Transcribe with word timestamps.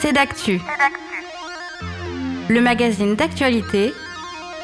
C'est 0.00 0.12
d'actu. 0.12 0.60
Le 2.48 2.60
magazine 2.60 3.14
d'actualité, 3.14 3.92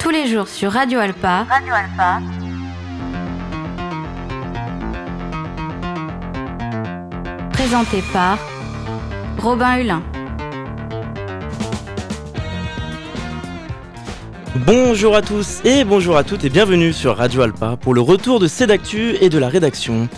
tous 0.00 0.10
les 0.10 0.26
jours 0.26 0.48
sur 0.48 0.72
Radio 0.72 0.98
Alpa. 1.00 1.46
Radio 1.50 1.74
Alpa. 1.74 2.20
Présenté 7.52 8.02
par 8.12 8.38
Robin 9.38 9.78
Hulin. 9.78 10.02
Bonjour 14.66 15.16
à 15.16 15.20
tous 15.20 15.60
et 15.64 15.82
bonjour 15.84 16.16
à 16.16 16.22
toutes 16.22 16.44
et 16.44 16.48
bienvenue 16.48 16.92
sur 16.92 17.16
Radio 17.16 17.42
Alpa 17.42 17.76
pour 17.76 17.92
le 17.92 18.00
retour 18.00 18.38
de 18.38 18.46
Cédactu 18.46 19.16
et 19.20 19.28
de 19.28 19.38
la 19.38 19.48
rédaction. 19.48 20.08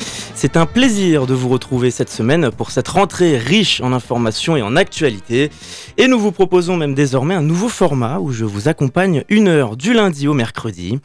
C'est 0.47 0.57
un 0.57 0.67
plaisir 0.67 1.27
de 1.27 1.35
vous 1.35 1.49
retrouver 1.49 1.91
cette 1.91 2.09
semaine 2.09 2.53
pour 2.53 2.71
cette 2.71 2.87
rentrée 2.87 3.37
riche 3.37 3.81
en 3.81 3.93
informations 3.93 4.57
et 4.57 4.63
en 4.63 4.77
actualités. 4.77 5.51
Et 5.97 6.07
nous 6.07 6.21
vous 6.21 6.31
proposons 6.31 6.77
même 6.77 6.95
désormais 6.95 7.35
un 7.35 7.43
nouveau 7.43 7.69
format 7.69 8.21
où 8.21 8.31
je 8.31 8.45
vous 8.45 8.69
accompagne 8.69 9.25
une 9.29 9.49
heure 9.49 9.77
du 9.77 9.93
lundi 9.93 10.29
au 10.29 10.35
mercredi. 10.35 11.01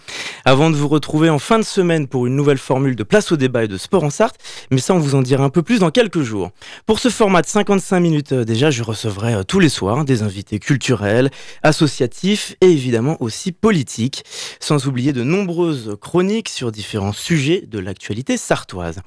Avant 0.45 0.69
de 0.69 0.75
vous 0.75 0.87
retrouver 0.87 1.31
en 1.31 1.39
fin 1.39 1.57
de 1.57 1.63
semaine 1.63 2.07
pour 2.07 2.27
une 2.27 2.35
nouvelle 2.35 2.59
formule 2.59 2.95
de 2.95 3.01
place 3.01 3.31
au 3.31 3.35
débat 3.35 3.63
et 3.63 3.67
de 3.67 3.79
sport 3.79 4.03
en 4.03 4.11
Sarthe, 4.11 4.37
mais 4.69 4.77
ça 4.77 4.93
on 4.93 4.99
vous 4.99 5.15
en 5.15 5.23
dira 5.23 5.43
un 5.43 5.49
peu 5.49 5.63
plus 5.63 5.79
dans 5.79 5.89
quelques 5.89 6.21
jours. 6.21 6.51
Pour 6.85 6.99
ce 6.99 7.09
format 7.09 7.41
de 7.41 7.47
55 7.47 7.99
minutes 7.99 8.33
euh, 8.33 8.45
déjà, 8.45 8.69
je 8.69 8.83
recevrai 8.83 9.33
euh, 9.33 9.43
tous 9.43 9.59
les 9.59 9.69
soirs 9.69 10.05
des 10.05 10.21
invités 10.21 10.59
culturels, 10.59 11.31
associatifs 11.63 12.55
et 12.61 12.67
évidemment 12.67 13.17
aussi 13.19 13.51
politiques, 13.51 14.23
sans 14.59 14.85
oublier 14.85 15.13
de 15.13 15.23
nombreuses 15.23 15.97
chroniques 15.99 16.49
sur 16.49 16.71
différents 16.71 17.11
sujets 17.11 17.63
de 17.67 17.79
l'actualité 17.79 18.37
sartoise. 18.37 19.01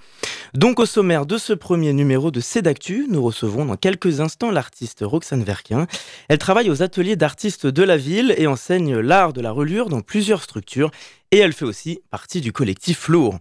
Donc 0.55 0.79
au 0.79 0.87
sommaire 0.87 1.27
de 1.27 1.37
ce 1.37 1.53
premier 1.53 1.93
numéro 1.93 2.31
de 2.31 2.41
Cédactu, 2.41 3.07
nous 3.11 3.23
recevons 3.23 3.65
dans 3.65 3.77
quelques 3.77 4.21
instants 4.21 4.51
l'artiste 4.51 5.01
Roxane 5.03 5.43
Verquin. 5.43 5.87
Elle 6.29 6.39
travaille 6.39 6.71
aux 6.71 6.83
ateliers 6.83 7.17
d'artistes 7.17 7.67
de 7.67 7.83
la 7.83 7.97
ville 7.97 8.35
et 8.39 8.47
enseigne 8.47 8.99
l'art 8.99 9.33
de 9.33 9.41
la 9.41 9.51
relure 9.51 9.89
dans 9.89 10.01
plusieurs 10.01 10.43
structures 10.43 10.91
et 11.33 11.39
elle 11.39 11.53
fait 11.53 11.65
aussi 11.65 12.01
partie 12.11 12.41
du 12.41 12.53
collectif 12.53 13.09
Lourd. 13.09 13.39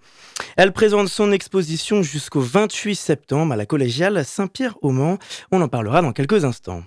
Elle 0.58 0.74
présente 0.74 1.10
son 1.10 1.32
exposition 1.32 2.02
jusqu'au 2.02 2.42
28 2.42 2.96
septembre 2.96 3.54
à 3.54 3.56
la 3.56 3.68
collégiale 3.68 4.26
Saint-Pierre-au-Mans. 4.26 5.20
On 5.52 5.62
en 5.62 5.68
parlera 5.68 6.02
dans 6.02 6.14
quelques 6.14 6.46
instants. 6.46 6.84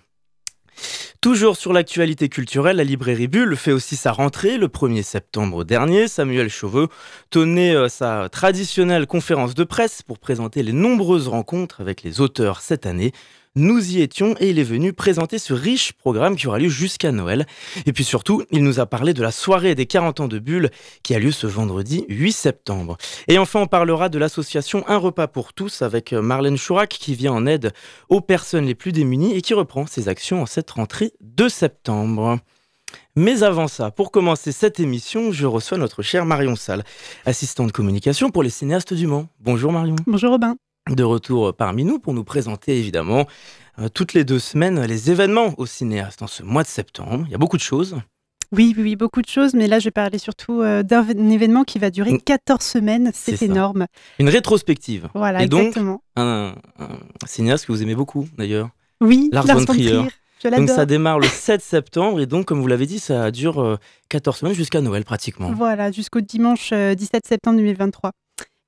Toujours 1.27 1.57
sur 1.57 1.73
l'actualité 1.73 2.29
culturelle, 2.29 2.77
la 2.77 2.85
librairie 2.85 3.27
Bulle 3.27 3.57
fait 3.57 3.73
aussi 3.73 3.97
sa 3.97 4.13
rentrée 4.13 4.59
le 4.59 4.69
1er 4.69 5.03
septembre 5.03 5.65
dernier. 5.65 6.07
Samuel 6.07 6.49
Chauveux 6.49 6.87
tenait 7.31 7.75
euh, 7.75 7.89
sa 7.89 8.29
traditionnelle 8.29 9.09
conférence 9.09 9.57
de 9.57 9.65
presse 9.65 10.03
pour 10.03 10.21
présenter 10.21 10.63
les 10.63 10.73
nombreuses 10.73 11.27
rencontres 11.27 11.81
avec 11.81 12.05
les 12.05 12.21
auteurs 12.21 12.61
cette 12.61 12.87
année. 12.87 13.11
Nous 13.59 13.97
y 13.97 14.03
étions 14.03 14.35
et 14.39 14.51
il 14.51 14.59
est 14.59 14.65
venu 14.65 14.93
présenter 14.93 15.39
ce 15.39 15.55
riche 15.55 15.95
programme 15.95 16.37
qui 16.37 16.47
aura 16.47 16.59
lieu 16.59 16.69
jusqu'à 16.69 17.11
Noël. 17.11 17.47
Et 17.87 17.95
puis 17.95 18.05
surtout, 18.05 18.43
il 18.51 18.63
nous 18.63 18.81
a 18.81 18.87
parlé 18.87 19.15
de 19.15 19.23
la 19.23 19.31
soirée 19.31 19.75
des 19.75 19.87
40 19.87 20.21
ans 20.21 20.29
de 20.29 20.39
Bulle 20.39 20.71
qui 21.03 21.15
a 21.15 21.19
lieu 21.19 21.33
ce 21.33 21.47
vendredi 21.47 22.05
8 22.11 22.33
septembre. 22.33 22.99
Et 23.29 23.39
enfin, 23.39 23.61
on 23.61 23.67
parlera 23.67 24.11
de 24.11 24.19
l'association 24.19 24.85
Un 24.89 24.99
repas 24.99 25.27
pour 25.27 25.55
tous 25.55 25.81
avec 25.81 26.13
Marlène 26.13 26.59
Chourac 26.59 26.91
qui 26.91 27.15
vient 27.15 27.33
en 27.33 27.47
aide 27.47 27.73
aux 28.11 28.21
personnes 28.21 28.67
les 28.67 28.75
plus 28.75 28.93
démunies 28.93 29.35
et 29.35 29.41
qui 29.41 29.55
reprend 29.55 29.87
ses 29.87 30.09
actions 30.09 30.43
en 30.43 30.47
cette 30.47 30.71
rentrée 30.71 31.13
de 31.23 31.49
septembre. 31.49 32.39
Mais 33.17 33.43
avant 33.43 33.69
ça, 33.69 33.91
pour 33.91 34.11
commencer 34.11 34.53
cette 34.53 34.81
émission, 34.81 35.33
je 35.33 35.47
reçois 35.47 35.79
notre 35.79 36.03
chère 36.03 36.27
Marion 36.27 36.57
Salle, 36.57 36.85
assistante 37.25 37.73
communication 37.73 38.29
pour 38.29 38.43
les 38.43 38.51
cinéastes 38.51 38.93
du 38.93 39.07
Mans. 39.07 39.29
Bonjour 39.41 39.73
Marion. 39.73 39.97
Bonjour 40.07 40.33
Robin 40.33 40.57
de 40.89 41.03
retour 41.03 41.55
parmi 41.55 41.85
nous 41.85 41.99
pour 41.99 42.15
nous 42.15 42.25
présenter 42.25 42.79
évidemment 42.79 43.27
euh, 43.79 43.89
toutes 43.89 44.15
les 44.15 44.25
deux 44.25 44.39
semaines 44.39 44.85
les 44.85 45.11
événements 45.11 45.55
au 45.59 45.67
cinéaste 45.67 46.23
en 46.23 46.27
ce 46.27 46.43
mois 46.43 46.63
de 46.63 46.69
septembre. 46.69 47.25
Il 47.27 47.33
y 47.33 47.35
a 47.35 47.39
beaucoup 47.39 47.57
de 47.57 47.63
choses. 47.63 47.97
Oui, 48.53 48.77
oui, 48.79 48.95
beaucoup 48.95 49.23
de 49.23 49.29
choses, 49.29 49.55
mais 49.55 49.67
là 49.67 49.81
je 49.81 49.87
vais 49.87 49.91
parler 49.91 50.19
surtout 50.19 50.63
euh, 50.63 50.85
d'un 50.85 51.05
événement 51.31 51.65
qui 51.65 51.81
va 51.81 51.91
durer 51.91 52.19
14 52.19 52.63
semaines, 52.63 53.11
c'est 53.13 53.43
énorme. 53.43 53.87
Une 54.21 54.29
rétrospective. 54.29 55.09
Voilà, 55.15 55.41
Et 55.41 55.45
exactement. 55.45 56.01
Donc, 56.17 56.25
un, 56.25 56.55
cinéaste 57.27 57.67
que 57.67 57.73
vous 57.73 57.83
aimez 57.83 57.97
beaucoup 57.97 58.29
d'ailleurs. 58.39 58.71
Oui, 59.01 59.29
Lars, 59.33 59.47
von 59.47 59.65
Trier. 59.65 60.03
donc 60.57 60.69
ça 60.69 60.87
démarre 60.87 61.19
le 61.19 61.27
7 61.29 61.61
septembre 61.61 62.21
et 62.21 62.27
donc 62.27 62.47
comme 62.47 62.61
vous 62.61 62.69
l'avez 62.69 62.87
dit, 62.87 63.01
ça 63.01 63.33
dure 63.33 63.79
14 64.09 64.37
euh, 64.37 64.39
semaines 64.39 64.55
jusqu'à 64.55 64.81
Noël 64.81 65.05
pratiquement. 65.05 65.51
Voilà, 65.51 65.91
jusqu'au 65.91 66.21
dimanche 66.21 66.73
17 66.73 67.27
septembre 67.27 67.59
2023. 67.59 68.13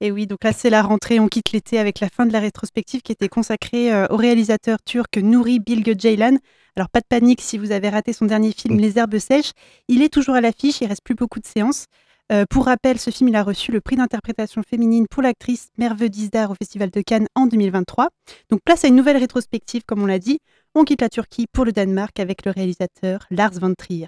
Et 0.01 0.13
oui, 0.13 0.29
donc 0.29 0.45
là 0.45 0.53
c'est 0.53 0.71
la 0.71 0.83
rentrée, 0.83 1.19
on 1.19 1.27
quitte 1.27 1.51
l'été 1.51 1.77
avec 1.79 1.99
la 1.99 2.09
fin 2.09 2.25
de 2.25 2.33
la 2.33 2.39
rétrospective 2.39 3.03
qui 3.03 3.11
était 3.11 3.29
consacrée 3.29 3.93
euh, 3.93 4.07
au 4.11 4.17
réalisateur 4.17 4.79
turc 4.85 5.17
Nouri 5.17 5.59
Bilge 5.59 5.93
Ceylan. 6.01 6.37
Alors 6.77 6.89
pas 6.89 7.01
de 7.01 7.07
panique 7.09 7.41
si 7.41 7.59
vous 7.59 7.73
avez 7.73 7.89
raté 7.89 8.13
son 8.13 8.27
dernier 8.27 8.53
film 8.53 8.77
mm. 8.77 8.81
Les 8.81 8.99
herbes 8.99 9.19
sèches, 9.19 9.51
il 9.89 10.03
est 10.03 10.13
toujours 10.13 10.37
à 10.37 10.41
l'affiche, 10.41 10.81
il 10.81 10.87
reste 10.87 11.03
plus 11.03 11.17
beaucoup 11.17 11.41
de 11.41 11.47
séances. 11.47 11.87
Euh, 12.31 12.45
pour 12.49 12.67
rappel, 12.67 13.01
ce 13.01 13.11
film 13.11 13.29
il 13.29 13.35
a 13.35 13.43
reçu 13.43 13.73
le 13.73 13.81
prix 13.81 13.97
d'interprétation 13.97 14.63
féminine 14.63 15.07
pour 15.11 15.23
l'actrice 15.23 15.71
Merve 15.79 16.09
Dizdar 16.09 16.53
au 16.53 16.55
Festival 16.55 16.91
de 16.91 17.01
Cannes 17.01 17.27
en 17.35 17.47
2023. 17.47 18.11
Donc 18.51 18.61
place 18.65 18.85
à 18.85 18.89
une 18.89 18.95
nouvelle 18.95 19.17
rétrospective 19.17 19.83
comme 19.85 20.03
on 20.03 20.07
l'a 20.07 20.21
dit. 20.21 20.39
On 20.77 20.85
quitte 20.85 21.01
la 21.01 21.09
Turquie 21.09 21.47
pour 21.53 21.65
le 21.65 21.73
Danemark 21.73 22.21
avec 22.21 22.45
le 22.45 22.53
réalisateur 22.53 23.27
Lars 23.31 23.55
von 23.55 23.75
Trier. 23.75 24.07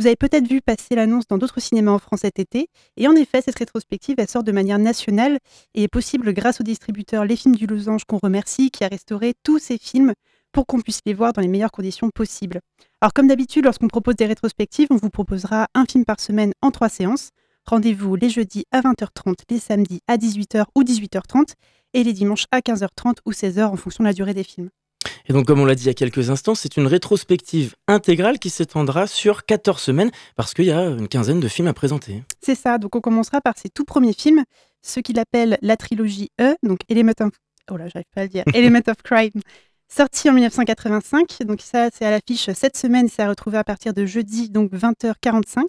Vous 0.00 0.06
avez 0.06 0.16
peut-être 0.16 0.48
vu 0.48 0.62
passer 0.62 0.94
l'annonce 0.94 1.26
dans 1.28 1.36
d'autres 1.36 1.60
cinémas 1.60 1.90
en 1.90 1.98
France 1.98 2.20
cet 2.22 2.38
été. 2.38 2.70
Et 2.96 3.06
en 3.06 3.14
effet, 3.14 3.42
cette 3.42 3.58
rétrospective, 3.58 4.14
elle 4.16 4.30
sort 4.30 4.42
de 4.42 4.50
manière 4.50 4.78
nationale 4.78 5.38
et 5.74 5.82
est 5.82 5.88
possible 5.88 6.32
grâce 6.32 6.58
au 6.58 6.64
distributeur 6.64 7.26
Les 7.26 7.36
Films 7.36 7.54
du 7.54 7.66
Losange 7.66 8.06
qu'on 8.06 8.16
remercie, 8.16 8.70
qui 8.70 8.82
a 8.82 8.88
restauré 8.88 9.34
tous 9.42 9.58
ces 9.58 9.76
films 9.76 10.14
pour 10.52 10.64
qu'on 10.64 10.80
puisse 10.80 11.00
les 11.04 11.12
voir 11.12 11.34
dans 11.34 11.42
les 11.42 11.48
meilleures 11.48 11.70
conditions 11.70 12.08
possibles. 12.08 12.60
Alors 13.02 13.12
comme 13.12 13.26
d'habitude, 13.26 13.66
lorsqu'on 13.66 13.88
propose 13.88 14.16
des 14.16 14.24
rétrospectives, 14.24 14.88
on 14.88 14.96
vous 14.96 15.10
proposera 15.10 15.66
un 15.74 15.84
film 15.84 16.06
par 16.06 16.18
semaine 16.18 16.54
en 16.62 16.70
trois 16.70 16.88
séances. 16.88 17.28
Rendez-vous 17.66 18.16
les 18.16 18.30
jeudis 18.30 18.64
à 18.72 18.80
20h30, 18.80 19.34
les 19.50 19.58
samedis 19.58 20.00
à 20.08 20.16
18h 20.16 20.64
ou 20.74 20.82
18h30 20.82 21.52
et 21.92 22.04
les 22.04 22.14
dimanches 22.14 22.46
à 22.52 22.60
15h30 22.60 23.16
ou 23.26 23.32
16h 23.32 23.64
en 23.64 23.76
fonction 23.76 24.02
de 24.02 24.08
la 24.08 24.14
durée 24.14 24.32
des 24.32 24.44
films. 24.44 24.70
Et 25.28 25.32
donc, 25.32 25.46
comme 25.46 25.60
on 25.60 25.64
l'a 25.64 25.74
dit 25.74 25.84
il 25.84 25.86
y 25.86 25.90
a 25.90 25.94
quelques 25.94 26.30
instants, 26.30 26.54
c'est 26.54 26.76
une 26.76 26.86
rétrospective 26.86 27.74
intégrale 27.86 28.38
qui 28.38 28.50
s'étendra 28.50 29.06
sur 29.06 29.44
14 29.44 29.80
semaines 29.80 30.10
parce 30.36 30.54
qu'il 30.54 30.66
y 30.66 30.70
a 30.70 30.86
une 30.86 31.08
quinzaine 31.08 31.40
de 31.40 31.48
films 31.48 31.68
à 31.68 31.74
présenter. 31.74 32.22
C'est 32.42 32.54
ça. 32.54 32.78
Donc, 32.78 32.96
on 32.96 33.00
commencera 33.00 33.40
par 33.40 33.56
ses 33.56 33.68
tout 33.68 33.84
premiers 33.84 34.12
films, 34.12 34.44
ce 34.82 35.00
qu'il 35.00 35.18
appelle 35.18 35.58
la 35.62 35.76
trilogie 35.76 36.30
E, 36.40 36.54
donc 36.62 36.80
Element 36.88 37.12
of, 37.20 37.30
oh 37.70 37.76
là, 37.76 37.88
j'arrive 37.88 38.08
pas 38.14 38.22
à 38.22 38.24
le 38.24 38.30
dire, 38.30 38.44
Element 38.54 38.88
of 38.88 39.02
Crime, 39.02 39.42
sorti 39.88 40.30
en 40.30 40.32
1985. 40.32 41.42
Donc, 41.44 41.60
ça, 41.60 41.88
c'est 41.92 42.04
à 42.04 42.10
l'affiche 42.10 42.50
cette 42.54 42.76
semaine. 42.76 43.08
C'est 43.08 43.22
à 43.22 43.28
retrouver 43.28 43.58
à 43.58 43.64
partir 43.64 43.92
de 43.94 44.06
jeudi, 44.06 44.48
donc 44.50 44.72
20h45. 44.72 45.64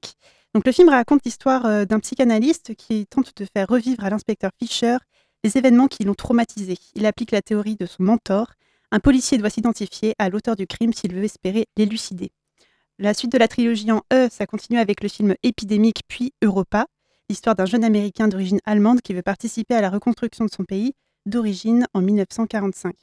Donc, 0.54 0.66
le 0.66 0.72
film 0.72 0.90
raconte 0.90 1.22
l'histoire 1.26 1.66
euh, 1.66 1.86
d'un 1.86 2.00
psychanalyste 2.00 2.76
qui 2.76 3.08
tente 3.08 3.32
de 3.38 3.46
faire 3.56 3.68
revivre 3.68 4.04
à 4.04 4.10
l'inspecteur 4.10 4.52
Fisher 4.60 4.98
les 5.44 5.58
événements 5.58 5.88
qui 5.88 6.04
l'ont 6.04 6.14
traumatisé. 6.14 6.78
Il 6.96 7.06
applique 7.06 7.32
la 7.32 7.42
théorie 7.42 7.76
de 7.76 7.86
son 7.86 8.04
mentor 8.04 8.54
un 8.91 9.00
policier 9.00 9.38
doit 9.38 9.50
s'identifier 9.50 10.13
à 10.19 10.29
l'auteur 10.29 10.56
du 10.56 10.68
crime 10.68 10.94
s'il 10.94 11.13
veut 11.13 11.24
espérer 11.24 11.68
l'élucider. 11.78 12.31
La 13.00 13.13
suite 13.13 13.31
de 13.31 13.38
la 13.38 13.47
trilogie 13.47 13.91
en 13.91 14.03
E, 14.13 14.28
ça 14.29 14.46
continue 14.46 14.78
avec 14.78 15.02
le 15.02 15.09
film 15.09 15.35
Épidémique 15.44 16.02
puis 16.07 16.34
Europa, 16.44 16.85
l'histoire 17.29 17.56
d'un 17.56 17.66
jeune 17.66 17.84
Américain 17.84 18.28
d'origine 18.28 18.59
allemande 18.66 19.02
qui 19.02 19.13
veut 19.13 19.22
participer 19.22 19.74
à 19.74 19.81
la 19.81 19.90
reconstruction 19.90 20.46
de 20.46 20.52
son 20.52 20.66
pays 20.66 20.94
d'origine 21.25 21.88
en 21.94 22.02
1945. 22.02 22.94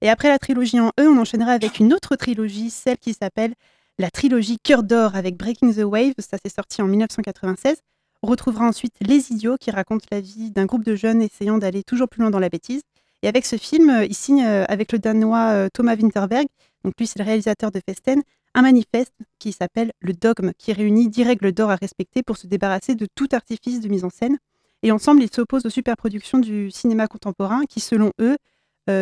Et 0.00 0.10
après 0.10 0.28
la 0.28 0.38
trilogie 0.38 0.80
en 0.80 0.90
E, 1.00 1.08
on 1.08 1.18
enchaînera 1.18 1.52
avec 1.52 1.78
une 1.78 1.92
autre 1.92 2.14
trilogie, 2.16 2.70
celle 2.70 2.98
qui 2.98 3.14
s'appelle 3.14 3.54
la 3.98 4.10
trilogie 4.10 4.58
Cœur 4.62 4.84
d'or 4.84 5.16
avec 5.16 5.36
Breaking 5.36 5.72
the 5.72 5.84
Wave, 5.84 6.14
ça 6.18 6.38
s'est 6.38 6.54
sorti 6.54 6.82
en 6.82 6.86
1996. 6.86 7.78
On 8.22 8.28
retrouvera 8.28 8.66
ensuite 8.66 8.94
Les 9.00 9.32
Idiots 9.32 9.56
qui 9.58 9.70
racontent 9.70 10.06
la 10.12 10.20
vie 10.20 10.50
d'un 10.50 10.66
groupe 10.66 10.84
de 10.84 10.94
jeunes 10.94 11.22
essayant 11.22 11.58
d'aller 11.58 11.82
toujours 11.82 12.08
plus 12.08 12.20
loin 12.20 12.30
dans 12.30 12.38
la 12.38 12.48
bêtise. 12.48 12.82
Et 13.22 13.28
avec 13.28 13.46
ce 13.46 13.56
film, 13.56 13.90
euh, 13.90 14.04
il 14.04 14.14
signe 14.14 14.44
euh, 14.44 14.64
avec 14.68 14.92
le 14.92 14.98
Danois 14.98 15.50
euh, 15.50 15.68
Thomas 15.72 15.96
Winterberg, 15.96 16.46
donc 16.84 16.94
lui 16.98 17.06
c'est 17.06 17.18
le 17.18 17.24
réalisateur 17.24 17.70
de 17.72 17.80
Festen, 17.84 18.22
un 18.54 18.62
manifeste 18.62 19.14
qui 19.38 19.52
s'appelle 19.52 19.92
le 20.00 20.12
dogme, 20.12 20.52
qui 20.56 20.72
réunit 20.72 21.08
10 21.08 21.24
règles 21.24 21.52
d'or 21.52 21.70
à 21.70 21.76
respecter 21.76 22.22
pour 22.22 22.36
se 22.36 22.46
débarrasser 22.46 22.94
de 22.94 23.06
tout 23.14 23.28
artifice 23.32 23.80
de 23.80 23.88
mise 23.88 24.04
en 24.04 24.10
scène. 24.10 24.38
Et 24.82 24.92
ensemble, 24.92 25.22
ils 25.22 25.34
s'opposent 25.34 25.66
aux 25.66 25.70
superproductions 25.70 26.38
du 26.38 26.70
cinéma 26.70 27.08
contemporain 27.08 27.64
qui, 27.68 27.80
selon 27.80 28.12
eux, 28.20 28.36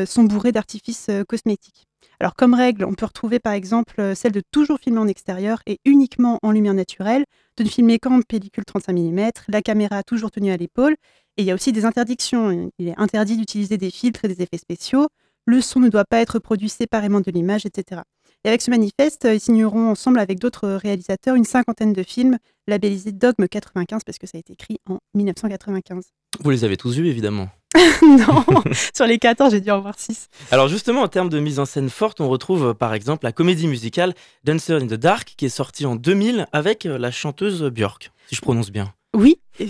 sont 0.06 0.25
bourrées 0.25 0.50
d'artifices 0.50 1.11
cosmétiques. 1.29 1.87
Alors, 2.19 2.35
comme 2.35 2.55
règle, 2.55 2.85
on 2.85 2.94
peut 2.94 3.06
retrouver 3.06 3.38
par 3.38 3.52
exemple 3.52 4.17
celle 4.17 4.32
de 4.32 4.43
toujours 4.50 4.81
filmer 4.81 4.99
en 4.99 5.06
extérieur 5.06 5.61
et 5.67 5.79
uniquement 5.85 6.40
en 6.43 6.50
lumière 6.50 6.75
naturelle, 6.75 7.25
de 7.56 7.62
ne 7.62 7.69
filmer 7.69 7.99
qu'en 8.00 8.20
pellicule 8.23 8.64
35 8.64 8.93
mm, 8.93 9.31
la 9.49 9.62
caméra 9.62 10.02
toujours 10.02 10.32
tenue 10.32 10.50
à 10.50 10.56
l'épaule, 10.56 10.96
et 11.37 11.43
il 11.43 11.44
y 11.44 11.50
a 11.50 11.55
aussi 11.55 11.73
des 11.73 11.85
interdictions. 11.85 12.71
Il 12.79 12.88
est 12.88 12.99
interdit 12.99 13.37
d'utiliser 13.37 13.77
des 13.77 13.91
filtres 13.91 14.25
et 14.25 14.29
des 14.29 14.43
effets 14.43 14.59
spéciaux. 14.59 15.09
Le 15.47 15.61
son 15.61 15.81
ne 15.81 15.88
doit 15.88 16.05
pas 16.05 16.19
être 16.19 16.38
produit 16.38 16.69
séparément 16.69 17.21
de 17.21 17.31
l'image, 17.31 17.67
etc. 17.67 18.03
Et 18.44 18.49
avec 18.49 18.62
ce 18.62 18.71
manifeste, 18.71 19.29
ils 19.31 19.41
signeront 19.41 19.91
ensemble 19.91 20.19
avec 20.19 20.38
d'autres 20.38 20.69
réalisateurs 20.69 21.35
une 21.35 21.44
cinquantaine 21.44 21.93
de 21.93 22.03
films 22.03 22.38
labellisés 22.67 23.12
Dogme 23.12 23.47
95 23.49 24.03
parce 24.05 24.19
que 24.19 24.27
ça 24.27 24.38
a 24.38 24.41
été 24.41 24.53
écrit 24.55 24.79
en 24.88 24.99
1995. 25.15 26.05
Vous 26.41 26.50
les 26.50 26.65
avez 26.65 26.77
tous 26.77 26.97
vus, 26.97 27.09
évidemment. 27.09 27.49
non, 28.03 28.44
sur 28.94 29.06
les 29.06 29.19
14, 29.19 29.53
j'ai 29.53 29.61
dû 29.61 29.71
en 29.71 29.81
voir 29.81 29.99
6. 29.99 30.29
Alors 30.50 30.69
justement, 30.69 31.03
en 31.03 31.09
termes 31.09 31.29
de 31.29 31.38
mise 31.38 31.59
en 31.59 31.65
scène 31.65 31.91
forte, 31.91 32.21
on 32.21 32.29
retrouve 32.29 32.75
par 32.75 32.94
exemple 32.94 33.25
la 33.25 33.33
comédie 33.33 33.69
musicale 33.69 34.15
Dancer 34.44 34.75
in 34.75 34.87
the 34.87 34.94
Dark 34.94 35.35
qui 35.37 35.47
est 35.47 35.50
sortie 35.50 35.87
en 35.87 35.97
2000 35.97 36.47
avec 36.53 36.85
la 36.85 37.11
chanteuse 37.11 37.62
Björk, 37.65 38.11
si 38.29 38.37
je 38.37 38.41
prononce 38.41 38.71
bien. 38.71 38.93
Oui, 39.16 39.40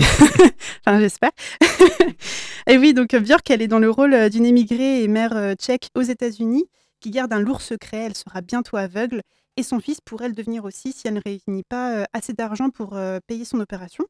enfin 0.85 0.99
j'espère. 0.99 1.31
et 2.67 2.79
oui, 2.79 2.95
donc 2.95 3.15
Björk, 3.15 3.49
elle 3.49 3.63
est 3.63 3.69
dans 3.69 3.79
le 3.79 3.89
rôle 3.89 4.29
d'une 4.29 4.45
émigrée 4.45 5.05
et 5.05 5.09
mère 5.09 5.55
tchèque 5.55 5.89
aux 5.95 6.03
États-Unis 6.03 6.65
qui 6.99 7.13
garde 7.13 7.33
un 7.33 7.39
lourd 7.39 7.61
secret. 7.61 7.99
Elle 7.99 8.17
sera 8.17 8.41
bientôt 8.41 8.77
aveugle 8.77 9.23
et 9.57 9.63
son 9.63 9.79
fils 9.79 10.01
pourrait 10.01 10.27
le 10.27 10.35
devenir 10.35 10.65
aussi 10.65 10.91
si 10.91 11.07
elle 11.07 11.15
ne 11.15 11.21
réunit 11.25 11.63
pas 11.63 12.07
assez 12.13 12.33
d'argent 12.33 12.71
pour 12.71 12.99
payer 13.29 13.45
son 13.45 13.61
opération. 13.61 14.05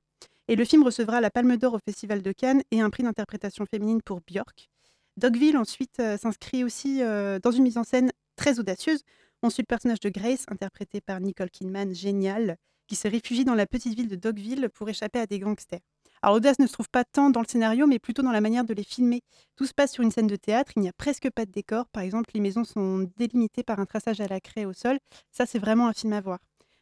Et 0.48 0.56
le 0.56 0.64
film 0.64 0.82
recevra 0.82 1.20
la 1.20 1.30
Palme 1.30 1.58
d'Or 1.58 1.74
au 1.74 1.80
Festival 1.84 2.22
de 2.22 2.32
Cannes 2.32 2.62
et 2.70 2.80
un 2.80 2.88
prix 2.88 3.02
d'interprétation 3.02 3.66
féminine 3.70 4.00
pour 4.00 4.22
Björk. 4.26 4.70
Dogville 5.18 5.58
ensuite 5.58 6.00
s'inscrit 6.18 6.64
aussi 6.64 7.00
dans 7.42 7.50
une 7.50 7.64
mise 7.64 7.76
en 7.76 7.84
scène 7.84 8.10
très 8.36 8.58
audacieuse. 8.58 9.02
On 9.42 9.50
suit 9.50 9.64
le 9.64 9.66
personnage 9.66 10.00
de 10.00 10.08
Grace, 10.08 10.46
interprété 10.48 11.02
par 11.02 11.20
Nicole 11.20 11.50
Kidman, 11.50 11.94
génial, 11.94 12.56
qui 12.86 12.96
se 12.96 13.08
réfugie 13.08 13.44
dans 13.44 13.54
la 13.54 13.66
petite 13.66 13.94
ville 13.94 14.08
de 14.08 14.16
Dogville 14.16 14.68
pour 14.74 14.88
échapper 14.88 15.18
à 15.18 15.26
des 15.26 15.38
gangsters. 15.38 15.80
Alors 16.22 16.36
l'audace 16.36 16.58
ne 16.58 16.66
se 16.66 16.72
trouve 16.72 16.88
pas 16.88 17.04
tant 17.04 17.30
dans 17.30 17.40
le 17.40 17.46
scénario, 17.46 17.86
mais 17.86 17.98
plutôt 17.98 18.22
dans 18.22 18.32
la 18.32 18.40
manière 18.40 18.64
de 18.64 18.74
les 18.74 18.84
filmer. 18.84 19.22
Tout 19.54 19.66
se 19.66 19.74
passe 19.74 19.92
sur 19.92 20.02
une 20.02 20.10
scène 20.10 20.26
de 20.26 20.36
théâtre, 20.36 20.72
il 20.76 20.80
n'y 20.80 20.88
a 20.88 20.92
presque 20.92 21.30
pas 21.30 21.44
de 21.44 21.50
décor. 21.50 21.86
Par 21.88 22.02
exemple, 22.02 22.30
les 22.34 22.40
maisons 22.40 22.64
sont 22.64 23.10
délimitées 23.16 23.62
par 23.62 23.78
un 23.80 23.86
traçage 23.86 24.20
à 24.20 24.26
la 24.26 24.40
craie 24.40 24.64
au 24.64 24.72
sol. 24.72 24.98
Ça, 25.30 25.46
c'est 25.46 25.58
vraiment 25.58 25.88
un 25.88 25.92
film 25.92 26.12
à 26.12 26.20
voir. 26.20 26.38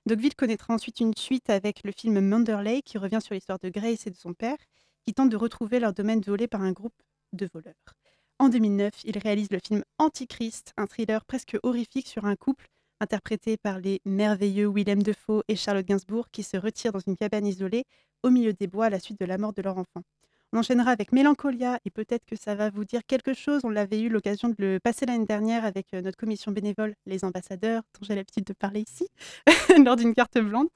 Dogville 0.07 0.35
connaîtra 0.35 0.75
ensuite 0.75 1.01
une 1.01 1.15
suite 1.17 1.51
avec 1.51 1.83
le 1.85 1.93
film 1.93 2.21
Manderley, 2.21 2.83
qui 2.83 2.99
revient 2.99 3.21
sur 3.23 3.35
l'histoire 3.35 3.59
de 3.59 3.71
Grace 3.71 4.07
et 4.07 4.11
de 4.11 4.17
son 4.17 4.35
père, 4.35 4.59
qui 5.07 5.15
tentent 5.15 5.31
de 5.31 5.37
retrouver 5.37 5.81
leur 5.81 5.93
domaine 5.93 6.21
volé 6.21 6.47
par 6.47 6.63
un 6.63 6.73
groupe 6.73 6.95
de 7.33 7.49
voleurs. 7.53 7.75
En 8.39 8.49
2009, 8.49 8.93
il 9.05 9.19
réalise 9.19 9.51
le 9.51 9.59
film 9.59 9.83
Antichrist, 9.99 10.73
un 10.77 10.87
thriller 10.87 11.25
presque 11.25 11.57
horrifique 11.63 12.09
sur 12.09 12.25
un 12.25 12.37
couple 12.37 12.67
interprété 13.05 13.57
par 13.57 13.79
les 13.79 14.01
merveilleux 14.05 14.69
Willem 14.69 15.03
Dafoe 15.03 15.43
et 15.49 15.57
Charlotte 15.57 15.87
Gainsbourg 15.87 16.29
qui 16.33 16.43
se 16.43 16.57
retirent 16.57 16.93
dans 16.93 17.05
une 17.07 17.17
cabane 17.17 17.47
isolée 17.47 17.85
au 18.23 18.31
milieu 18.31 18.53
des 18.53 18.67
bois 18.67 18.87
à 18.87 18.91
la 18.91 18.99
suite 18.99 19.21
de 19.21 19.27
la 19.27 19.39
mort 19.39 19.53
de 19.53 19.63
leur 19.63 19.79
enfant. 19.79 20.03
On 20.53 20.59
enchaînera 20.59 20.93
avec 20.93 21.13
Mélancolia 21.13 21.81
et 21.85 21.91
peut-être 21.91 22.25
que 22.27 22.37
ça 22.37 22.55
va 22.55 22.71
vous 22.71 22.85
dire 22.85 23.01
quelque 23.07 23.35
chose. 23.35 23.63
On 23.65 23.71
l'avait 23.71 24.01
eu 24.01 24.09
l'occasion 24.09 24.49
de 24.49 24.55
le 24.59 24.79
passer 24.79 25.05
l'année 25.05 25.27
dernière 25.27 25.65
avec 25.65 25.93
euh, 25.93 26.01
notre 26.01 26.17
commission 26.17 26.53
bénévole, 26.53 26.95
les 27.07 27.25
ambassadeurs, 27.25 27.83
dont 27.95 28.07
j'ai 28.07 28.15
l'habitude 28.15 28.45
de 28.45 28.53
parler 28.53 28.85
ici, 28.89 29.09
lors 29.85 29.97
d'une 29.97 30.15
carte 30.15 30.39
blanche. 30.39 30.69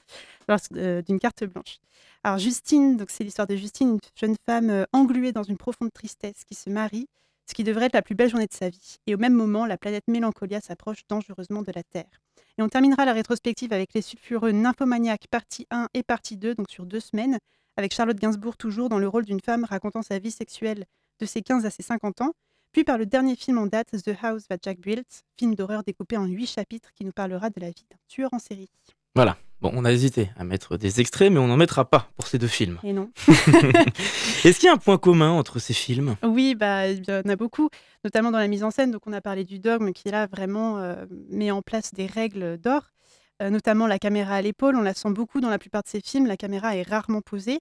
Euh, 0.74 1.02
carte 1.20 1.44
blanche. 1.44 1.78
Alors 2.24 2.38
Justine, 2.38 3.04
c'est 3.08 3.22
l'histoire 3.22 3.46
de 3.46 3.54
Justine, 3.54 3.90
une 3.90 4.00
jeune 4.16 4.36
femme 4.44 4.70
euh, 4.70 4.84
engluée 4.92 5.30
dans 5.30 5.44
une 5.44 5.56
profonde 5.56 5.92
tristesse 5.92 6.42
qui 6.44 6.56
se 6.56 6.68
marie 6.70 7.06
ce 7.48 7.54
qui 7.54 7.64
devrait 7.64 7.86
être 7.86 7.94
la 7.94 8.02
plus 8.02 8.14
belle 8.14 8.28
journée 8.28 8.46
de 8.46 8.52
sa 8.52 8.68
vie. 8.68 8.98
Et 9.06 9.14
au 9.14 9.18
même 9.18 9.32
moment, 9.32 9.64
la 9.64 9.78
planète 9.78 10.06
Mélancolia 10.06 10.60
s'approche 10.60 11.06
dangereusement 11.08 11.62
de 11.62 11.72
la 11.74 11.82
Terre. 11.82 12.20
Et 12.58 12.62
on 12.62 12.68
terminera 12.68 13.04
la 13.04 13.12
rétrospective 13.12 13.72
avec 13.72 13.94
les 13.94 14.02
sulfureux 14.02 14.50
nymphomaniaques 14.50 15.28
partie 15.30 15.66
1 15.70 15.88
et 15.94 16.02
partie 16.02 16.36
2, 16.36 16.54
donc 16.54 16.68
sur 16.70 16.84
deux 16.84 17.00
semaines, 17.00 17.38
avec 17.76 17.94
Charlotte 17.94 18.18
Gainsbourg 18.18 18.56
toujours 18.56 18.88
dans 18.88 18.98
le 18.98 19.08
rôle 19.08 19.24
d'une 19.24 19.40
femme 19.40 19.64
racontant 19.64 20.02
sa 20.02 20.18
vie 20.18 20.30
sexuelle 20.30 20.84
de 21.20 21.26
ses 21.26 21.42
15 21.42 21.64
à 21.64 21.70
ses 21.70 21.82
50 21.82 22.20
ans, 22.20 22.32
puis 22.72 22.84
par 22.84 22.98
le 22.98 23.06
dernier 23.06 23.34
film 23.34 23.58
en 23.58 23.66
date, 23.66 23.88
The 24.02 24.12
House 24.22 24.46
That 24.48 24.58
Jack 24.62 24.80
Built, 24.80 25.24
film 25.38 25.54
d'horreur 25.54 25.84
découpé 25.84 26.16
en 26.16 26.26
huit 26.26 26.46
chapitres 26.46 26.90
qui 26.94 27.04
nous 27.04 27.12
parlera 27.12 27.48
de 27.48 27.60
la 27.60 27.70
vie 27.70 27.86
d'un 27.90 27.96
tueur 28.08 28.28
en 28.32 28.38
série. 28.38 28.70
Voilà, 29.14 29.38
Bon, 29.60 29.72
on 29.74 29.84
a 29.84 29.90
hésité 29.90 30.30
à 30.36 30.44
mettre 30.44 30.76
des 30.76 31.00
extraits, 31.00 31.32
mais 31.32 31.40
on 31.40 31.48
n'en 31.48 31.56
mettra 31.56 31.84
pas 31.84 32.08
pour 32.16 32.28
ces 32.28 32.38
deux 32.38 32.46
films. 32.46 32.78
Et 32.84 32.92
non. 32.92 33.10
Est-ce 34.44 34.60
qu'il 34.60 34.66
y 34.66 34.70
a 34.70 34.74
un 34.74 34.76
point 34.76 34.98
commun 34.98 35.30
entre 35.30 35.58
ces 35.58 35.74
films? 35.74 36.14
Oui, 36.22 36.54
bah, 36.54 36.88
il 36.88 37.04
y 37.04 37.12
en 37.12 37.28
a 37.28 37.34
beaucoup, 37.34 37.68
notamment 38.04 38.30
dans 38.30 38.38
la 38.38 38.46
mise 38.46 38.62
en 38.62 38.70
scène. 38.70 38.92
Donc, 38.92 39.02
on 39.06 39.12
a 39.12 39.20
parlé 39.20 39.44
du 39.44 39.58
dogme 39.58 39.92
qui, 39.92 40.10
là, 40.10 40.28
vraiment 40.28 40.78
euh, 40.78 41.06
met 41.28 41.50
en 41.50 41.60
place 41.60 41.92
des 41.92 42.06
règles 42.06 42.56
d'or, 42.58 42.92
euh, 43.42 43.50
notamment 43.50 43.88
la 43.88 43.98
caméra 43.98 44.36
à 44.36 44.42
l'épaule. 44.42 44.76
On 44.76 44.82
la 44.82 44.94
sent 44.94 45.10
beaucoup 45.10 45.40
dans 45.40 45.50
la 45.50 45.58
plupart 45.58 45.82
de 45.82 45.88
ces 45.88 46.00
films. 46.00 46.26
La 46.26 46.36
caméra 46.36 46.76
est 46.76 46.88
rarement 46.88 47.20
posée. 47.20 47.58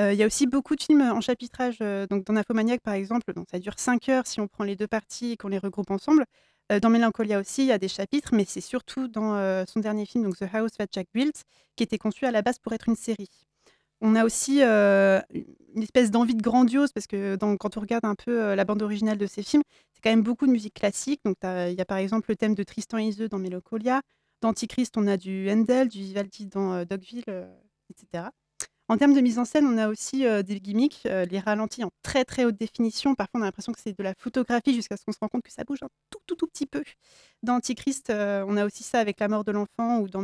Euh, 0.00 0.14
il 0.14 0.18
y 0.18 0.22
a 0.22 0.26
aussi 0.26 0.46
beaucoup 0.46 0.76
de 0.76 0.82
films 0.82 1.02
en 1.02 1.20
chapitrage. 1.20 1.78
donc, 2.08 2.24
dans 2.24 2.32
Nymphomaniac, 2.32 2.80
par 2.80 2.94
exemple, 2.94 3.34
donc 3.34 3.48
ça 3.50 3.58
dure 3.58 3.74
5 3.76 4.08
heures 4.08 4.26
si 4.26 4.40
on 4.40 4.48
prend 4.48 4.64
les 4.64 4.76
deux 4.76 4.88
parties 4.88 5.32
et 5.32 5.36
qu'on 5.36 5.48
les 5.48 5.58
regroupe 5.58 5.90
ensemble. 5.90 6.24
Euh, 6.72 6.80
dans 6.80 6.90
Mélancolia 6.90 7.38
aussi, 7.38 7.62
il 7.62 7.68
y 7.68 7.72
a 7.72 7.78
des 7.78 7.88
chapitres, 7.88 8.30
mais 8.34 8.44
c'est 8.46 8.60
surtout 8.60 9.08
dans 9.08 9.34
euh, 9.34 9.64
son 9.66 9.80
dernier 9.80 10.06
film, 10.06 10.24
donc 10.24 10.38
The 10.38 10.46
House 10.52 10.72
That 10.72 10.86
Jack 10.92 11.08
Built, 11.12 11.44
qui 11.76 11.84
était 11.84 11.98
conçu 11.98 12.24
à 12.24 12.30
la 12.30 12.42
base 12.42 12.58
pour 12.58 12.72
être 12.72 12.88
une 12.88 12.96
série. 12.96 13.28
On 14.00 14.16
a 14.16 14.24
aussi 14.24 14.62
euh, 14.62 15.20
une 15.74 15.82
espèce 15.82 16.10
d'envie 16.10 16.34
de 16.34 16.42
grandiose, 16.42 16.92
parce 16.92 17.06
que 17.06 17.36
quand 17.56 17.76
on 17.76 17.80
regarde 17.80 18.04
un 18.04 18.14
peu 18.14 18.54
la 18.54 18.64
bande 18.64 18.82
originale 18.82 19.18
de 19.18 19.26
ces 19.26 19.42
films, 19.42 19.62
c'est 19.92 20.02
quand 20.02 20.10
même 20.10 20.22
beaucoup 20.22 20.46
de 20.46 20.52
musique 20.52 20.74
classique. 20.74 21.20
Donc 21.24 21.36
il 21.42 21.74
y 21.74 21.80
a 21.80 21.84
par 21.84 21.98
exemple 21.98 22.26
le 22.30 22.36
thème 22.36 22.54
de 22.54 22.62
Tristan 22.62 22.98
et 22.98 23.10
dans 23.28 23.38
Mélancolia. 23.38 24.02
Dans 24.40 24.50
Antichrist, 24.50 24.96
on 24.98 25.06
a 25.06 25.16
du 25.16 25.50
Handel, 25.50 25.88
du 25.88 25.98
Vivaldi 25.98 26.46
dans 26.46 26.84
Dogville, 26.84 27.24
etc. 27.90 28.24
En 28.88 28.98
termes 28.98 29.14
de 29.14 29.20
mise 29.20 29.38
en 29.38 29.44
scène, 29.44 29.66
on 29.66 29.78
a 29.78 29.88
aussi 29.88 30.24
des 30.44 30.60
gimmicks, 30.60 31.04
les 31.04 31.38
ralentis 31.38 31.84
en 31.84 31.90
très 32.02 32.24
très 32.24 32.44
haute 32.44 32.56
définition. 32.56 33.14
Parfois, 33.14 33.40
on 33.40 33.42
a 33.42 33.46
l'impression 33.46 33.72
que 33.72 33.80
c'est 33.80 33.96
de 33.96 34.02
la 34.02 34.14
photographie 34.14 34.74
jusqu'à 34.74 34.96
ce 34.96 35.04
qu'on 35.04 35.12
se 35.12 35.18
rende 35.18 35.30
compte 35.30 35.42
que 35.42 35.52
ça 35.52 35.64
bouge 35.64 35.82
un 35.82 35.88
tout 36.10 36.18
tout 36.26 36.36
tout 36.36 36.46
petit 36.46 36.66
peu. 36.66 36.84
Dans 37.42 37.54
Antichrist, 37.54 38.10
on 38.10 38.56
a 38.58 38.66
aussi 38.66 38.82
ça 38.82 39.00
avec 39.00 39.20
la 39.20 39.28
mort 39.28 39.44
de 39.44 39.52
l'enfant 39.52 40.00
ou 40.00 40.08
dans, 40.08 40.22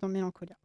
dans 0.00 0.08
Mélancolia. 0.08 0.56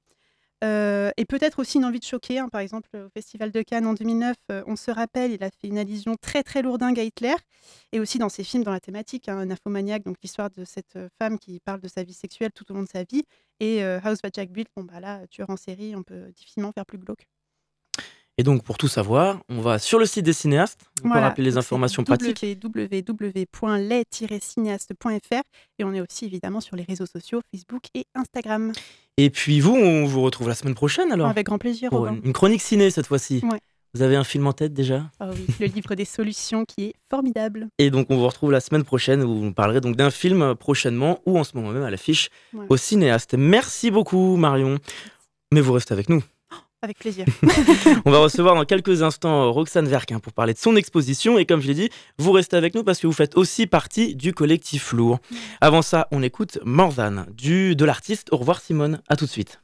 Et 0.62 1.26
peut-être 1.26 1.60
aussi 1.60 1.78
une 1.78 1.86
envie 1.86 2.00
de 2.00 2.06
choquer. 2.06 2.40
Hein. 2.40 2.50
Par 2.50 2.62
exemple, 2.62 2.90
au 2.96 3.10
Festival 3.10 3.52
de 3.52 3.62
Cannes 3.62 3.86
en 3.86 3.94
2009, 3.94 4.36
on 4.68 4.76
se 4.76 4.92
rappelle, 4.92 5.32
il 5.32 5.44
a 5.44 5.50
fait 5.50 5.68
une 5.68 5.78
allusion 5.78 6.16
très 6.20 6.44
très 6.44 6.62
lourdingue 6.62 7.00
à 7.00 7.04
Hitler. 7.04 7.36
Et 7.92 8.00
aussi 8.00 8.18
dans 8.18 8.30
ses 8.30 8.44
films, 8.44 8.64
dans 8.64 8.72
la 8.72 8.80
thématique, 8.80 9.30
hein, 9.30 9.46
Nymphomaniac, 9.46 10.04
donc 10.04 10.18
l'histoire 10.22 10.50
de 10.50 10.66
cette 10.66 10.98
femme 11.18 11.40
qui 11.40 11.60
parle 11.60 11.82
de 11.82 11.88
sa 11.88 12.04
vie 12.04 12.14
sexuelle 12.14 12.52
tout 12.54 12.70
au 12.72 12.76
long 12.76 12.84
de 12.84 12.90
sa 12.90 13.04
vie. 13.04 13.24
Et 13.60 13.84
House 13.84 14.22
by 14.22 14.30
Jack 14.34 14.52
Built, 14.52 14.70
bon 14.76 14.84
bah 14.84 15.00
là, 15.00 15.26
tueur 15.28 15.50
en 15.50 15.58
série, 15.58 15.96
on 15.96 16.04
peut 16.04 16.32
difficilement 16.32 16.72
faire 16.72 16.86
plus 16.86 16.98
glauque. 16.98 17.28
Et 18.40 18.44
donc, 18.44 18.64
pour 18.64 18.78
tout 18.78 18.88
savoir, 18.88 19.42
on 19.50 19.60
va 19.60 19.80
sur 19.80 20.00
le 20.00 20.06
site 20.06 20.24
des 20.24 20.32
cinéastes. 20.32 20.86
On 21.04 21.10
peut 21.10 21.20
rappeler 21.20 21.44
les 21.44 21.58
informations 21.58 22.06
pratiques. 22.06 22.42
www.les-cinéastes.fr 22.64 25.42
et 25.78 25.84
on 25.84 25.94
est 25.94 26.00
aussi 26.00 26.24
évidemment 26.24 26.62
sur 26.62 26.78
les 26.78 26.84
réseaux 26.84 27.06
sociaux 27.06 27.42
Facebook 27.52 27.84
et 27.94 28.06
Instagram. 28.16 28.72
Et 29.18 29.30
puis 29.30 29.60
vous, 29.60 29.76
on 29.76 30.06
vous 30.06 30.22
retrouve 30.22 30.48
la 30.48 30.56
semaine 30.56 30.74
prochaine 30.74 31.12
alors 31.12 31.28
Avec 31.28 31.48
grand 31.48 31.58
plaisir. 31.58 31.90
Pour 31.90 32.08
une, 32.08 32.32
chronique 32.32 32.62
ciné 32.62 32.90
cette 32.92 33.08
fois-ci. 33.08 33.44
Vous 33.94 34.04
avez 34.04 34.16
un 34.16 34.24
film 34.24 34.48
en 34.48 34.54
tête 34.54 34.74
déjà? 34.74 35.12
Ah 35.20 35.32
oui, 35.34 35.46
le 35.60 35.66
livre 35.66 35.96
des 35.96 36.06
solutions 36.06 36.64
qui 36.64 36.86
est 36.86 36.94
formidable. 37.10 37.68
Et 37.78 37.90
donc 37.90 38.10
on 38.10 38.16
vous 38.16 38.28
retrouve 38.28 38.54
la 38.54 38.62
semaine 38.62 38.86
prochaine 38.86 39.22
où 39.22 39.42
vous 39.42 39.52
parlerez 39.52 39.82
donc 39.82 39.98
d'un 39.98 40.12
film 40.12 40.56
prochainement 40.56 41.20
ou 41.26 41.38
en 41.38 41.44
ce 41.44 41.58
moment 41.58 41.72
même 41.72 41.84
à 41.84 41.92
l'affiche 41.92 42.30
au 42.70 42.78
cinéaste. 42.78 43.36
Merci 43.38 43.92
beaucoup 43.92 44.38
Marion. 44.38 44.78
Mais 45.54 45.60
vous 45.60 45.74
restez 45.74 45.94
avec 45.94 46.08
nous. 46.08 46.24
Avec 46.82 46.98
plaisir. 46.98 47.26
on 48.06 48.12
va 48.12 48.20
recevoir 48.20 48.56
dans 48.56 48.64
quelques 48.64 49.04
instants 49.04 49.52
Roxane 49.52 49.88
Verquin 49.88 50.20
pour 50.20 50.32
parler 50.32 50.54
de 50.54 50.60
son 50.60 50.78
exposition. 50.78 51.38
Et 51.38 51.46
comme 51.46 51.60
je 51.60 51.68
l'ai 51.68 51.74
dit, 51.74 51.90
vous 52.18 52.32
restez 52.32 52.56
avec 52.56 52.74
nous 52.74 52.86
parce 52.86 53.00
que 53.00 53.08
vous 53.08 53.14
faites 53.14 53.36
aussi 53.36 53.68
partie 53.68 54.16
du 54.16 54.34
collectif 54.34 54.94
Lourd. 54.94 55.20
Avant 55.60 55.82
ça, 55.82 56.08
on 56.12 56.24
écoute 56.24 56.58
Morvan 56.64 57.26
du, 57.34 57.76
de 57.76 57.84
l'artiste. 57.84 58.30
Au 58.32 58.38
revoir 58.38 58.62
Simone, 58.62 59.02
à 59.10 59.18
tout 59.18 59.26
de 59.26 59.30
suite. 59.30 59.60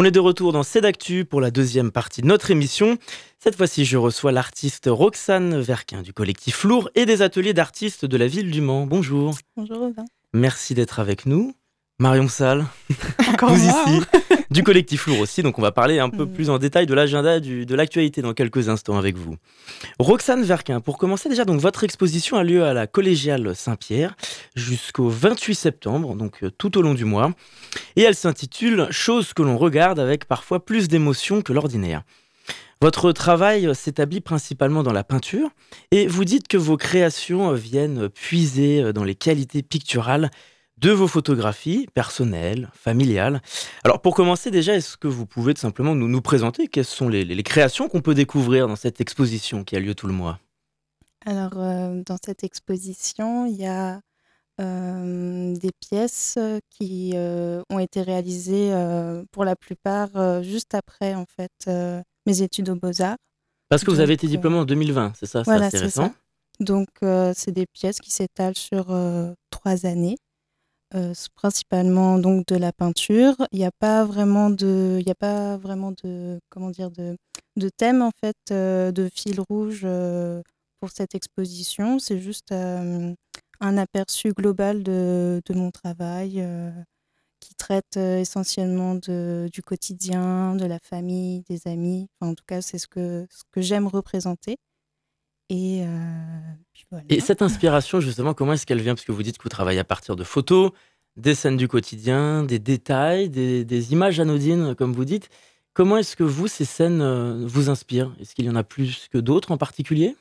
On 0.00 0.04
est 0.04 0.10
de 0.10 0.18
retour 0.18 0.54
dans 0.54 0.62
Cédactu 0.62 1.26
pour 1.26 1.42
la 1.42 1.50
deuxième 1.50 1.90
partie 1.90 2.22
de 2.22 2.26
notre 2.26 2.50
émission. 2.50 2.96
Cette 3.38 3.54
fois-ci, 3.54 3.84
je 3.84 3.98
reçois 3.98 4.32
l'artiste 4.32 4.88
Roxane 4.90 5.60
Verquin 5.60 6.00
du 6.00 6.14
collectif 6.14 6.64
Lourd 6.64 6.88
et 6.94 7.04
des 7.04 7.20
ateliers 7.20 7.52
d'artistes 7.52 8.06
de 8.06 8.16
la 8.16 8.26
ville 8.26 8.50
du 8.50 8.62
Mans. 8.62 8.86
Bonjour. 8.86 9.36
Bonjour 9.58 9.76
Robin. 9.76 10.06
Merci 10.32 10.72
d'être 10.72 11.00
avec 11.00 11.26
nous. 11.26 11.52
Marion 12.00 12.28
Salle, 12.28 12.64
Encore 13.28 13.50
vous 13.50 13.62
moi, 13.68 13.84
ici, 13.86 14.00
du 14.50 14.62
collectif 14.62 15.06
Lourd 15.06 15.20
aussi, 15.20 15.42
donc 15.42 15.58
on 15.58 15.62
va 15.62 15.70
parler 15.70 15.98
un 15.98 16.08
peu 16.08 16.24
Mhm. 16.24 16.32
plus 16.32 16.48
en 16.50 16.58
détail 16.58 16.86
de 16.86 16.94
l'agenda 16.94 17.38
de 17.40 17.74
l'actualité 17.74 18.22
dans 18.22 18.32
quelques 18.32 18.70
instants 18.70 18.96
avec 18.96 19.16
vous. 19.18 19.36
Roxane 19.98 20.42
Verquin, 20.42 20.80
pour 20.80 20.96
commencer 20.96 21.28
déjà, 21.28 21.44
donc 21.44 21.60
votre 21.60 21.84
exposition 21.84 22.38
a 22.38 22.42
lieu 22.42 22.64
à 22.64 22.72
la 22.72 22.86
collégiale 22.86 23.54
Saint-Pierre 23.54 24.16
jusqu'au 24.56 25.10
28 25.10 25.54
septembre, 25.54 26.14
donc 26.16 26.42
euh, 26.42 26.50
tout 26.50 26.78
au 26.78 26.82
long 26.82 26.94
du 26.94 27.04
mois, 27.04 27.32
et 27.96 28.02
elle 28.02 28.14
s'intitule 28.14 28.86
Choses 28.90 29.34
que 29.34 29.42
l'on 29.42 29.58
regarde 29.58 30.00
avec 30.00 30.24
parfois 30.24 30.64
plus 30.64 30.88
d'émotion 30.88 31.42
que 31.42 31.52
l'ordinaire. 31.52 32.02
Votre 32.80 33.12
travail 33.12 33.74
s'établit 33.74 34.22
principalement 34.22 34.82
dans 34.82 34.94
la 34.94 35.04
peinture, 35.04 35.50
et 35.90 36.06
vous 36.06 36.24
dites 36.24 36.48
que 36.48 36.56
vos 36.56 36.78
créations 36.78 37.52
viennent 37.52 38.08
puiser 38.08 38.94
dans 38.94 39.04
les 39.04 39.14
qualités 39.14 39.62
picturales 39.62 40.30
de 40.80 40.90
vos 40.90 41.06
photographies 41.06 41.86
personnelles, 41.94 42.70
familiales. 42.72 43.42
Alors 43.84 44.00
pour 44.00 44.14
commencer 44.14 44.50
déjà, 44.50 44.74
est-ce 44.74 44.96
que 44.96 45.08
vous 45.08 45.26
pouvez 45.26 45.54
tout 45.54 45.60
simplement 45.60 45.94
nous, 45.94 46.08
nous 46.08 46.22
présenter 46.22 46.68
quelles 46.68 46.84
sont 46.84 47.08
les, 47.08 47.42
créations 47.42 47.88
qu'on 47.88 48.00
peut 48.00 48.14
découvrir 48.14 48.68
dans 48.68 48.76
cette 48.76 49.00
exposition 49.00 49.64
qui 49.64 49.76
a 49.76 49.80
lieu 49.80 49.94
tout 49.94 50.06
le 50.06 50.12
mois? 50.12 50.38
Alors, 51.26 51.52
euh, 51.56 52.02
dans 52.06 52.16
cette 52.24 52.44
exposition, 52.44 53.44
il 53.44 53.56
y 53.56 53.66
a 53.66 54.00
euh, 54.60 55.54
des 55.56 55.70
pièces 55.78 56.38
qui 56.70 57.12
euh, 57.14 57.62
ont 57.68 57.78
été 57.78 58.02
réalisées 58.02 58.72
pour 59.32 59.44
la 59.44 59.56
plupart 59.56 60.42
juste 60.42 60.74
après 60.74 61.14
en 61.14 61.26
fait 61.26 61.70
mes 62.26 62.42
études 62.42 62.70
aux 62.70 62.76
Beaux-Arts. 62.76 63.16
Parce 63.68 63.84
que 63.84 63.90
vous 63.90 63.98
Donc, 63.98 64.04
avez 64.04 64.14
été 64.14 64.26
diplômé 64.26 64.56
en 64.56 64.64
2020, 64.64 65.12
c'est 65.18 65.26
ça? 65.26 65.42
Voilà, 65.42 65.70
C'est 65.70 65.78
récent. 65.78 66.12
Donc, 66.60 66.88
euh, 67.02 67.32
c'est 67.34 67.52
des 67.52 67.66
pièces 67.66 68.00
qui 68.00 68.10
s'étalent 68.10 68.56
sur 68.56 68.90
euh, 68.90 69.32
trois 69.48 69.86
années. 69.86 70.16
Euh, 70.96 71.14
principalement 71.36 72.18
donc 72.18 72.46
de 72.48 72.56
la 72.56 72.72
peinture. 72.72 73.36
Il 73.52 73.60
n'y 73.60 73.64
a 73.64 73.70
pas 73.70 74.04
vraiment 74.04 74.50
de, 74.50 74.98
il 75.00 75.08
a 75.08 75.14
pas 75.14 75.56
vraiment 75.56 75.92
de, 76.02 76.40
comment 76.48 76.70
dire, 76.70 76.90
de, 76.90 77.16
de 77.56 77.68
thème 77.68 78.02
en 78.02 78.10
fait, 78.20 78.36
euh, 78.50 78.90
de 78.90 79.08
fil 79.14 79.40
rouge 79.48 79.82
euh, 79.84 80.42
pour 80.80 80.90
cette 80.90 81.14
exposition. 81.14 82.00
C'est 82.00 82.18
juste 82.18 82.50
un 82.52 83.14
aperçu 83.78 84.32
global 84.32 84.82
de, 84.82 85.40
de 85.46 85.54
mon 85.54 85.70
travail 85.70 86.44
qui 87.40 87.54
traite 87.54 87.96
essentiellement 87.96 88.94
de, 88.96 89.48
du 89.52 89.62
quotidien, 89.62 90.56
de 90.56 90.64
la 90.66 90.78
famille, 90.80 91.42
des 91.48 91.68
amis. 91.68 92.08
En 92.20 92.34
tout 92.34 92.44
cas, 92.46 92.62
c'est 92.62 92.78
ce 92.78 92.88
que, 92.88 93.26
ce 93.30 93.42
que 93.52 93.60
j'aime 93.60 93.86
représenter. 93.86 94.56
Et, 95.50 95.82
euh, 95.84 96.40
puis 96.72 96.86
voilà. 96.90 97.04
Et 97.08 97.20
cette 97.20 97.42
inspiration, 97.42 98.00
justement, 98.00 98.34
comment 98.34 98.52
est-ce 98.52 98.64
qu'elle 98.64 98.80
vient? 98.80 98.94
Parce 98.94 99.04
que 99.04 99.12
vous 99.12 99.24
dites 99.24 99.36
que 99.36 99.42
vous 99.42 99.48
travaillez 99.50 99.80
à 99.80 99.84
partir 99.84 100.16
de 100.16 100.24
photos, 100.24 100.70
des 101.16 101.34
scènes 101.34 101.56
du 101.56 101.66
quotidien, 101.66 102.44
des 102.44 102.60
détails, 102.60 103.28
des, 103.28 103.64
des 103.64 103.92
images 103.92 104.20
anodines, 104.20 104.74
comme 104.76 104.92
vous 104.92 105.04
dites. 105.04 105.28
Comment 105.72 105.98
est-ce 105.98 106.16
que 106.16 106.24
vous, 106.24 106.46
ces 106.46 106.64
scènes 106.64 107.00
euh, 107.00 107.44
vous 107.46 107.68
inspirent? 107.68 108.14
Est-ce 108.20 108.34
qu'il 108.34 108.44
y 108.44 108.50
en 108.50 108.56
a 108.56 108.64
plus 108.64 109.08
que 109.08 109.18
d'autres 109.18 109.50
en 109.50 109.58
particulier? 109.58 110.16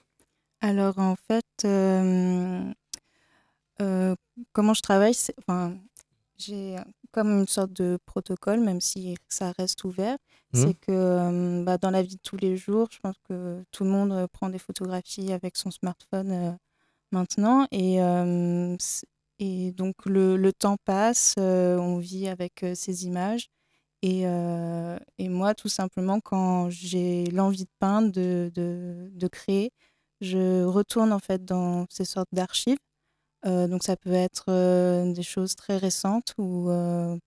Alors 0.61 0.97
en 0.99 1.15
fait, 1.15 1.45
euh, 1.63 2.63
euh, 3.81 4.15
comment 4.51 4.73
je 4.73 4.81
travaille, 4.81 5.15
enfin, 5.39 5.75
j'ai 6.37 6.75
comme 7.11 7.29
une 7.39 7.47
sorte 7.47 7.73
de 7.73 7.97
protocole, 8.05 8.59
même 8.59 8.81
si 8.81 9.15
ça 9.27 9.51
reste 9.57 9.83
ouvert. 9.83 10.17
Mhm. 10.53 10.61
C'est 10.61 10.73
que 10.75 10.91
euh, 10.91 11.63
bah, 11.63 11.77
dans 11.77 11.91
la 11.91 12.01
vie 12.03 12.15
de 12.15 12.21
tous 12.21 12.37
les 12.37 12.57
jours, 12.57 12.87
je 12.91 12.99
pense 12.99 13.15
que 13.27 13.63
tout 13.71 13.83
le 13.83 13.89
monde 13.89 14.11
euh, 14.11 14.27
prend 14.27 14.49
des 14.49 14.59
photographies 14.59 15.31
avec 15.33 15.57
son 15.57 15.71
smartphone 15.71 16.31
euh, 16.31 16.51
maintenant. 17.11 17.67
Et, 17.71 17.99
donc 19.73 20.05
le, 20.05 20.35
le 20.37 20.53
temps 20.53 20.77
passe, 20.85 21.35
euh, 21.39 21.77
on 21.77 21.97
vit 21.97 22.27
avec 22.27 22.65
ces 22.75 23.05
images. 23.05 23.49
Et, 24.01 24.21
euh, 24.25 24.97
et 25.17 25.29
moi, 25.29 25.55
tout 25.55 25.67
simplement, 25.69 26.19
quand 26.21 26.69
j'ai 26.69 27.25
l'envie 27.25 27.65
de 27.65 27.69
peindre, 27.79 28.11
de, 28.11 28.51
de, 28.53 29.09
de 29.13 29.27
créer, 29.27 29.71
je 30.21 30.63
retourne 30.63 31.11
en 31.13 31.19
fait 31.19 31.43
dans 31.45 31.85
ces 31.89 32.05
sortes 32.05 32.29
d'archives. 32.33 32.77
Euh, 33.45 33.67
donc 33.67 33.83
ça 33.83 33.95
peut 33.95 34.11
être 34.13 34.45
euh, 34.49 35.13
des 35.13 35.23
choses 35.23 35.55
très 35.55 35.77
récentes 35.77 36.33
ou 36.37 36.69
euh, 36.69 37.17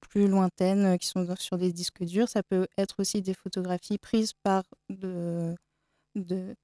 plus 0.00 0.28
lointaines 0.28 0.98
qui 0.98 1.08
sont 1.08 1.26
sur 1.36 1.58
des 1.58 1.72
disques 1.72 2.04
durs. 2.04 2.28
Ça 2.28 2.42
peut 2.42 2.68
être 2.78 2.96
aussi 3.00 3.22
des 3.22 3.34
photographies 3.34 3.98
prises 3.98 4.32
par, 4.42 4.64
de, 4.90 5.54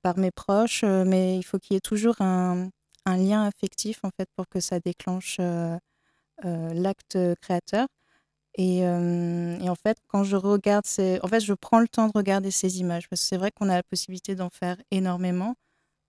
par 0.03 0.19
mes 0.19 0.31
proches, 0.31 0.85
mais 0.85 1.37
il 1.39 1.43
faut 1.45 1.59
qu'il 1.59 1.75
y 1.75 1.77
ait 1.79 1.81
toujours 1.81 2.21
un, 2.21 2.71
lien 3.07 3.45
affectif 3.45 4.01
en 4.05 4.11
fait 4.17 4.29
pour 4.37 4.49
que 4.49 4.61
ça 4.61 4.81
déclenche 4.81 5.41
l'acte 6.43 7.19
créateur. 7.41 7.89
Et, 8.57 8.79
et 8.79 9.69
en 9.69 9.75
fait, 9.75 9.99
quand 10.09 10.25
je 10.25 10.37
regarde 10.37 10.87
ces... 10.87 11.21
En 11.23 11.29
fait, 11.29 11.41
je 11.41 11.55
prends 11.55 11.81
le 11.81 11.89
temps 11.89 12.07
de 12.09 12.13
regarder 12.15 12.51
ces 12.51 12.81
images 12.81 13.09
parce 13.09 13.23
que 13.23 13.29
c'est 13.29 13.37
vrai 13.37 13.51
qu'on 13.51 13.69
a 13.69 13.75
la 13.77 13.83
possibilité 13.83 14.35
d'en 14.37 14.51
faire 14.51 14.77
énormément. 14.91 15.57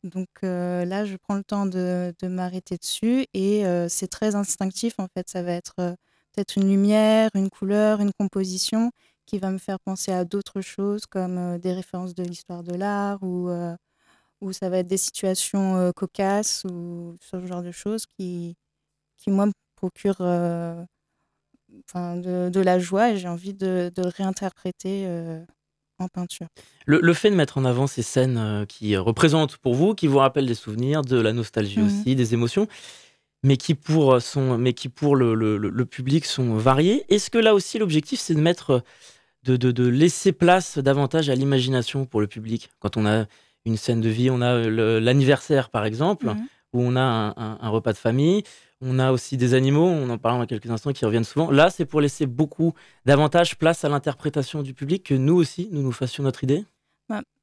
Donc 0.06 0.30
euh, 0.44 0.86
là, 0.86 1.04
je 1.06 1.16
prends 1.18 1.36
le 1.36 1.44
temps 1.44 1.66
de, 1.66 2.14
m'arrêter 2.24 2.78
dessus 2.78 3.26
et 3.34 3.66
euh, 3.66 3.90
c'est 3.90 4.08
très 4.08 4.36
instinctif. 4.36 4.94
En 5.00 5.08
fait, 5.08 5.28
ça 5.30 5.42
va 5.42 5.54
être 5.54 5.74
euh, 5.80 5.96
peut-être 6.34 6.58
une 6.58 6.70
lumière, 6.70 7.32
une 7.34 7.50
couleur, 7.50 8.02
une 8.02 8.12
composition 8.14 8.92
qui 9.26 9.40
va 9.40 9.50
me 9.50 9.58
faire 9.58 9.80
penser 9.80 10.12
à 10.12 10.24
d'autres 10.24 10.62
choses 10.62 11.08
comme 11.08 11.58
des 11.58 11.74
références 11.74 12.14
de 12.14 12.24
l'histoire 12.24 12.64
de 12.64 12.76
l'art 12.76 13.24
ou, 13.24 13.50
ou 14.42 14.54
ça 14.54 14.70
va 14.70 14.80
être 14.80 14.88
des 14.88 14.98
situations 14.98 15.92
cocasses 15.94 16.64
ou 16.66 17.18
ce 17.22 17.44
genre 17.48 17.64
de 17.64 17.72
choses 17.72 18.06
qui, 18.06 18.56
qui 19.18 19.32
moi, 19.32 19.48
me 19.48 19.52
procurent 19.76 20.18
de, 20.20 20.86
de 22.50 22.60
la 22.60 22.78
joie 22.78 23.12
et 23.12 23.18
j'ai 23.18 23.28
envie 23.28 23.56
de, 23.56 23.92
de 23.96 24.04
réinterpréter 24.04 25.08
en 26.00 26.08
peinture. 26.08 26.48
le, 26.86 27.00
le 27.02 27.14
fait 27.14 27.30
de 27.30 27.36
mettre 27.36 27.58
en 27.58 27.66
avant 27.66 27.88
ces 27.88 28.02
scènes 28.04 28.38
euh, 28.38 28.66
qui 28.66 28.96
représentent 28.98 29.58
pour 29.58 29.76
vous, 29.76 29.96
qui 29.96 30.08
vous 30.08 30.18
rappellent 30.18 30.46
des 30.46 30.56
souvenirs, 30.56 31.02
de 31.04 31.20
la 31.20 31.34
nostalgie 31.34 31.80
Mhm. 31.80 31.86
aussi, 31.86 32.16
des 32.16 32.34
émotions, 32.34 32.68
mais 33.44 33.58
qui 33.58 33.76
pour, 33.76 34.14
euh, 34.14 34.20
mais 34.58 34.74
qui 34.74 34.90
pour 34.90 35.16
le, 35.16 35.34
le- 35.36 35.86
public 35.86 36.26
sont 36.26 36.56
variées, 36.58 37.06
est-ce 37.10 37.30
que 37.30 37.38
là 37.38 37.54
aussi 37.54 37.78
l'objectif 37.80 38.20
c'est 38.20 38.34
de 38.36 38.42
mettre, 38.42 38.72
euh, 38.72 38.80
de, 39.44 39.56
de- 39.58 39.72
de 39.72 39.88
laisser 39.88 40.32
place 40.32 40.78
davantage 40.80 41.30
à 41.30 41.36
l'imagination 41.36 42.06
pour 42.06 42.20
le 42.22 42.28
public? 42.28 42.70
Quand 42.80 42.98
on 42.98 43.06
a 43.06 43.26
une 43.66 43.78
scène 43.78 44.02
de 44.02 44.10
vie, 44.10 44.30
on 44.30 44.42
a 44.42 44.60
l'anniversaire 45.00 45.70
par 45.70 45.86
exemple, 45.86 46.28
Mhm. 46.28 46.48
où 46.74 46.82
on 46.82 46.96
a 46.98 47.02
un, 47.02 47.30
un- 47.38 47.58
un 47.62 47.70
repas 47.70 47.94
de 47.94 47.98
famille. 47.98 48.44
On 48.82 49.00
a 49.00 49.12
aussi 49.12 49.38
des 49.38 49.54
animaux, 49.54 49.86
on 49.86 50.10
en 50.10 50.18
parlera 50.18 50.44
dans 50.44 50.48
quelques 50.48 50.70
instants, 50.70 50.92
qui 50.92 51.06
reviennent 51.06 51.24
souvent. 51.24 51.50
Là, 51.50 51.70
c'est 51.70 51.86
pour 51.86 52.02
laisser 52.02 52.26
beaucoup 52.26 52.74
davantage 53.06 53.58
place 53.58 53.86
à 53.86 53.90
l'interprétation 53.90 54.64
du 54.64 54.74
public, 54.74 55.04
que 55.04 55.14
nous 55.14 55.36
aussi, 55.36 55.70
nous 55.72 55.82
nous 55.82 55.94
fassions 55.94 56.24
notre 56.24 56.44
idée. 56.44 56.66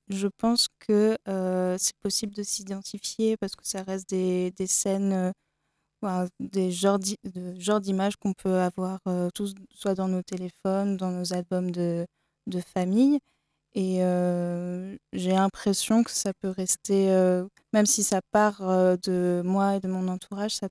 Je 0.08 0.28
pense 0.28 0.68
que 0.80 1.16
euh, 1.28 1.76
c'est 1.78 1.96
possible 2.02 2.34
de 2.34 2.42
s'identifier 2.42 3.36
parce 3.36 3.56
que 3.56 3.66
ça 3.66 3.82
reste 3.82 4.10
des, 4.10 4.52
scènes, 4.66 5.32
euh, 6.04 6.26
des 6.38 6.70
genres 6.70 6.98
d'images 7.80 8.16
qu'on 8.16 8.34
peut 8.34 8.58
avoir 8.58 8.98
euh, 9.08 9.30
tous, 9.34 9.54
soit 9.74 9.94
dans 9.94 10.08
nos 10.08 10.22
téléphones, 10.22 10.96
dans 10.96 11.10
nos 11.10 11.32
albums 11.32 11.70
de, 11.70 12.06
famille. 12.74 13.20
Et 13.74 14.00
j'ai 15.14 15.32
l'impression 15.32 16.02
que 16.02 16.10
ça 16.10 16.32
peut 16.40 16.50
rester, 16.50 17.06
même 17.72 17.86
si 17.86 18.02
ça 18.02 18.20
part 18.30 18.60
de 18.60 19.40
moi 19.44 19.76
et 19.76 19.80
de 19.80 19.88
mon 19.88 20.08
entourage, 20.08 20.56
ça- 20.56 20.68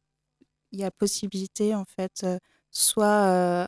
il 0.72 0.80
y 0.80 0.84
a 0.84 0.92
possibilité 0.92 1.76
en 1.76 1.86
fait, 1.86 2.22
euh, 2.24 2.40
soit 2.70 3.06
euh, 3.06 3.68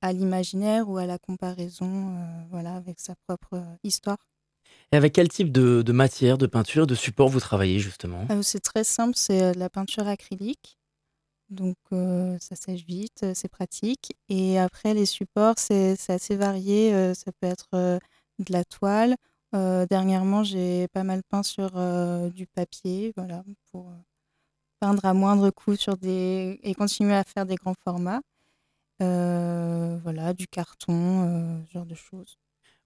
à 0.00 0.12
l'imaginaire 0.12 0.88
ou 0.88 0.98
à 0.98 1.06
la 1.06 1.18
comparaison, 1.18 2.16
euh, 2.16 2.42
voilà, 2.50 2.74
avec 2.74 3.00
sa 3.00 3.14
propre 3.26 3.62
histoire. 3.82 4.18
Et 4.92 4.96
avec 4.96 5.14
quel 5.14 5.28
type 5.28 5.52
de, 5.52 5.82
de 5.82 5.92
matière, 5.92 6.38
de 6.38 6.46
peinture, 6.46 6.86
de 6.86 6.94
support 6.94 7.28
vous 7.28 7.40
travaillez 7.40 7.78
justement? 7.78 8.26
C'est 8.42 8.60
très 8.60 8.84
simple, 8.84 9.14
c'est 9.16 9.54
de 9.54 9.58
la 9.58 9.68
peinture 9.68 10.06
acrylique. 10.06 10.78
Donc 11.48 11.76
euh, 11.92 12.36
ça 12.40 12.56
sèche 12.56 12.84
vite, 12.84 13.24
c'est 13.34 13.48
pratique. 13.48 14.16
Et 14.28 14.58
après, 14.58 14.94
les 14.94 15.06
supports, 15.06 15.54
c'est 15.58 15.96
assez 16.08 16.34
varié. 16.34 16.92
euh, 16.92 17.14
ça 17.14 17.30
peut 17.32 17.46
être 17.46 17.68
euh, 17.74 17.98
de 18.40 18.52
la 18.52 18.64
toile. 18.64 19.16
Dernièrement, 19.52 20.44
j'ai 20.44 20.86
pas 20.88 21.02
mal 21.02 21.22
peint 21.22 21.42
sur 21.42 21.70
du 22.30 22.46
papier, 22.46 23.14
voilà, 23.16 23.42
pour 23.70 23.90
peindre 24.80 25.04
à 25.04 25.14
moindre 25.14 25.50
coût 25.50 25.76
sur 25.76 25.96
des 25.96 26.58
et 26.62 26.74
continuer 26.74 27.14
à 27.14 27.24
faire 27.24 27.46
des 27.46 27.56
grands 27.56 27.74
formats. 27.84 28.20
Euh, 29.02 29.98
voilà, 30.02 30.32
du 30.32 30.46
carton, 30.46 31.24
euh, 31.24 31.58
ce 31.66 31.72
genre 31.72 31.86
de 31.86 31.94
choses. 31.94 32.38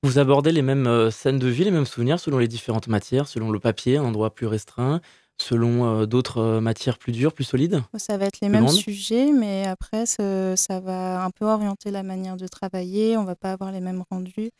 Vous 0.02 0.18
abordez 0.18 0.50
les 0.50 0.62
mêmes 0.62 0.86
euh, 0.86 1.10
scènes 1.10 1.38
de 1.38 1.46
vie, 1.46 1.64
les 1.64 1.70
mêmes 1.70 1.86
souvenirs 1.86 2.18
selon 2.18 2.38
les 2.38 2.48
différentes 2.48 2.88
matières, 2.88 3.28
selon 3.28 3.50
le 3.50 3.60
papier, 3.60 3.98
un 3.98 4.04
endroit 4.04 4.34
plus 4.34 4.46
restreint, 4.46 5.00
selon 5.40 6.04
d'autres 6.06 6.58
matières 6.60 6.98
plus 6.98 7.12
dures, 7.12 7.32
plus 7.32 7.44
solides? 7.44 7.82
Ça 7.96 8.18
va 8.18 8.26
être 8.26 8.40
les 8.40 8.48
mêmes 8.48 8.68
sujets, 8.68 9.32
mais 9.32 9.66
après, 9.66 10.04
ça 10.04 10.80
va 10.80 11.24
un 11.24 11.30
peu 11.30 11.46
orienter 11.46 11.90
la 11.90 12.02
manière 12.02 12.36
de 12.36 12.46
travailler. 12.46 13.16
On 13.16 13.24
va 13.24 13.36
pas 13.36 13.52
avoir 13.52 13.72
les 13.72 13.80
mêmes 13.80 14.04
rendus. 14.10 14.50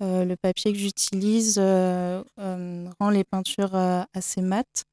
le 0.00 0.34
papier 0.36 0.72
que 0.72 0.78
j'utilise 0.78 1.58
rend 1.58 3.10
les 3.10 3.24
peintures 3.24 3.74
assez 3.74 4.40
mates. 4.40 4.84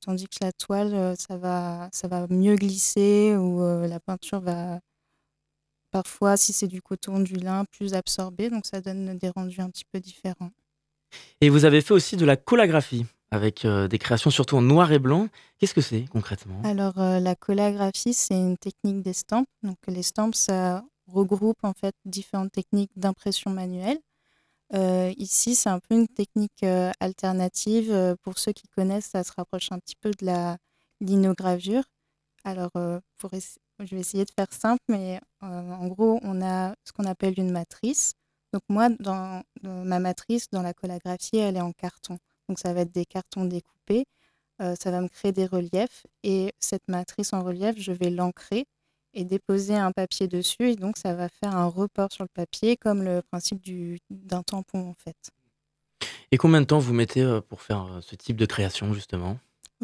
Tandis 0.00 0.26
que 0.28 0.36
la 0.42 0.52
toile, 0.52 1.14
ça 1.18 1.36
va, 1.36 1.88
ça 1.92 2.08
va 2.08 2.26
mieux 2.28 2.56
glisser 2.56 3.36
ou 3.36 3.60
la 3.86 4.00
peinture 4.00 4.40
va 4.40 4.80
parfois, 5.90 6.36
si 6.36 6.52
c'est 6.52 6.68
du 6.68 6.82
coton, 6.82 7.20
du 7.20 7.34
lin, 7.34 7.64
plus 7.64 7.94
absorbé. 7.94 8.50
Donc 8.50 8.66
ça 8.66 8.80
donne 8.80 9.18
des 9.18 9.28
rendus 9.28 9.60
un 9.60 9.70
petit 9.70 9.84
peu 9.84 10.00
différents. 10.00 10.50
Et 11.40 11.48
vous 11.48 11.64
avez 11.64 11.80
fait 11.80 11.92
aussi 11.92 12.16
de 12.16 12.24
la 12.24 12.36
collagraphie 12.36 13.06
avec 13.30 13.64
euh, 13.64 13.88
des 13.88 13.98
créations 13.98 14.30
surtout 14.30 14.56
en 14.56 14.62
noir 14.62 14.92
et 14.92 14.98
blanc. 14.98 15.28
Qu'est-ce 15.58 15.74
que 15.74 15.80
c'est 15.80 16.04
concrètement? 16.10 16.60
Alors 16.64 16.98
euh, 16.98 17.20
la 17.20 17.34
collagraphie, 17.34 18.14
c'est 18.14 18.34
une 18.34 18.56
technique 18.56 19.02
d'estampes. 19.02 19.48
Donc 19.62 19.76
l'estampe, 19.86 20.34
ça 20.34 20.84
regroupe 21.06 21.58
en 21.62 21.72
fait 21.72 21.94
différentes 22.04 22.52
techniques 22.52 22.92
d'impression 22.96 23.50
manuelle. 23.50 23.98
Euh, 24.74 25.12
ici, 25.16 25.54
c'est 25.54 25.68
un 25.68 25.80
peu 25.80 25.94
une 25.96 26.08
technique 26.08 26.64
alternative. 27.00 28.16
Pour 28.22 28.38
ceux 28.38 28.52
qui 28.52 28.68
connaissent, 28.68 29.10
ça 29.10 29.24
se 29.24 29.32
rapproche 29.32 29.72
un 29.72 29.78
petit 29.78 29.96
peu 29.96 30.10
de 30.10 30.26
la 30.26 30.58
linogravure. 31.00 31.84
Alors, 32.44 32.70
je 32.74 33.94
vais 33.94 34.00
essayer 34.00 34.24
de 34.24 34.30
faire 34.30 34.52
simple, 34.52 34.82
mais 34.88 35.20
en 35.40 35.88
gros, 35.88 36.20
on 36.22 36.42
a 36.42 36.74
ce 36.84 36.92
qu'on 36.92 37.04
appelle 37.04 37.34
une 37.38 37.50
matrice. 37.50 38.14
Donc 38.52 38.62
moi, 38.68 38.88
dans, 38.98 39.42
ma 39.62 40.00
matrice, 40.00 40.48
dans 40.50 40.62
la 40.62 40.74
collagraphie, 40.74 41.36
elle 41.38 41.56
est 41.56 41.60
en 41.60 41.72
carton. 41.72 42.18
Donc 42.48 42.58
ça 42.58 42.72
va 42.72 42.80
être 42.82 42.92
des 42.92 43.06
cartons 43.06 43.44
découpés. 43.44 44.06
Euh, 44.60 44.74
ça 44.80 44.90
va 44.90 45.00
me 45.00 45.08
créer 45.08 45.32
des 45.32 45.46
reliefs. 45.46 46.06
Et 46.22 46.52
cette 46.60 46.88
matrice 46.88 47.32
en 47.32 47.42
relief, 47.44 47.76
je 47.78 47.92
vais 47.92 48.10
l'ancrer 48.10 48.66
et 49.14 49.24
déposer 49.24 49.76
un 49.76 49.92
papier 49.92 50.28
dessus. 50.28 50.70
Et 50.70 50.76
donc 50.76 50.96
ça 50.96 51.14
va 51.14 51.28
faire 51.28 51.56
un 51.56 51.66
report 51.66 52.12
sur 52.12 52.24
le 52.24 52.30
papier, 52.32 52.76
comme 52.76 53.02
le 53.02 53.22
principe 53.22 53.62
d'un 54.10 54.42
tampon 54.42 54.90
en 54.90 54.94
fait. 54.94 55.30
Et 56.32 56.36
combien 56.36 56.60
de 56.60 56.66
temps 56.66 56.78
vous 56.78 56.94
mettez 56.94 57.22
euh, 57.22 57.40
pour 57.40 57.60
faire 57.62 57.84
euh, 57.84 58.00
ce 58.00 58.14
type 58.14 58.36
de 58.36 58.46
création 58.46 58.94
justement? 58.94 59.38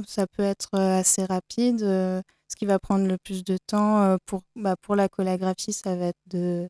Ça 0.07 0.27
peut 0.27 0.43
être 0.43 0.79
assez 0.79 1.25
rapide. 1.25 1.81
Ce 1.81 2.55
qui 2.57 2.67
va 2.67 2.79
prendre 2.79 3.07
le 3.07 3.19
plus 3.19 3.43
de 3.43 3.57
temps 3.67 4.17
pour, 4.27 4.43
bah, 4.55 4.77
pour 4.77 4.95
la 4.95 5.09
collagraphie, 5.09 5.73
ça 5.73 5.97
va 5.97 6.07
être 6.07 6.21
de 6.27 6.69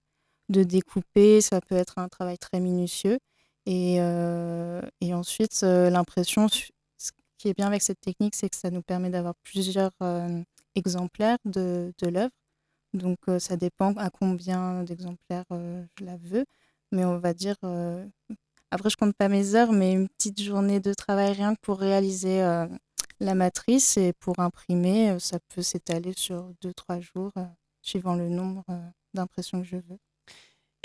de 0.48 0.62
découper, 0.62 1.40
ça 1.40 1.60
peut 1.60 1.74
être 1.74 1.98
un 1.98 2.08
travail 2.08 2.38
très 2.38 2.60
minutieux. 2.60 3.18
Et, 3.66 3.96
euh, 4.00 4.80
et 5.00 5.12
ensuite, 5.12 5.60
euh, 5.64 5.90
l'impression, 5.90 6.48
ce 6.48 7.10
qui 7.38 7.48
est 7.48 7.54
bien 7.54 7.66
avec 7.66 7.82
cette 7.82 8.00
technique, 8.00 8.34
c'est 8.34 8.48
que 8.48 8.56
ça 8.56 8.70
nous 8.70 8.82
permet 8.82 9.10
d'avoir 9.10 9.34
plusieurs 9.42 9.90
euh, 10.02 10.42
exemplaires 10.74 11.38
de, 11.44 11.92
de 11.98 12.08
l'œuvre. 12.08 12.30
Donc, 12.96 13.18
ça 13.38 13.56
dépend 13.56 13.92
à 13.94 14.10
combien 14.10 14.82
d'exemplaires 14.82 15.44
je 15.50 16.04
la 16.04 16.16
veux. 16.16 16.44
Mais 16.92 17.04
on 17.04 17.18
va 17.18 17.34
dire, 17.34 17.56
après, 18.70 18.90
je 18.90 18.96
compte 18.96 19.14
pas 19.16 19.28
mes 19.28 19.54
heures, 19.54 19.72
mais 19.72 19.92
une 19.92 20.08
petite 20.08 20.40
journée 20.42 20.80
de 20.80 20.94
travail 20.94 21.32
rien 21.32 21.54
que 21.54 21.60
pour 21.60 21.78
réaliser 21.78 22.40
la 23.20 23.34
matrice 23.34 23.96
et 23.96 24.12
pour 24.12 24.38
imprimer, 24.38 25.16
ça 25.18 25.38
peut 25.54 25.62
s'étaler 25.62 26.12
sur 26.16 26.52
2-3 26.62 27.00
jours, 27.00 27.32
suivant 27.82 28.14
le 28.16 28.28
nombre 28.28 28.64
d'impressions 29.14 29.60
que 29.60 29.68
je 29.68 29.76
veux. 29.76 29.98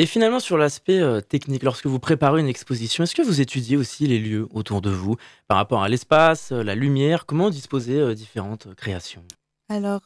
Et 0.02 0.08
finalement, 0.08 0.40
sur 0.40 0.58
l'aspect 0.58 1.00
euh, 1.00 1.22
technique, 1.22 1.62
lorsque 1.62 1.86
vous 1.86 2.00
préparez 2.00 2.42
une 2.42 2.48
exposition, 2.48 3.04
est-ce 3.04 3.14
que 3.14 3.22
vous 3.22 3.40
étudiez 3.40 3.78
aussi 3.78 4.08
les 4.08 4.18
lieux 4.18 4.48
autour 4.52 4.82
de 4.82 4.90
vous 4.90 5.16
par 5.48 5.58
rapport 5.58 5.84
à 5.84 5.90
l'espace, 5.90 6.52
euh, 6.52 6.64
la 6.64 6.74
lumière? 6.74 7.28
Comment 7.28 7.52
disposer 7.52 8.00
euh, 8.00 8.16
différentes 8.16 8.74
créations? 8.74 9.24
Alors, 9.70 10.02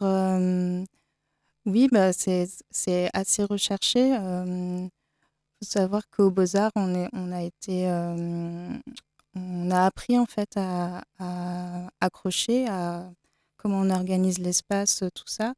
oui, 1.65 1.88
bah, 1.91 2.12
c'est 2.13 3.10
assez 3.13 3.43
recherché. 3.43 4.10
Il 4.10 4.89
faut 5.60 5.69
savoir 5.69 6.04
qu'au 6.10 6.32
Beaux-Arts, 6.32 6.71
on, 6.75 7.08
on 7.13 7.32
a 7.32 7.43
été. 7.43 7.88
on 9.36 9.71
a 9.71 9.86
appris 9.86 10.17
en 10.17 10.25
fait 10.25 10.58
à, 10.58 11.04
accrocher, 12.01 12.67
à 12.67 13.10
comment 13.58 13.82
on 13.82 13.89
organise 13.89 14.39
l'espace, 14.39 15.04
tout 15.13 15.28
ça. 15.28 15.54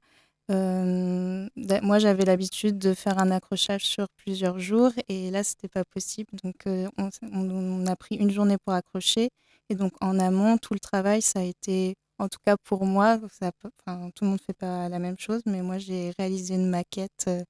Euh, 0.50 1.48
moi, 1.82 2.00
j'avais 2.00 2.24
l'habitude 2.26 2.78
de 2.78 2.94
faire 2.94 3.20
un 3.20 3.32
accrochage 3.32 3.84
sur 3.86 4.08
plusieurs 4.16 4.60
jours 4.60 4.92
et 5.10 5.30
là, 5.32 5.44
c'était 5.44 5.68
pas 5.68 5.84
possible. 5.84 6.30
Donc, 6.44 6.68
euh, 6.68 6.88
on, 6.98 7.86
a 7.86 7.96
pris 7.96 8.16
une 8.16 8.32
journée 8.32 8.58
pour 8.58 8.74
accrocher. 8.74 9.30
Et 9.70 9.76
donc, 9.76 9.94
en 10.02 10.20
amont, 10.20 10.58
tout 10.58 10.74
le 10.74 10.80
travail, 10.80 11.22
ça 11.22 11.40
a 11.40 11.44
été, 11.44 11.96
en 12.20 12.28
tout 12.28 12.40
cas 12.46 12.58
pour 12.58 12.86
moi, 12.86 13.20
ça, 13.30 13.52
enfin, 13.86 14.10
tout 14.16 14.24
le 14.24 14.32
monde 14.32 14.42
fait 14.42 14.54
pas 14.54 14.90
la 14.90 15.00
même 15.00 15.18
chose, 15.18 15.42
mais 15.46 15.62
moi, 15.62 15.78
j'ai 15.78 16.12
réalisé 16.18 16.56
une 16.56 16.70
maquette 16.70 17.26
euh, 17.28 17.44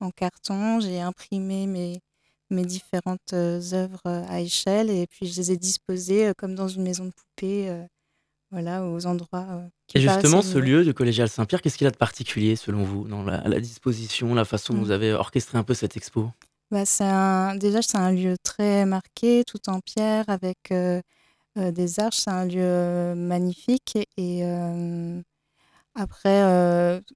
en 0.00 0.10
carton, 0.10 0.80
j'ai 0.80 1.00
imprimé 1.00 1.66
mes, 1.66 2.00
mes 2.50 2.64
différentes 2.64 3.32
œuvres 3.32 4.00
à 4.04 4.40
échelle 4.40 4.90
et 4.90 5.06
puis 5.06 5.26
je 5.26 5.36
les 5.36 5.52
ai 5.52 5.56
disposées 5.56 6.32
comme 6.36 6.54
dans 6.54 6.68
une 6.68 6.82
maison 6.82 7.04
de 7.06 7.12
poupée 7.12 7.86
voilà, 8.54 8.86
aux 8.86 9.06
endroits. 9.06 9.46
Euh, 9.50 9.68
et 9.94 10.00
justement, 10.00 10.40
ce 10.40 10.58
lieu 10.58 10.84
du 10.84 10.94
Collégial 10.94 11.28
Saint-Pierre, 11.28 11.60
qu'est-ce 11.60 11.76
qu'il 11.76 11.86
a 11.86 11.90
de 11.90 11.96
particulier 11.96 12.56
selon 12.56 12.84
vous 12.84 13.06
dans 13.06 13.24
la, 13.24 13.60
disposition, 13.60 14.32
la 14.34 14.44
façon 14.44 14.74
dont 14.74 14.80
mmh. 14.80 14.84
vous 14.84 14.90
avez 14.92 15.12
orchestré 15.12 15.58
un 15.58 15.64
peu 15.64 15.74
cette 15.74 15.96
expo? 15.96 16.30
Bah, 16.70 16.84
un, 17.00 17.56
Déjà, 17.56 17.82
c'est 17.82 17.98
un 17.98 18.12
lieu 18.12 18.36
très 18.42 18.86
marqué, 18.86 19.42
tout 19.44 19.68
en 19.68 19.80
pierre, 19.80 20.24
avec 20.28 20.70
euh, 20.70 20.98
euh, 20.98 21.02
des 21.56 22.00
arches. 22.00 22.18
C'est 22.18 22.30
un 22.30 22.44
lieu 22.46 23.14
magnifique. 23.14 23.98
Et 24.16 24.42
après, 25.94 26.40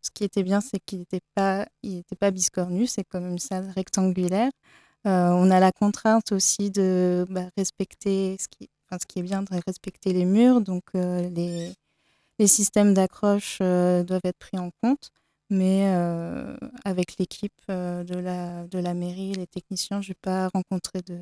ce 0.02 0.10
qui 0.14 0.24
était 0.24 0.42
bien, 0.42 0.60
c'est 0.60 0.80
qu'il 0.80 1.00
n'était 1.00 1.22
pas, 1.34 1.66
il 1.82 2.02
pas 2.18 2.30
biscornu, 2.30 2.86
c'est 2.86 3.04
comme 3.04 3.28
une 3.28 3.38
salle 3.38 3.70
rectangulaire. 3.74 4.50
on 5.04 5.50
a 5.50 5.60
la 5.60 5.72
contrainte 5.72 6.32
aussi 6.32 6.70
de 6.70 7.26
bah, 7.30 7.48
respecter 7.56 8.36
ce 8.38 8.48
qui, 8.48 8.68
ce 8.92 9.06
qui 9.06 9.18
est 9.18 9.22
bien 9.22 9.42
de 9.42 9.48
respecter 9.66 10.12
les 10.12 10.24
murs, 10.24 10.60
donc 10.60 10.84
euh, 10.94 11.28
les, 11.30 11.72
les, 12.38 12.46
systèmes 12.46 12.94
d'accroche 12.94 13.58
euh, 13.60 14.02
doivent 14.04 14.24
être 14.24 14.38
pris 14.38 14.58
en 14.58 14.70
compte. 14.82 15.10
Mais 15.50 15.84
euh, 15.94 16.56
avec 16.84 17.16
l'équipe 17.18 17.60
de, 17.68 18.18
la, 18.18 18.66
de 18.66 18.78
la 18.78 18.92
mairie, 18.92 19.32
les 19.32 19.46
techniciens, 19.46 20.02
je 20.02 20.10
n'ai 20.10 20.16
pas 20.20 20.48
rencontré 20.48 21.00
de, 21.00 21.18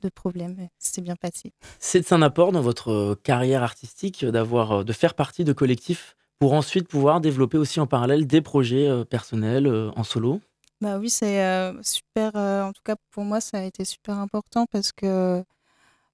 de 0.00 0.08
problème. 0.08 0.68
C'est 0.78 1.00
bien 1.00 1.16
passé. 1.16 1.52
C'est 1.78 2.12
un 2.12 2.22
apport 2.22 2.52
dans 2.52 2.60
votre 2.60 3.18
carrière 3.22 3.62
artistique 3.62 4.24
d'avoir, 4.24 4.84
de 4.84 4.92
faire 4.92 5.14
partie 5.14 5.44
de 5.44 5.52
collectifs 5.52 6.16
pour 6.38 6.54
ensuite 6.54 6.88
pouvoir 6.88 7.20
développer 7.20 7.58
aussi 7.58 7.80
en 7.80 7.86
parallèle 7.86 8.26
des 8.26 8.40
projets 8.40 8.88
personnels 9.10 9.68
en 9.94 10.04
solo? 10.04 10.40
Bah 10.80 10.98
oui, 10.98 11.10
c'est 11.10 11.44
super. 11.82 12.34
en 12.34 12.72
tout 12.72 12.80
cas, 12.82 12.96
pour 13.10 13.24
moi, 13.24 13.42
ça 13.42 13.58
a 13.58 13.62
été 13.62 13.84
super 13.84 14.18
important 14.18 14.64
parce 14.72 14.90
que 14.92 15.44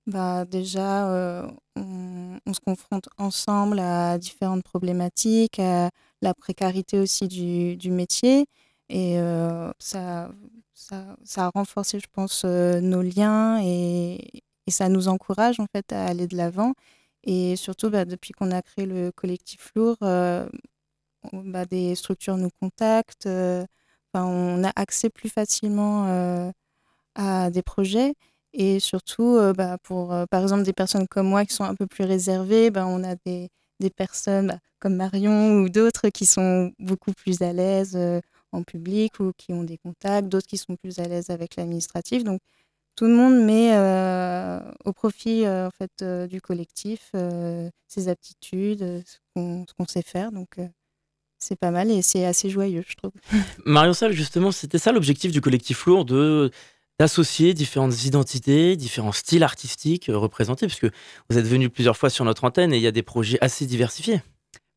bah, 0.07 0.45
déjà, 0.45 1.11
euh, 1.11 1.49
on, 1.75 2.53
se 2.53 2.61
confronte 2.61 3.09
ensemble 3.19 3.81
à 3.81 4.19
différentes 4.19 4.63
problématiques, 4.63 5.59
à 5.59 5.91
la 6.23 6.33
précarité 6.35 7.01
aussi 7.01 7.27
du, 7.27 7.77
du 7.77 7.91
métier. 7.91 8.47
Et 8.89 9.19
euh, 9.19 9.73
ça, 9.81 10.31
ça, 10.77 11.17
a 11.47 11.51
renforcé, 11.55 11.99
je 12.01 12.07
pense, 12.13 12.43
euh, 12.45 12.81
nos 12.81 13.03
liens 13.03 13.61
et, 13.63 14.43
ça 14.69 14.89
nous 14.89 15.09
encourage 15.09 15.61
en 15.61 15.67
fait 15.73 15.93
à 15.93 16.07
aller 16.07 16.27
de 16.27 16.37
l'avant. 16.37 16.75
Et 17.25 17.57
surtout, 17.57 17.91
bah, 17.91 18.05
depuis 18.05 18.33
qu'on 18.33 18.51
a 18.51 18.63
créé 18.63 18.87
le 18.87 19.13
collectif 19.13 19.73
Lourd, 19.77 19.97
bah, 20.01 21.65
des 21.67 21.95
structures 21.95 22.37
nous 22.37 22.51
contactent. 22.61 23.29
on 24.15 24.65
a 24.65 24.73
accès 24.77 25.11
plus 25.11 25.29
facilement 25.29 26.53
à 27.17 27.51
des 27.51 27.63
projets. 27.63 28.15
Et 28.59 28.81
surtout, 28.81 29.37
euh, 29.37 29.53
bah, 29.53 29.77
pour, 29.83 30.15
euh, 30.15 30.25
par 30.31 30.43
exemple, 30.43 30.63
des 30.63 30.73
personnes 30.73 31.07
comme 31.09 31.29
moi 31.29 31.45
qui 31.45 31.55
sont 31.55 31.65
un 31.65 31.75
peu 31.75 31.87
plus 31.87 32.05
réservées, 32.05 32.71
on 32.75 33.05
a 33.05 33.15
des, 33.27 33.51
personnes 33.97 34.59
comme 34.81 34.97
Marion 34.97 35.59
ou 35.61 35.69
d'autres 35.69 36.09
qui 36.09 36.25
sont 36.27 36.73
beaucoup 36.79 37.13
plus 37.13 37.43
à 37.43 37.53
l'aise 37.53 37.93
euh, 37.95 38.21
en 38.57 38.63
public 38.63 39.21
ou 39.21 39.33
qui 39.37 39.53
ont 39.53 39.63
des 39.63 39.79
contacts, 39.79 40.29
d'autres 40.29 40.47
qui 40.47 40.59
sont 40.59 40.77
plus 40.77 40.99
à 40.99 41.05
l'aise 41.05 41.31
avec 41.31 41.57
l'administratif. 41.57 42.25
Donc, 42.25 42.41
tout 42.97 43.05
le 43.07 43.15
monde 43.15 43.45
met 43.45 43.77
au 44.85 44.93
profit 44.93 45.47
en 45.47 45.71
fait, 45.71 46.03
du 46.29 46.41
collectif 46.41 47.13
ses 47.89 48.09
aptitudes, 48.09 49.03
ce 49.05 49.19
qu'on 49.35 49.87
sait 49.87 50.03
faire. 50.03 50.33
Donc, 50.33 50.57
c'est 51.39 51.57
pas 51.57 51.71
mal 51.71 51.91
et 51.91 52.03
c'est 52.03 52.25
assez 52.25 52.51
joyeux, 52.51 52.85
je 52.87 52.95
trouve. 52.95 53.13
Marion 53.67 53.93
Salle, 53.93 54.13
justement, 54.13 54.53
c'était 54.53 54.79
ça 54.79 54.93
l'objectif 54.93 55.33
du 55.33 55.41
collectif 55.41 55.87
Lourd, 55.87 56.05
de 56.05 56.51
d'associer 56.99 57.53
différentes 57.53 58.05
identités, 58.05 58.75
différents 58.75 59.13
styles 59.13 59.43
artistiques 59.43 60.09
euh, 60.09 60.17
représentés, 60.17 60.67
puisque 60.67 60.87
vous 61.29 61.37
êtes 61.37 61.47
venu 61.47 61.69
plusieurs 61.69 61.95
fois 61.95 62.09
sur 62.09 62.25
notre 62.25 62.45
antenne 62.45 62.73
et 62.73 62.79
il 62.79 62.83
y 62.83 62.87
a 62.87 62.93
des 62.93 63.03
projets 63.03 63.37
assez 63.43 63.67
diversifiés. 63.67 64.23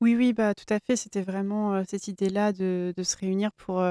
Oui, 0.01 0.15
oui, 0.15 0.31
bah, 0.33 0.53
tout 0.55 0.71
à 0.73 0.79
fait. 0.79 0.95
C'était 0.95 1.21
vraiment 1.21 1.83
cette 1.85 2.07
idée-là 2.07 2.53
de, 2.53 2.93
se 3.03 3.17
réunir 3.17 3.51
pour 3.53 3.83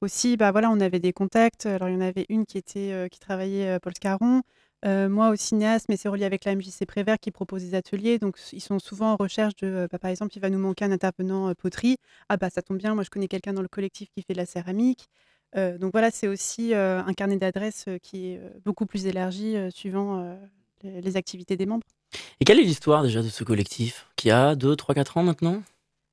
aussi, 0.00 0.36
bah, 0.36 0.52
voilà, 0.52 0.70
on 0.70 0.80
avait 0.80 1.00
des 1.00 1.12
contacts. 1.12 1.66
Alors, 1.66 1.88
il 1.88 1.94
y 1.94 1.96
en 1.96 2.00
avait 2.00 2.26
une 2.28 2.46
qui, 2.46 2.58
était, 2.58 3.08
qui 3.10 3.18
travaillait 3.18 3.78
Paul 3.80 3.94
Scarron. 3.96 4.42
moi 4.84 5.30
au 5.30 5.36
cinéaste, 5.36 5.86
mais 5.88 5.96
c'est 5.96 6.08
relié 6.08 6.24
avec 6.24 6.44
la 6.44 6.54
MJC 6.54 6.86
Prévert 6.86 7.18
qui 7.18 7.32
propose 7.32 7.62
des 7.62 7.74
ateliers. 7.74 8.18
Donc, 8.18 8.38
ils 8.52 8.60
sont 8.60 8.78
souvent 8.78 9.12
en 9.12 9.16
recherche 9.16 9.56
de, 9.56 9.88
bah, 9.90 9.98
par 9.98 10.10
exemple, 10.10 10.32
il 10.36 10.40
va 10.40 10.50
nous 10.50 10.58
manquer 10.60 10.84
un 10.84 10.92
intervenant 10.92 11.52
poterie. 11.54 11.96
Ah 12.28 12.36
bah 12.36 12.50
ça 12.50 12.62
tombe 12.62 12.78
bien, 12.78 12.94
moi 12.94 13.04
je 13.04 13.10
connais 13.10 13.28
quelqu'un 13.28 13.52
dans 13.52 13.62
le 13.62 13.68
collectif 13.68 14.10
qui 14.14 14.22
fait 14.22 14.34
de 14.34 14.38
la 14.38 14.46
céramique. 14.46 15.08
donc 15.56 15.92
voilà, 15.92 16.10
c'est 16.10 16.28
aussi 16.28 16.74
un 16.74 17.12
carnet 17.14 17.36
d'adresses 17.36 17.86
qui 18.02 18.32
est 18.32 18.40
beaucoup 18.64 18.86
plus 18.86 19.06
élargi 19.06 19.56
suivant 19.70 20.38
les, 20.82 21.16
activités 21.16 21.56
des 21.56 21.66
membres. 21.66 21.86
Et 22.40 22.44
quelle 22.44 22.58
est 22.58 22.64
l'histoire 22.64 23.02
déjà 23.02 23.22
de 23.22 23.28
ce 23.28 23.44
collectif 23.44 24.06
qui 24.16 24.30
a 24.30 24.54
2, 24.54 24.76
3, 24.76 24.94
4 24.94 25.16
ans 25.18 25.22
maintenant? 25.22 25.62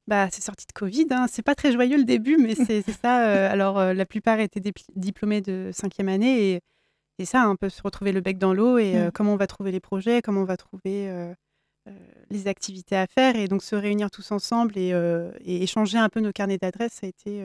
Bah, 0.08 0.28
c'est 0.32 0.42
sorti 0.42 0.66
de 0.66 0.74
Covid. 0.74 1.08
Hein. 1.12 1.28
C'est 1.30 1.42
pas 1.42 1.56
très 1.56 1.72
joyeux 1.72 1.98
le 1.98 2.04
début, 2.04 2.38
mais 2.38 2.56
c'est 2.56 2.84
ça. 2.90 3.50
alors, 3.50 3.94
la 3.94 4.06
plupart 4.06 4.40
étaient 4.40 4.62
diplômés 4.96 5.42
de 5.42 5.70
cinquième 5.74 6.10
année 6.10 6.52
et 6.52 6.62
c'est 7.20 7.26
ça, 7.26 7.44
un 7.44 7.56
peu 7.56 7.70
se 7.70 7.82
retrouver 7.82 8.12
le 8.12 8.22
bec 8.22 8.38
dans 8.38 8.54
l'eau 8.54 8.78
et 8.78 8.94
mmh. 8.94 9.12
comment 9.12 9.34
on 9.34 9.38
va 9.38 9.46
trouver 9.46 9.72
les 9.72 9.80
projets, 9.80 10.22
comment 10.22 10.42
on 10.42 10.46
va 10.46 10.58
trouver 10.58 11.12
les 12.30 12.48
activités 12.48 12.96
à 12.96 13.08
faire 13.08 13.36
et 13.36 13.48
donc 13.48 13.62
se 13.62 13.76
réunir 13.76 14.10
tous 14.10 14.32
ensemble 14.32 14.78
et, 14.78 14.94
échanger 15.46 15.98
un 15.98 16.10
peu 16.10 16.22
nos 16.22 16.32
carnets 16.32 16.58
d'adresses, 16.58 16.94
ça 16.94 17.06
a 17.06 17.10
été 17.10 17.44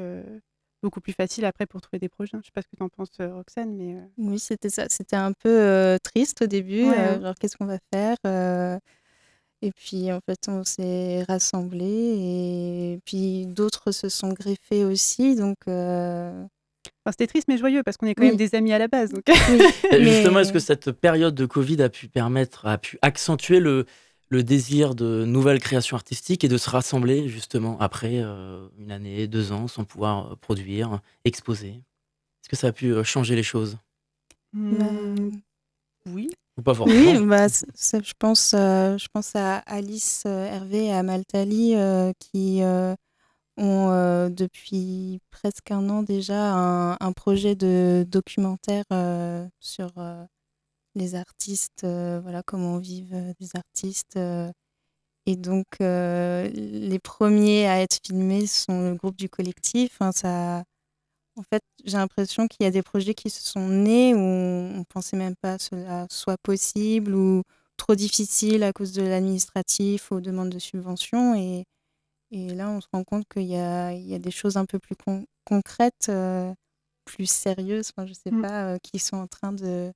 beaucoup 0.84 1.00
plus 1.00 1.14
facile 1.14 1.46
après 1.46 1.66
pour 1.66 1.80
trouver 1.80 1.98
des 1.98 2.08
projets. 2.08 2.36
Je 2.40 2.44
sais 2.44 2.52
pas 2.52 2.60
ce 2.62 2.68
que 2.68 2.76
tu 2.76 2.82
en 2.82 2.88
penses, 2.88 3.08
Roxane, 3.18 3.74
mais 3.74 3.96
oui, 4.18 4.38
c'était 4.38 4.68
ça. 4.68 4.84
C'était 4.90 5.16
un 5.16 5.32
peu 5.32 5.98
triste 6.02 6.42
au 6.42 6.46
début. 6.46 6.84
Hein. 6.84 7.20
genre, 7.20 7.34
qu'est-ce 7.40 7.56
qu'on 7.56 7.64
va 7.64 7.78
faire 7.92 8.16
Et 9.62 9.72
puis, 9.72 10.12
en 10.12 10.20
fait, 10.20 10.38
on 10.48 10.62
s'est 10.62 11.24
rassemblés 11.26 11.86
et 11.86 13.00
puis 13.04 13.46
d'autres 13.46 13.92
se 13.92 14.08
sont 14.10 14.32
greffés 14.32 14.84
aussi. 14.84 15.36
Donc, 15.36 15.56
c'était 17.10 17.26
triste 17.26 17.48
mais 17.48 17.58
joyeux 17.58 17.82
parce 17.82 17.96
qu'on 17.96 18.06
est 18.06 18.14
quand 18.14 18.24
même 18.24 18.36
des 18.36 18.54
amis 18.54 18.72
à 18.72 18.78
la 18.78 18.88
base. 18.88 19.10
Donc... 19.10 19.24
Justement, 19.98 20.40
est-ce 20.40 20.52
que 20.52 20.58
cette 20.58 20.92
période 20.92 21.34
de 21.34 21.46
Covid 21.46 21.82
a 21.82 21.88
pu 21.88 22.08
permettre, 22.08 22.66
a 22.66 22.78
pu 22.78 22.98
accentuer 23.02 23.60
le, 23.60 23.86
le 24.28 24.42
désir 24.42 24.94
de 24.94 25.24
nouvelles 25.24 25.60
créations 25.60 25.96
artistiques 25.96 26.44
et 26.44 26.48
de 26.48 26.56
se 26.56 26.70
rassembler 26.70 27.28
justement 27.28 27.78
après 27.80 28.20
euh, 28.20 28.68
une 28.78 28.90
année, 28.90 29.26
deux 29.26 29.52
ans 29.52 29.68
sans 29.68 29.84
pouvoir 29.84 30.32
euh, 30.32 30.36
produire, 30.36 31.00
exposer 31.24 31.70
Est-ce 32.42 32.48
que 32.48 32.56
ça 32.56 32.68
a 32.68 32.72
pu 32.72 32.92
euh, 32.92 33.04
changer 33.04 33.36
les 33.36 33.42
choses? 33.42 33.78
Mmh. 34.52 35.30
Oui. 36.06 36.30
Ou 36.56 36.62
pas 36.62 36.74
forcément 36.74 37.12
Oui, 37.12 37.26
bah, 37.26 37.48
je, 37.48 38.12
pense, 38.18 38.50
je 38.52 39.08
pense 39.12 39.34
à 39.34 39.56
Alice 39.58 40.24
Hervé 40.26 40.86
et 40.86 40.92
à 40.92 41.02
Maltali 41.02 41.74
qui 42.20 42.62
ont 43.56 43.90
euh, 43.90 44.28
depuis 44.28 45.20
presque 45.30 45.70
un 45.70 45.88
an 45.88 46.02
déjà 46.02 46.54
un, 47.00 47.12
projet 47.12 47.54
de 47.54 48.04
documentaire 48.08 48.84
euh, 48.92 49.46
sur 49.60 49.90
euh, 49.98 50.24
les 50.94 51.14
artistes, 51.14 51.82
voilà 51.84 52.42
comment 52.44 52.78
vivent 52.78 53.34
des 53.40 53.56
artistes. 53.56 54.18
et 55.26 55.36
donc 55.36 55.66
les 55.80 56.98
premiers 57.02 57.66
à 57.68 57.80
être 57.80 57.98
filmés 58.04 58.46
sont 58.46 58.90
le 58.90 58.94
groupe 58.96 59.16
du 59.16 59.28
collectif. 59.28 59.96
Hein, 60.00 60.12
ça, 60.12 60.64
en 61.36 61.42
fait, 61.42 61.62
j'ai 61.84 61.96
l'impression 61.96 62.46
qu'il 62.46 62.64
y 62.64 62.66
a 62.66 62.70
des 62.70 62.82
projets 62.82 63.14
qui 63.14 63.28
se 63.30 63.42
sont 63.42 63.68
nés 63.68 64.14
où 64.14 64.18
on 64.18 64.78
ne 64.78 64.84
pensait 64.84 65.16
même 65.16 65.34
pas 65.36 65.58
que 65.58 65.64
cela 65.64 66.06
soit 66.10 66.38
possible 66.42 67.14
ou 67.14 67.42
trop 67.76 67.94
difficile 67.96 68.62
à 68.62 68.72
cause 68.72 68.92
de 68.92 69.02
l'administratif 69.02 70.12
ou 70.12 70.20
demandes 70.20 70.50
de 70.50 70.58
subventions. 70.60 71.34
Et, 71.34 71.64
et 72.30 72.54
là, 72.54 72.70
on 72.70 72.80
se 72.80 72.86
rend 72.92 73.04
compte 73.04 73.26
qu'il 73.28 73.46
y 73.46 73.56
a, 73.56 73.92
il 73.92 74.06
y 74.06 74.14
a 74.14 74.18
des 74.18 74.30
choses 74.30 74.56
un 74.56 74.64
peu 74.64 74.78
plus 74.78 74.96
concrètes, 75.44 76.06
euh, 76.08 76.54
plus 77.04 77.28
sérieuses, 77.28 77.90
enfin, 77.96 78.06
je 78.06 78.14
sais 78.14 78.30
mmh. 78.30 78.42
pas, 78.42 78.74
euh, 78.74 78.78
qui 78.82 78.98
sont 78.98 79.16
en 79.16 79.26
train 79.26 79.52
de. 79.52 79.92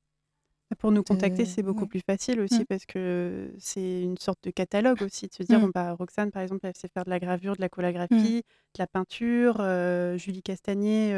Pour 0.79 0.93
nous 0.93 1.03
contacter, 1.03 1.47
c'est 1.47 1.63
beaucoup 1.63 1.87
plus 1.87 2.03
facile 2.05 2.41
aussi 2.41 2.61
mmh. 2.61 2.67
parce 2.67 2.85
que 2.85 3.51
c'est 3.59 4.03
une 4.03 4.19
sorte 4.19 4.39
de 4.45 4.51
catalogue 4.51 5.01
aussi, 5.03 5.27
de 5.27 5.33
se 5.33 5.43
dire, 5.43 5.59
mmh. 5.59 5.63
bon, 5.63 5.71
bah, 5.75 5.95
Roxane, 5.95 6.31
par 6.31 6.43
exemple, 6.43 6.67
elle 6.67 6.77
sait 6.77 6.89
faire 6.89 7.05
de 7.05 7.11
la 7.11 7.19
gravure, 7.19 7.57
de 7.57 7.61
la 7.63 7.71
collagraphie, 7.71 8.43
de 8.43 8.79
la 8.79 8.87
peinture. 8.87 9.57
Euh, 9.61 10.19
Julie 10.19 10.43
Castagnier, 10.43 11.15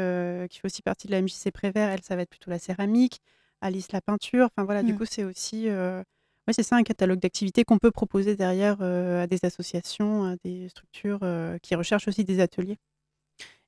qui 0.49 0.59
fait 0.59 0.65
aussi 0.65 0.81
partie 0.81 1.07
de 1.07 1.11
la 1.11 1.21
MJC 1.21 1.51
Prévert, 1.53 1.89
elle, 1.89 2.01
ça 2.01 2.15
va 2.15 2.21
être 2.21 2.29
plutôt 2.29 2.49
la 2.49 2.59
céramique. 2.59 3.19
Alice, 3.59 3.91
la 3.91 4.01
peinture. 4.01 4.47
Enfin 4.51 4.65
voilà, 4.65 4.83
du 4.83 4.95
coup, 4.95 5.05
c'est 5.05 5.23
aussi 5.23 5.69
oui, 6.47 6.53
c'est 6.55 6.63
ça, 6.63 6.75
un 6.75 6.83
catalogue 6.83 7.19
d'activités 7.19 7.63
qu'on 7.63 7.77
peut 7.77 7.91
proposer 7.91 8.35
derrière 8.35 8.77
euh, 8.81 9.23
à 9.23 9.27
des 9.27 9.39
associations, 9.43 10.25
à 10.25 10.35
des 10.43 10.69
structures 10.69 11.19
euh, 11.21 11.57
qui 11.61 11.75
recherchent 11.75 12.07
aussi 12.07 12.23
des 12.23 12.39
ateliers. 12.39 12.77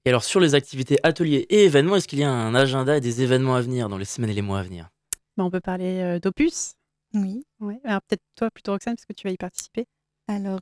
Et 0.05 0.09
alors, 0.09 0.23
sur 0.23 0.39
les 0.39 0.55
activités 0.55 0.97
ateliers 1.03 1.45
et 1.49 1.65
événements, 1.65 1.95
est-ce 1.95 2.07
qu'il 2.07 2.19
y 2.19 2.23
a 2.23 2.31
un 2.31 2.55
agenda 2.55 2.97
et 2.97 3.01
des 3.01 3.21
événements 3.21 3.55
à 3.55 3.61
venir 3.61 3.89
dans 3.89 3.97
les 3.97 4.05
semaines 4.05 4.31
et 4.31 4.33
les 4.33 4.41
mois 4.41 4.59
à 4.59 4.63
venir? 4.63 4.89
Bah, 5.37 5.43
On 5.43 5.51
peut 5.51 5.61
parler 5.61 6.01
euh, 6.01 6.19
d'Opus. 6.19 6.73
Oui. 7.13 7.45
Alors, 7.83 8.01
peut-être 8.01 8.23
toi 8.35 8.49
plutôt, 8.51 8.71
Roxane, 8.71 8.95
parce 8.95 9.05
que 9.05 9.13
tu 9.13 9.27
vas 9.27 9.33
y 9.33 9.37
participer. 9.37 9.85
Alors, 10.27 10.61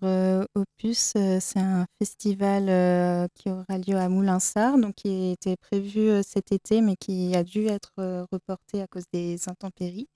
Opus, 0.55 1.13
c'est 1.13 1.59
un 1.59 1.85
festival 1.99 3.29
qui 3.35 3.49
aura 3.49 3.77
lieu 3.77 3.95
à 3.95 4.09
Moulinsart, 4.09 4.77
donc 4.77 4.95
qui 4.95 5.31
était 5.31 5.55
prévu 5.55 6.21
cet 6.23 6.51
été, 6.51 6.81
mais 6.81 6.95
qui 6.95 7.35
a 7.35 7.43
dû 7.43 7.67
être 7.67 7.93
reporté 8.31 8.81
à 8.81 8.87
cause 8.87 9.05
des 9.13 9.47
intempéries. 9.47 10.09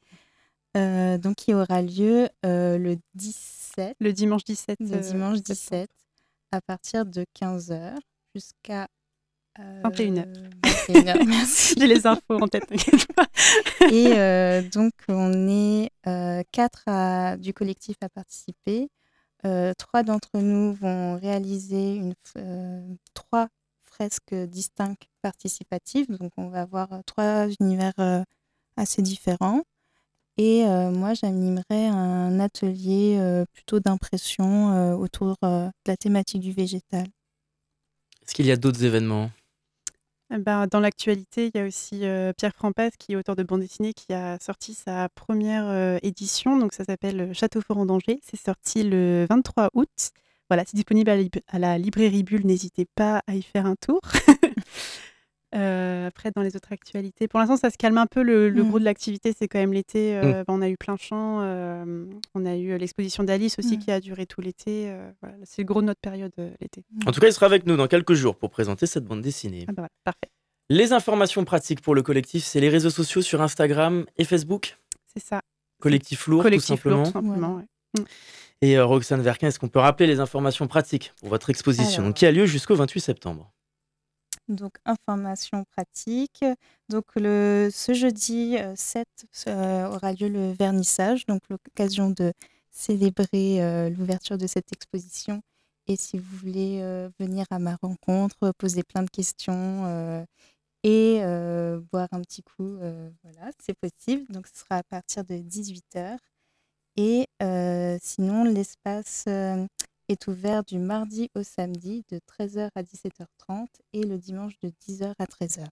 Euh, 0.75 1.17
donc, 1.17 1.35
qui 1.35 1.53
aura 1.53 1.81
lieu 1.81 2.27
euh, 2.45 2.77
le 2.77 2.97
17. 3.13 3.95
Le 3.99 4.11
dimanche 4.11 4.43
17. 4.43 4.77
Le 4.81 4.93
euh, 4.93 4.99
dimanche 4.99 5.41
17, 5.41 5.89
à 6.51 6.61
partir 6.61 7.05
de 7.05 7.25
15h 7.39 7.95
jusqu'à 8.33 8.87
21h. 9.57 10.25
21h, 10.87 11.25
merci. 11.27 11.75
J'ai 11.77 11.87
les 11.87 12.07
infos 12.07 12.41
en 12.41 12.47
tête, 12.47 12.67
t'inquiète 12.67 13.07
pas. 13.13 13.27
Et 13.91 14.61
donc, 14.69 14.93
on 15.07 15.47
est 15.47 15.89
quatre 16.51 17.37
du 17.37 17.53
collectif 17.53 17.95
à 18.01 18.09
participer. 18.09 18.89
trois 19.77 20.03
d'entre 20.03 20.39
nous 20.39 20.73
vont 20.73 21.17
réaliser 21.17 21.95
une, 21.95 22.13
trois 23.13 23.47
fresques 23.83 24.35
distinctes 24.35 25.07
participatives. 25.21 26.07
Donc, 26.09 26.31
on 26.37 26.49
va 26.49 26.61
avoir 26.61 26.89
trois 27.05 27.47
univers 27.59 27.93
assez 28.77 29.01
différents. 29.01 29.63
Et 30.37 30.65
euh, 30.65 30.91
moi, 30.91 31.13
j'animerais 31.13 31.87
un 31.87 32.39
atelier 32.39 33.17
euh, 33.19 33.45
plutôt 33.53 33.79
d'impression 33.79 34.73
euh, 34.73 34.93
autour 34.93 35.37
de 35.41 35.69
la 35.87 35.97
thématique 35.97 36.41
du 36.41 36.51
végétal. 36.51 37.05
Est-ce 38.21 38.33
qu'il 38.35 38.45
y 38.45 38.51
a 38.51 38.57
d'autres 38.57 38.83
événements? 38.83 39.31
Eh 40.33 40.37
ben, 40.37 40.67
Dans 40.67 40.79
l'actualité, 40.79 41.51
il 41.53 41.57
y 41.57 41.61
a 41.61 41.65
aussi 41.65 42.03
Pierre 42.37 42.55
Frampès, 42.55 42.93
qui 42.97 43.13
est 43.13 43.15
auteur 43.15 43.35
de 43.35 43.43
bande 43.43 43.61
dessinée, 43.61 43.93
qui 43.93 44.13
a 44.13 44.37
sorti 44.39 44.73
sa 44.73 45.09
première 45.09 45.99
édition. 46.03 46.57
Donc, 46.57 46.73
ça 46.73 46.83
s'appelle 46.83 47.33
Château 47.33 47.61
Fort 47.61 47.77
en 47.77 47.85
danger. 47.85 48.19
C'est 48.23 48.39
sorti 48.39 48.83
le 48.83 49.25
23 49.29 49.69
août. 49.73 50.11
Voilà, 50.49 50.63
c'est 50.65 50.75
disponible 50.75 51.11
à 51.47 51.59
la 51.59 51.77
librairie 51.77 52.23
Bulle. 52.23 52.45
N'hésitez 52.45 52.85
pas 52.85 53.23
à 53.27 53.35
y 53.35 53.41
faire 53.41 53.65
un 53.65 53.75
tour. 53.75 54.01
Euh, 55.53 56.07
après, 56.07 56.31
dans 56.35 56.41
les 56.41 56.55
autres 56.55 56.71
actualités, 56.71 57.27
pour 57.27 57.39
l'instant, 57.39 57.57
ça 57.57 57.69
se 57.69 57.77
calme 57.77 57.97
un 57.97 58.07
peu. 58.07 58.23
Le, 58.23 58.51
mmh. 58.51 58.69
gros 58.69 58.79
de 58.79 58.83
l'activité, 58.83 59.33
c'est 59.37 59.47
quand 59.47 59.59
même 59.59 59.73
l'été. 59.73 60.15
Euh, 60.15 60.41
mmh. 60.41 60.43
bah, 60.43 60.53
on 60.53 60.61
a 60.61 60.69
eu 60.69 60.77
plein 60.77 60.97
champ. 60.97 61.41
Euh, 61.41 62.05
on 62.33 62.45
a 62.45 62.55
eu 62.55 62.77
l'exposition 62.77 63.23
d'Alice 63.23 63.57
aussi 63.59 63.77
mmh. 63.77 63.79
qui 63.79 63.91
a 63.91 63.99
duré 63.99 64.25
tout 64.25 64.41
l'été. 64.41 64.93
Voilà, 65.21 65.37
c'est 65.43 65.61
le 65.61 65.65
gros 65.65 65.81
de 65.81 65.87
notre 65.87 66.01
période 66.01 66.33
l'été. 66.59 66.83
En 67.05 67.11
tout 67.11 67.19
cas, 67.19 67.27
il 67.27 67.33
sera 67.33 67.45
avec 67.45 67.65
nous 67.65 67.77
dans 67.77 67.87
quelques 67.87 68.13
jours 68.13 68.35
pour 68.35 68.49
présenter 68.49 68.85
cette 68.85 69.05
bande 69.05 69.21
dessinée. 69.21 69.65
Ah 69.67 69.73
bah 69.73 69.87
parfait. 70.03 70.29
Les 70.69 70.93
informations 70.93 71.45
pratiques 71.45 71.81
pour 71.81 71.93
le 71.93 72.01
collectif, 72.01 72.43
c'est 72.43 72.59
les 72.59 72.69
réseaux 72.69 72.89
sociaux 72.89 73.21
sur 73.21 73.41
Instagram 73.41 74.05
et 74.17 74.23
Facebook 74.23 74.77
C'est 75.13 75.23
ça. 75.23 75.41
Collectif 75.79 76.25
Lourd, 76.27 76.43
tout 76.43 76.59
simplement. 76.59 77.03
Lourd, 77.03 77.07
simplement 77.07 77.61
Et 78.61 78.79
Roxane 78.79 79.21
Verquin, 79.21 79.47
est-ce 79.47 79.59
qu'on 79.59 79.67
peut 79.67 79.79
rappeler 79.79 80.07
les 80.07 80.19
informations 80.19 80.67
pratiques 80.67 81.13
pour 81.19 81.29
votre 81.29 81.51
exposition 81.51 82.11
qui 82.13 82.25
a 82.25 82.31
lieu 82.31 82.47
jusqu'au 82.47 82.75
28 82.75 82.99
septembre? 82.99 83.51
Donc 84.47 84.77
information 84.85 85.65
pratique. 85.65 86.43
Donc 86.89 87.05
le, 87.15 87.69
ce 87.71 87.93
jeudi 87.93 88.57
7 88.75 89.07
euh, 89.47 89.51
euh, 89.51 89.87
aura 89.89 90.13
lieu 90.13 90.29
le 90.29 90.51
vernissage, 90.51 91.25
donc 91.25 91.41
l'occasion 91.49 92.09
de 92.09 92.33
célébrer 92.71 93.63
euh, 93.63 93.89
l'ouverture 93.89 94.37
de 94.37 94.47
cette 94.47 94.71
exposition. 94.71 95.41
Et 95.87 95.95
si 95.95 96.17
vous 96.17 96.37
voulez 96.37 96.81
venir 97.19 97.45
à 97.51 97.59
ma 97.59 97.75
rencontre, 97.75 98.51
poser 98.57 98.81
plein 98.81 99.03
de 99.03 99.09
questions 99.11 100.25
et 100.81 101.19
boire 101.91 102.07
un 102.11 102.21
petit 102.21 102.41
coup, 102.41 102.79
voilà, 103.23 103.51
c'est 103.63 103.77
possible. 103.77 104.25
Donc 104.31 104.47
ce 104.47 104.61
sera 104.61 104.77
à 104.77 104.83
partir 104.83 105.23
de 105.23 105.35
18h. 105.35 106.17
Et 106.97 107.27
sinon, 108.01 108.45
l'espace 108.45 109.25
est 110.09 110.27
ouvert 110.27 110.63
du 110.63 110.77
mardi 110.77 111.29
au 111.35 111.43
samedi 111.43 112.03
de 112.11 112.19
13h 112.19 112.69
à 112.75 112.83
17h30 112.83 113.67
et 113.93 114.03
le 114.03 114.17
dimanche 114.17 114.53
de 114.61 114.71
10h 114.87 115.13
à 115.19 115.25
13h. 115.25 115.65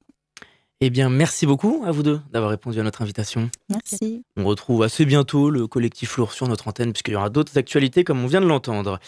Eh 0.85 0.89
bien, 0.89 1.09
merci 1.09 1.45
beaucoup 1.45 1.81
à 1.85 1.91
vous 1.91 2.03
deux 2.03 2.19
d'avoir 2.29 2.51
répondu 2.51 2.77
à 2.77 2.83
notre 2.83 3.01
invitation. 3.01 3.49
Merci. 3.69 4.25
On 4.35 4.43
retrouve 4.43 4.83
assez 4.83 5.05
bientôt 5.05 5.49
le 5.49 5.65
collectif 5.65 6.17
Lourd 6.17 6.33
sur 6.33 6.45
notre 6.49 6.67
antenne, 6.67 6.91
puisqu'il 6.91 7.13
y 7.13 7.15
aura 7.15 7.29
d'autres 7.29 7.57
actualités 7.57 8.03
comme 8.03 8.21
on 8.21 8.27
vient 8.27 8.41
de 8.41 8.47
l'entendre. 8.47 8.99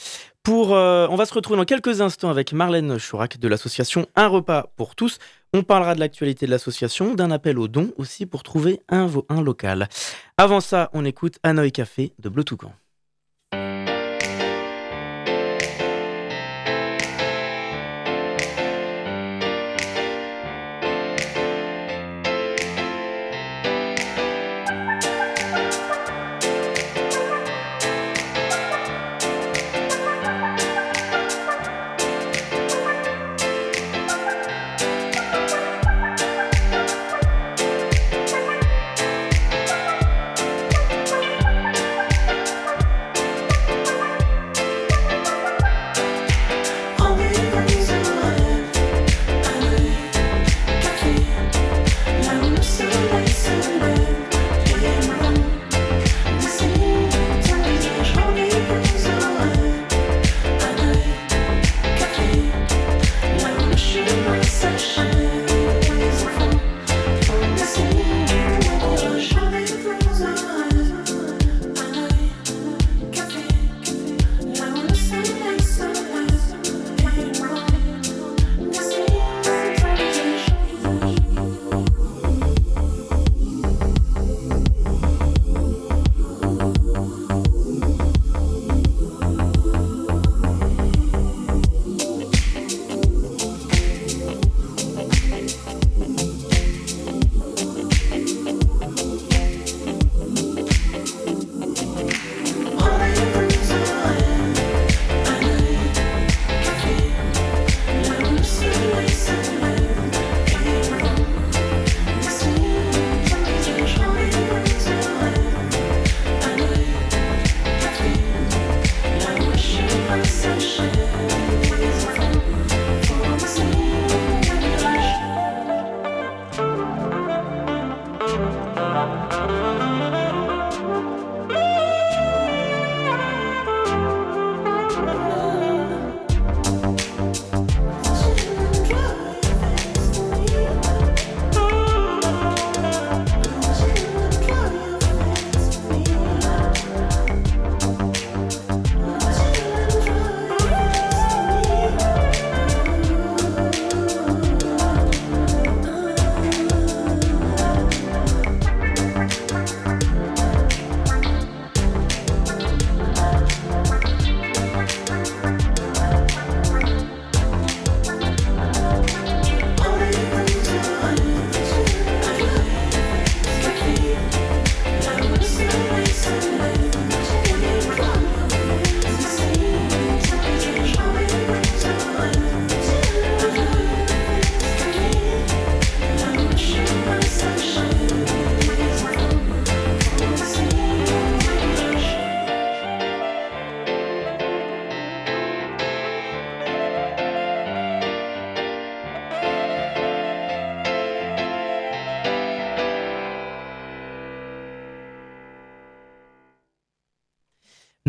Pour, 0.41 0.73
euh, 0.73 1.05
on 1.09 1.17
va 1.17 1.25
se 1.25 1.33
retrouver 1.33 1.57
dans 1.57 1.65
quelques 1.65 1.99
instants 1.99 2.29
avec 2.29 2.53
Marlène 2.53 2.97
Chourac 2.97 3.39
de 3.39 3.47
l'association 3.49 4.07
Un 4.15 4.27
repas 4.27 4.71
pour 4.77 4.95
tous. 4.95 5.17
On 5.53 5.63
parlera 5.63 5.95
de 5.95 5.99
l'actualité 5.99 6.45
de 6.45 6.51
l'association, 6.51 7.13
d'un 7.13 7.29
appel 7.29 7.59
aux 7.59 7.67
dons 7.67 7.91
aussi 7.97 8.25
pour 8.25 8.43
trouver 8.43 8.79
un, 8.87 9.09
un 9.27 9.41
local. 9.41 9.89
Avant 10.37 10.61
ça, 10.61 10.89
on 10.93 11.03
écoute 11.03 11.39
Hanoï 11.43 11.73
Café 11.73 12.13
de 12.19 12.29
Bleu 12.29 12.45
Toucan. 12.45 12.71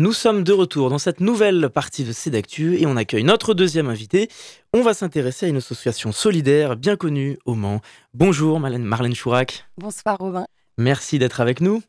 Nous 0.07 0.13
sommes 0.13 0.45
de 0.45 0.53
retour 0.53 0.89
dans 0.89 0.99
cette 0.99 1.19
nouvelle 1.19 1.69
partie 1.69 2.05
de 2.05 2.13
Cédactu 2.13 2.77
et 2.79 2.85
on 2.85 2.95
accueille 2.95 3.25
notre 3.25 3.53
deuxième 3.53 3.89
invité. 3.89 4.29
On 4.71 4.81
va 4.81 4.93
s'intéresser 4.93 5.47
à 5.47 5.49
une 5.49 5.57
association 5.57 6.13
solidaire 6.13 6.77
bien 6.77 6.95
connue 6.95 7.37
au 7.43 7.55
Mans. 7.55 7.81
Bonjour 8.13 8.57
Marlène, 8.61 8.85
Marlène 8.85 9.13
Chourac. 9.13 9.65
Bonsoir 9.77 10.15
Robin. 10.17 10.45
Merci 10.77 11.19
d'être 11.19 11.41
avec 11.41 11.59
nous. 11.59 11.83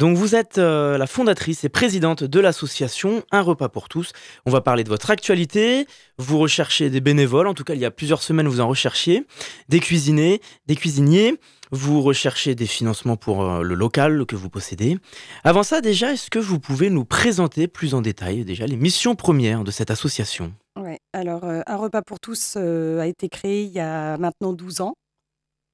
Donc 0.00 0.16
vous 0.16 0.34
êtes 0.34 0.56
euh, 0.56 0.96
la 0.96 1.06
fondatrice 1.06 1.62
et 1.62 1.68
présidente 1.68 2.24
de 2.24 2.40
l'association 2.40 3.22
Un 3.32 3.42
repas 3.42 3.68
pour 3.68 3.90
tous. 3.90 4.12
On 4.46 4.50
va 4.50 4.62
parler 4.62 4.82
de 4.82 4.88
votre 4.88 5.10
actualité. 5.10 5.86
Vous 6.16 6.38
recherchez 6.38 6.88
des 6.88 7.02
bénévoles, 7.02 7.46
en 7.46 7.52
tout 7.52 7.64
cas 7.64 7.74
il 7.74 7.80
y 7.80 7.84
a 7.84 7.90
plusieurs 7.90 8.22
semaines 8.22 8.48
vous 8.48 8.60
en 8.60 8.68
recherchiez, 8.68 9.26
des 9.68 9.78
cuisiniers, 9.78 10.40
des 10.66 10.74
cuisiniers. 10.74 11.34
Vous 11.70 12.00
recherchez 12.00 12.54
des 12.54 12.64
financements 12.64 13.18
pour 13.18 13.44
euh, 13.44 13.62
le 13.62 13.74
local 13.74 14.24
que 14.24 14.36
vous 14.36 14.48
possédez. 14.48 14.96
Avant 15.44 15.62
ça, 15.62 15.82
déjà, 15.82 16.14
est-ce 16.14 16.30
que 16.30 16.38
vous 16.38 16.58
pouvez 16.58 16.88
nous 16.88 17.04
présenter 17.04 17.68
plus 17.68 17.92
en 17.92 18.00
détail 18.00 18.46
déjà 18.46 18.64
les 18.64 18.76
missions 18.76 19.14
premières 19.14 19.64
de 19.64 19.70
cette 19.70 19.90
association? 19.90 20.54
Oui, 20.80 20.96
alors 21.12 21.44
euh, 21.44 21.60
Un 21.66 21.76
repas 21.76 22.00
pour 22.00 22.20
tous 22.20 22.56
a 22.56 23.06
été 23.06 23.28
créé 23.28 23.64
il 23.64 23.72
y 23.72 23.80
a 23.80 24.16
maintenant 24.16 24.54
12 24.54 24.80
ans. 24.80 24.94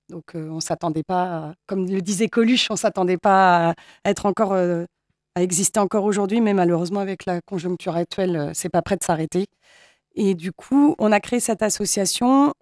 Donc 0.08 0.32
on 0.34 0.60
s'attendait 0.60 1.02
pas, 1.02 1.54
comme 1.66 1.88
le 1.88 2.00
disait 2.00 2.28
Coluche, 2.28 2.68
on 2.70 2.76
s'attendait 2.76 3.18
pas 3.18 3.70
à 3.70 4.10
être 4.10 4.26
encore, 4.26 4.54
à 4.54 5.42
exister 5.42 5.80
encore 5.80 6.04
aujourd'hui, 6.04 6.40
mais 6.40 6.54
malheureusement 6.54 7.00
avec 7.00 7.26
la 7.26 7.40
conjoncture 7.40 7.96
actuelle, 7.96 8.52
c'est 8.54 8.68
pas 8.68 8.82
prêt 8.82 8.96
de 8.96 9.02
s'arrêter. 9.02 9.46
Et 10.14 10.34
du 10.34 10.52
coup, 10.52 10.94
on 10.98 11.12
a 11.12 11.20
créé 11.20 11.40
cette 11.40 11.62
association 11.62 12.54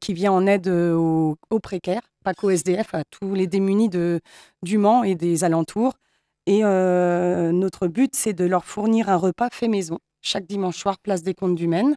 qui 0.00 0.12
vient 0.12 0.32
en 0.32 0.46
aide 0.46 0.68
aux, 0.68 1.36
précaires, 1.62 2.02
pas 2.24 2.34
qu'aux 2.34 2.50
SDF, 2.50 2.94
à 2.94 3.04
tous 3.10 3.34
les 3.34 3.46
démunis 3.46 3.88
de, 3.88 4.20
du 4.62 4.76
Mans 4.78 5.04
et 5.04 5.14
des 5.14 5.44
alentours. 5.44 5.94
Et 6.46 6.62
notre 6.62 7.88
but, 7.88 8.14
c'est 8.14 8.32
de 8.32 8.44
leur 8.44 8.64
fournir 8.64 9.08
un 9.08 9.16
repas 9.16 9.48
fait 9.52 9.68
maison, 9.68 9.98
chaque 10.20 10.46
dimanche 10.46 10.76
soir, 10.76 10.98
place 10.98 11.22
des 11.22 11.34
Comptes 11.34 11.54
du 11.54 11.68
Maine. 11.68 11.94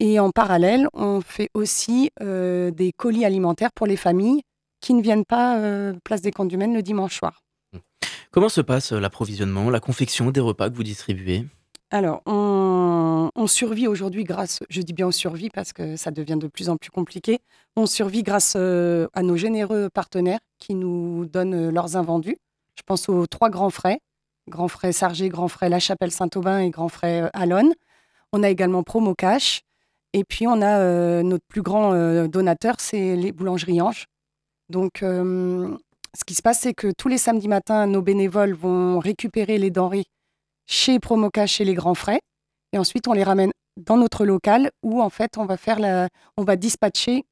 Et 0.00 0.18
en 0.18 0.30
parallèle, 0.30 0.88
on 0.94 1.20
fait 1.20 1.48
aussi 1.54 2.10
des 2.20 2.92
colis 2.96 3.24
alimentaires 3.24 3.72
pour 3.72 3.86
les 3.86 3.96
familles 3.96 4.42
qui 4.80 4.94
ne 4.94 5.02
viennent 5.02 5.24
pas 5.24 5.60
place 6.04 6.22
des 6.22 6.32
Comptes 6.32 6.48
du 6.48 6.56
Maine 6.56 6.74
le 6.74 6.82
dimanche 6.82 7.16
soir. 7.16 7.42
Comment 8.32 8.48
se 8.48 8.62
passe 8.62 8.92
l'approvisionnement, 8.92 9.68
la 9.68 9.78
confection 9.78 10.30
des 10.30 10.40
repas 10.40 10.70
que 10.70 10.74
vous 10.74 10.82
distribuez? 10.82 11.44
Alors, 11.92 12.22
on, 12.24 13.46
survit 13.46 13.86
aujourd'hui 13.86 14.24
grâce, 14.24 14.60
je 14.70 14.80
dis 14.80 14.94
bien 14.94 15.08
on 15.08 15.12
survit 15.12 15.50
parce 15.50 15.74
que 15.74 15.96
ça 15.96 16.10
devient 16.10 16.38
de 16.40 16.46
plus 16.46 16.70
en 16.70 16.78
plus 16.78 16.90
compliqué, 16.90 17.40
on 17.76 17.84
survit 17.84 18.22
grâce 18.22 18.54
euh, 18.56 19.08
à 19.12 19.22
nos 19.22 19.36
généreux 19.36 19.90
partenaires 19.92 20.38
qui 20.58 20.74
nous 20.74 21.26
donnent 21.26 21.68
euh, 21.68 21.70
leurs 21.70 21.96
invendus. 21.96 22.38
Je 22.76 22.82
pense 22.86 23.10
aux 23.10 23.26
trois 23.26 23.50
grands 23.50 23.68
frais, 23.68 24.00
Grand 24.48 24.68
Frais 24.68 24.92
Sargé, 24.92 25.28
Grand 25.28 25.48
Frais 25.48 25.68
La 25.68 25.80
Chapelle 25.80 26.12
Saint-Aubin 26.12 26.60
et 26.60 26.70
Grand 26.70 26.88
Frais 26.88 27.28
Alonne. 27.34 27.74
On 28.32 28.42
a 28.42 28.48
également 28.48 28.82
Promo 28.82 29.14
Cash. 29.14 29.60
Et 30.12 30.24
puis, 30.24 30.46
on 30.46 30.60
a 30.60 31.22
notre 31.22 31.44
plus 31.48 31.62
grand 31.62 32.26
donateur, 32.26 32.76
c'est 32.78 33.16
les 33.16 33.32
boulangeries 33.32 33.80
Ange. 33.80 34.06
Donc, 34.68 34.98
ce 35.00 36.24
qui 36.26 36.34
se 36.34 36.42
passe, 36.42 36.60
c'est 36.60 36.74
que 36.74 36.92
tous 36.96 37.08
les 37.08 37.18
samedis 37.18 37.48
matins, 37.48 37.86
nos 37.86 38.02
bénévoles 38.02 38.52
vont 38.52 38.98
récupérer 38.98 39.58
les 39.58 39.70
denrées 39.70 40.04
chez 40.66 40.98
Promoca, 40.98 41.46
chez 41.46 41.64
les 41.64 41.74
grands 41.74 41.94
frais. 41.94 42.20
Et 42.72 42.78
ensuite, 42.78 43.08
on 43.08 43.12
les 43.12 43.24
ramène 43.24 43.52
dans 43.76 43.96
notre 43.96 44.24
local 44.24 44.70
où, 44.82 45.00
en 45.00 45.10
fait, 45.10 45.38
on 45.38 45.46
va, 45.46 45.56
faire 45.56 45.78
la, 45.78 46.08
on 46.36 46.44
va 46.44 46.56
dispatcher 46.56 47.24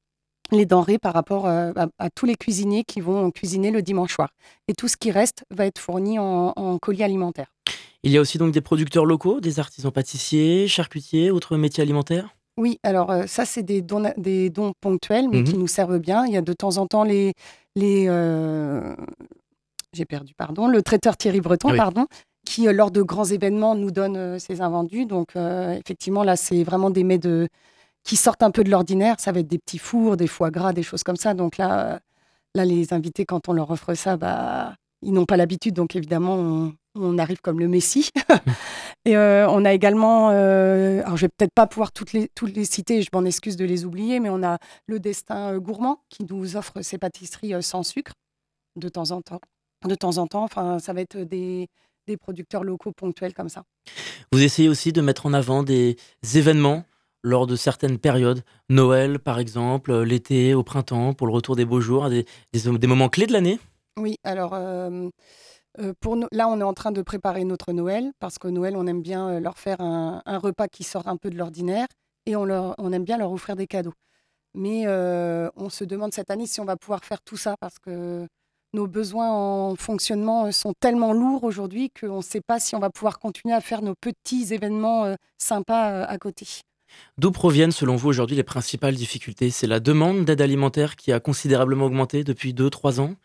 les 0.51 0.65
denrées 0.65 0.97
par 0.97 1.13
rapport 1.13 1.47
euh, 1.47 1.71
à, 1.97 2.09
tous 2.09 2.25
les 2.25 2.35
cuisiniers 2.35 2.83
qui 2.83 3.01
vont 3.01 3.31
cuisiner 3.31 3.71
le 3.71 3.81
dimanche 3.81 4.13
soir. 4.13 4.29
Et 4.67 4.73
tout 4.73 4.87
ce 4.87 4.97
qui 4.97 5.11
reste 5.11 5.45
va 5.49 5.65
être 5.65 5.79
fourni 5.79 6.19
en, 6.19 6.77
colis 6.79 7.03
alimentaires. 7.03 7.53
Il 8.03 8.11
y 8.11 8.17
a 8.17 8.21
aussi 8.21 8.37
donc 8.37 8.51
des 8.51 8.61
producteurs 8.61 9.05
locaux, 9.05 9.39
des 9.39 9.59
artisans 9.59 9.91
pâtissiers, 9.91 10.67
charcutiers, 10.67 11.31
autres 11.31 11.55
métiers 11.55 11.83
alimentaires? 11.83 12.35
Oui, 12.61 12.79
alors 12.83 13.09
euh, 13.09 13.23
ça, 13.25 13.43
c'est 13.43 13.63
des 13.63 13.81
dons, 13.81 14.13
des 14.17 14.51
dons 14.51 14.73
ponctuels, 14.79 15.27
mais 15.29 15.43
qui 15.43 15.55
mmh 15.55 15.59
nous 15.59 15.67
servent 15.67 15.97
bien. 15.97 16.27
Il 16.27 16.33
y 16.33 16.37
a 16.37 16.41
de 16.41 16.53
temps 16.53 16.77
en 16.77 16.85
temps 16.85 17.03
les, 17.03 17.33
les 17.75 18.05
euh, 18.07 18.95
j'ai 19.93 20.05
perdu, 20.05 20.35
pardon, 20.35 20.67
le 20.67 20.83
traiteur 20.83 21.17
Thierry 21.17 21.41
Breton, 21.41 21.75
pardon, 21.75 22.05
qui, 22.45 22.67
euh, 22.67 22.71
lors 22.71 22.91
de 22.91 23.01
grands 23.01 23.25
événements, 23.25 23.73
nous 23.73 23.89
donne 23.89 24.37
ses 24.37 24.61
invendus. 24.61 25.07
Donc, 25.07 25.35
effectivement, 25.35 26.23
là, 26.23 26.35
c'est 26.35 26.63
vraiment 26.63 26.91
des 26.91 27.03
mets 27.03 27.17
de, 27.17 27.47
qui 28.03 28.15
sortent 28.15 28.43
un 28.43 28.51
peu 28.51 28.63
de 28.63 28.69
l'ordinaire. 28.69 29.15
Ça 29.17 29.31
va 29.31 29.39
être 29.39 29.47
des 29.47 29.57
petits 29.57 29.79
fours, 29.79 30.15
des 30.15 30.27
foie 30.27 30.51
gras, 30.51 30.71
des 30.71 30.83
choses 30.83 31.01
comme 31.03 31.15
ça. 31.15 31.33
Donc 31.33 31.57
là, 31.57 31.99
là 32.53 32.63
les 32.63 32.93
invités, 32.93 33.25
quand 33.25 33.49
on 33.49 33.53
leur 33.53 33.71
offre 33.71 33.95
ça, 33.95 34.17
bah, 34.17 34.75
ils 35.01 35.13
n'ont 35.13 35.25
pas 35.25 35.37
l'habitude. 35.37 35.73
Donc, 35.73 35.95
évidemment, 35.95 36.71
on, 36.95 37.17
arrive 37.17 37.41
comme 37.41 37.59
le 37.59 37.67
Messie. 37.67 38.11
Et 39.05 39.17
on 39.17 39.65
a 39.65 39.73
également, 39.73 40.29
alors 40.29 41.17
je 41.17 41.25
vais 41.25 41.31
peut-être 41.35 41.53
pas 41.55 41.65
pouvoir 41.65 41.91
toutes 41.91 42.13
les, 42.13 42.29
toutes 42.35 42.55
les 42.55 42.65
citer, 42.65 43.01
je 43.01 43.09
m'en 43.11 43.25
excuse 43.25 43.55
de 43.55 43.65
les 43.65 43.83
oublier, 43.83 44.19
mais 44.19 44.29
on 44.29 44.43
a 44.43 44.59
le 44.85 44.99
Destin 44.99 45.57
Gourmand 45.57 46.03
qui 46.09 46.25
nous 46.29 46.55
offre 46.55 46.81
ses 46.81 46.99
pâtisseries 46.99 47.63
sans 47.63 47.81
sucre 47.81 48.13
de 48.75 48.89
temps 48.89 49.11
en 49.11 49.21
temps. 49.21 49.41
De 49.87 49.95
temps 49.95 50.17
en 50.19 50.27
temps, 50.27 50.43
enfin, 50.43 50.77
ça 50.77 50.93
va 50.93 51.01
être 51.01 51.17
des, 51.17 51.67
des 52.07 52.17
producteurs 52.17 52.63
locaux 52.63 52.91
ponctuels 52.91 53.33
comme 53.33 53.49
ça. 53.49 53.63
Vous 54.31 54.43
essayez 54.43 54.69
aussi 54.69 54.93
de 54.93 55.01
mettre 55.01 55.25
en 55.25 55.33
avant 55.33 55.63
des 55.63 55.97
événements 56.35 56.83
lors 57.23 57.47
de 57.47 57.55
certaines 57.55 57.99
périodes, 57.99 58.43
Noël 58.69 59.19
par 59.19 59.39
exemple, 59.39 60.01
l'été, 60.01 60.53
au 60.53 60.63
printemps, 60.63 61.13
pour 61.13 61.27
le 61.27 61.33
retour 61.33 61.55
des 61.55 61.65
beaux 61.65 61.81
jours, 61.81 62.09
des, 62.09 62.25
des, 62.53 62.87
moments 62.87 63.09
clés 63.09 63.27
de 63.27 63.33
l'année? 63.33 63.59
Oui, 63.97 64.15
alors 64.23 64.53
euh, 64.53 65.09
pour 65.99 66.15
là, 66.31 66.47
on 66.47 66.59
est 66.59 66.63
en 66.63 66.73
train 66.73 66.91
de 66.91 67.01
préparer 67.01 67.43
notre 67.43 67.71
Noël 67.71 68.11
parce 68.19 68.37
que 68.37 68.47
Noël, 68.47 68.75
on 68.75 68.87
aime 68.87 69.01
bien 69.01 69.29
euh, 69.29 69.39
leur 69.39 69.57
faire 69.57 69.81
un, 69.81 70.21
repas 70.37 70.67
qui 70.67 70.83
sort 70.83 71.07
un 71.07 71.17
peu 71.17 71.29
de 71.29 71.37
l'ordinaire 71.37 71.87
et 72.25 72.35
on 72.35 72.91
aime 72.91 73.03
bien 73.03 73.17
leur 73.17 73.31
offrir 73.31 73.55
des 73.55 73.67
cadeaux. 73.67 73.93
Mais 74.53 74.83
euh, 74.85 75.49
on 75.55 75.69
se 75.69 75.83
demande 75.83 76.13
cette 76.13 76.29
année 76.29 76.45
si 76.45 76.59
on 76.59 76.65
va 76.65 76.75
pouvoir 76.75 77.05
faire 77.05 77.21
tout 77.21 77.37
ça 77.37 77.55
parce 77.59 77.79
que 77.79 78.27
nos 78.73 78.87
besoins 78.87 79.31
en 79.31 79.75
fonctionnement 79.75 80.51
sont 80.51 80.73
tellement 80.79 81.13
lourds 81.13 81.43
aujourd'hui 81.43 81.89
qu'on 81.89 82.17
ne 82.17 82.21
sait 82.21 82.41
pas 82.41 82.59
si 82.59 82.75
on 82.75 82.79
va 82.79 82.89
pouvoir 82.89 83.19
continuer 83.19 83.55
à 83.55 83.61
faire 83.61 83.81
nos 83.81 83.95
petits 83.95 84.53
événements 84.53 85.15
sympas 85.37 86.03
à 86.03 86.17
côté. 86.17 86.45
D'où 87.17 87.31
proviennent 87.31 87.71
selon 87.71 87.95
vous 87.95 88.09
aujourd'hui 88.09 88.35
les 88.35 88.43
principales 88.43 88.95
difficultés? 88.95 89.49
C'est 89.49 89.67
la 89.67 89.79
demande 89.79 90.25
d'aide 90.25 90.41
alimentaire 90.41 90.95
qui 90.95 91.11
a 91.11 91.19
considérablement 91.19 91.85
augmenté 91.85 92.23
depuis 92.23 92.53
2-3 92.53 92.99
ans? 92.99 93.15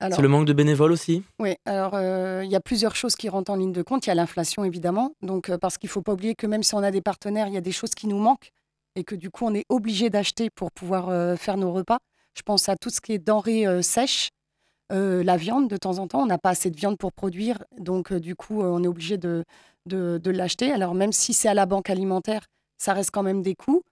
C'est 0.00 0.22
le 0.22 0.28
manque 0.28 0.46
de 0.46 0.52
bénévoles 0.52 0.92
aussi? 0.92 1.22
Oui, 1.38 1.54
alors 1.64 1.92
euh, 1.94 2.42
il 2.44 2.50
y 2.50 2.56
a 2.56 2.60
plusieurs 2.60 2.96
choses 2.96 3.14
qui 3.14 3.28
rentrent 3.28 3.50
en 3.50 3.56
ligne 3.56 3.72
de 3.72 3.82
compte. 3.82 4.06
Il 4.06 4.08
y 4.08 4.12
a 4.12 4.14
l'inflation 4.14 4.64
évidemment, 4.64 5.12
donc 5.22 5.50
euh, 5.50 5.58
parce 5.58 5.78
qu'il 5.78 5.88
ne 5.88 5.92
faut 5.92 6.02
pas 6.02 6.12
oublier 6.12 6.34
que 6.34 6.46
même 6.46 6.62
si 6.62 6.74
on 6.74 6.82
a 6.82 6.90
des 6.90 7.02
partenaires, 7.02 7.48
il 7.48 7.54
y 7.54 7.58
a 7.58 7.62
des 7.62 7.72
choses 7.72 7.94
qui 7.94 8.06
nous 8.06 8.18
manquent 8.18 8.50
et 8.94 9.04
que 9.04 9.14
du 9.14 9.30
coup 9.30 9.44
on 9.44 9.54
est 9.54 9.64
obligé 9.68 10.08
d'acheter 10.08 10.48
pour 10.50 10.72
pouvoir 10.72 11.08
euh, 11.08 11.36
faire 11.36 11.56
nos 11.56 11.72
repas. 11.72 11.98
Je 12.34 12.42
pense 12.42 12.68
à 12.68 12.76
tout 12.76 12.90
ce 12.90 13.00
qui 13.00 13.12
est 13.12 13.18
denrées 13.18 13.64
sèches, 13.82 14.28
la 14.90 15.36
viande 15.36 15.68
de 15.68 15.76
temps 15.78 15.98
en 15.98 16.06
temps, 16.06 16.22
on 16.22 16.26
n'a 16.26 16.38
pas 16.38 16.50
assez 16.50 16.70
de 16.70 16.76
viande 16.76 16.98
pour 16.98 17.12
produire, 17.12 17.64
donc 17.78 18.12
du 18.12 18.36
coup 18.36 18.60
on 18.60 18.84
est 18.84 18.86
obligé 18.86 19.16
de, 19.16 19.42
de, 19.86 20.20
de 20.22 20.30
l'acheter. 20.30 20.70
Alors 20.70 20.94
même 20.94 21.12
si 21.12 21.32
c'est 21.32 21.48
à 21.48 21.54
la 21.54 21.64
banque 21.64 21.88
alimentaire, 21.88 22.42
ça 22.78 22.92
reste 22.92 23.10
quand 23.10 23.22
même 23.22 23.42
des 23.42 23.54
coûts. 23.54 23.82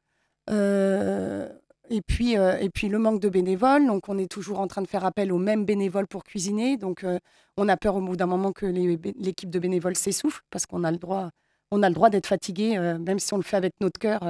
Euh, 0.51 1.49
et, 1.91 2.01
puis, 2.03 2.37
euh, 2.37 2.59
et 2.59 2.71
puis 2.71 2.89
le 2.89 2.99
manque 2.99 3.21
de 3.21 3.29
bénévoles, 3.29 3.87
donc 3.87 4.09
on 4.09 4.19
est 4.19 4.31
toujours 4.31 4.61
en 4.61 4.67
train 4.67 4.83
de 4.83 4.89
faire 4.89 5.05
appel 5.05 5.33
aux 5.33 5.39
mêmes 5.39 5.65
bénévoles 5.65 6.07
pour 6.07 6.25
cuisiner. 6.25 6.77
Donc 6.77 7.05
euh, 7.05 7.19
on 7.57 7.69
a 7.69 7.77
peur 7.77 7.97
au 7.97 8.01
bout 8.01 8.17
d'un 8.17 8.27
moment 8.27 8.53
que 8.53 8.67
l'équipe 8.67 9.51
de 9.51 9.59
bénévoles 9.59 9.97
s'essouffle 9.97 10.43
parce 10.51 10.67
qu'on 10.67 10.85
a 10.85 10.91
le 10.91 10.99
droit, 10.99 11.31
on 11.71 11.83
a 11.83 11.89
le 11.89 11.95
droit 11.95 12.11
d'être 12.11 12.27
fatigué, 12.27 12.79
même 12.79 13.19
si 13.19 13.33
on 13.33 13.39
le 13.39 13.43
fait 13.43 13.57
avec 13.57 13.73
notre 13.81 13.99
cœur. 13.99 14.21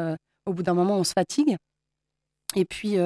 au 0.47 0.53
bout 0.53 0.63
d'un 0.63 0.75
moment, 0.75 0.99
on 0.99 1.05
se 1.05 1.13
fatigue. 1.13 1.57
Et 2.57 2.65
puis, 2.65 2.97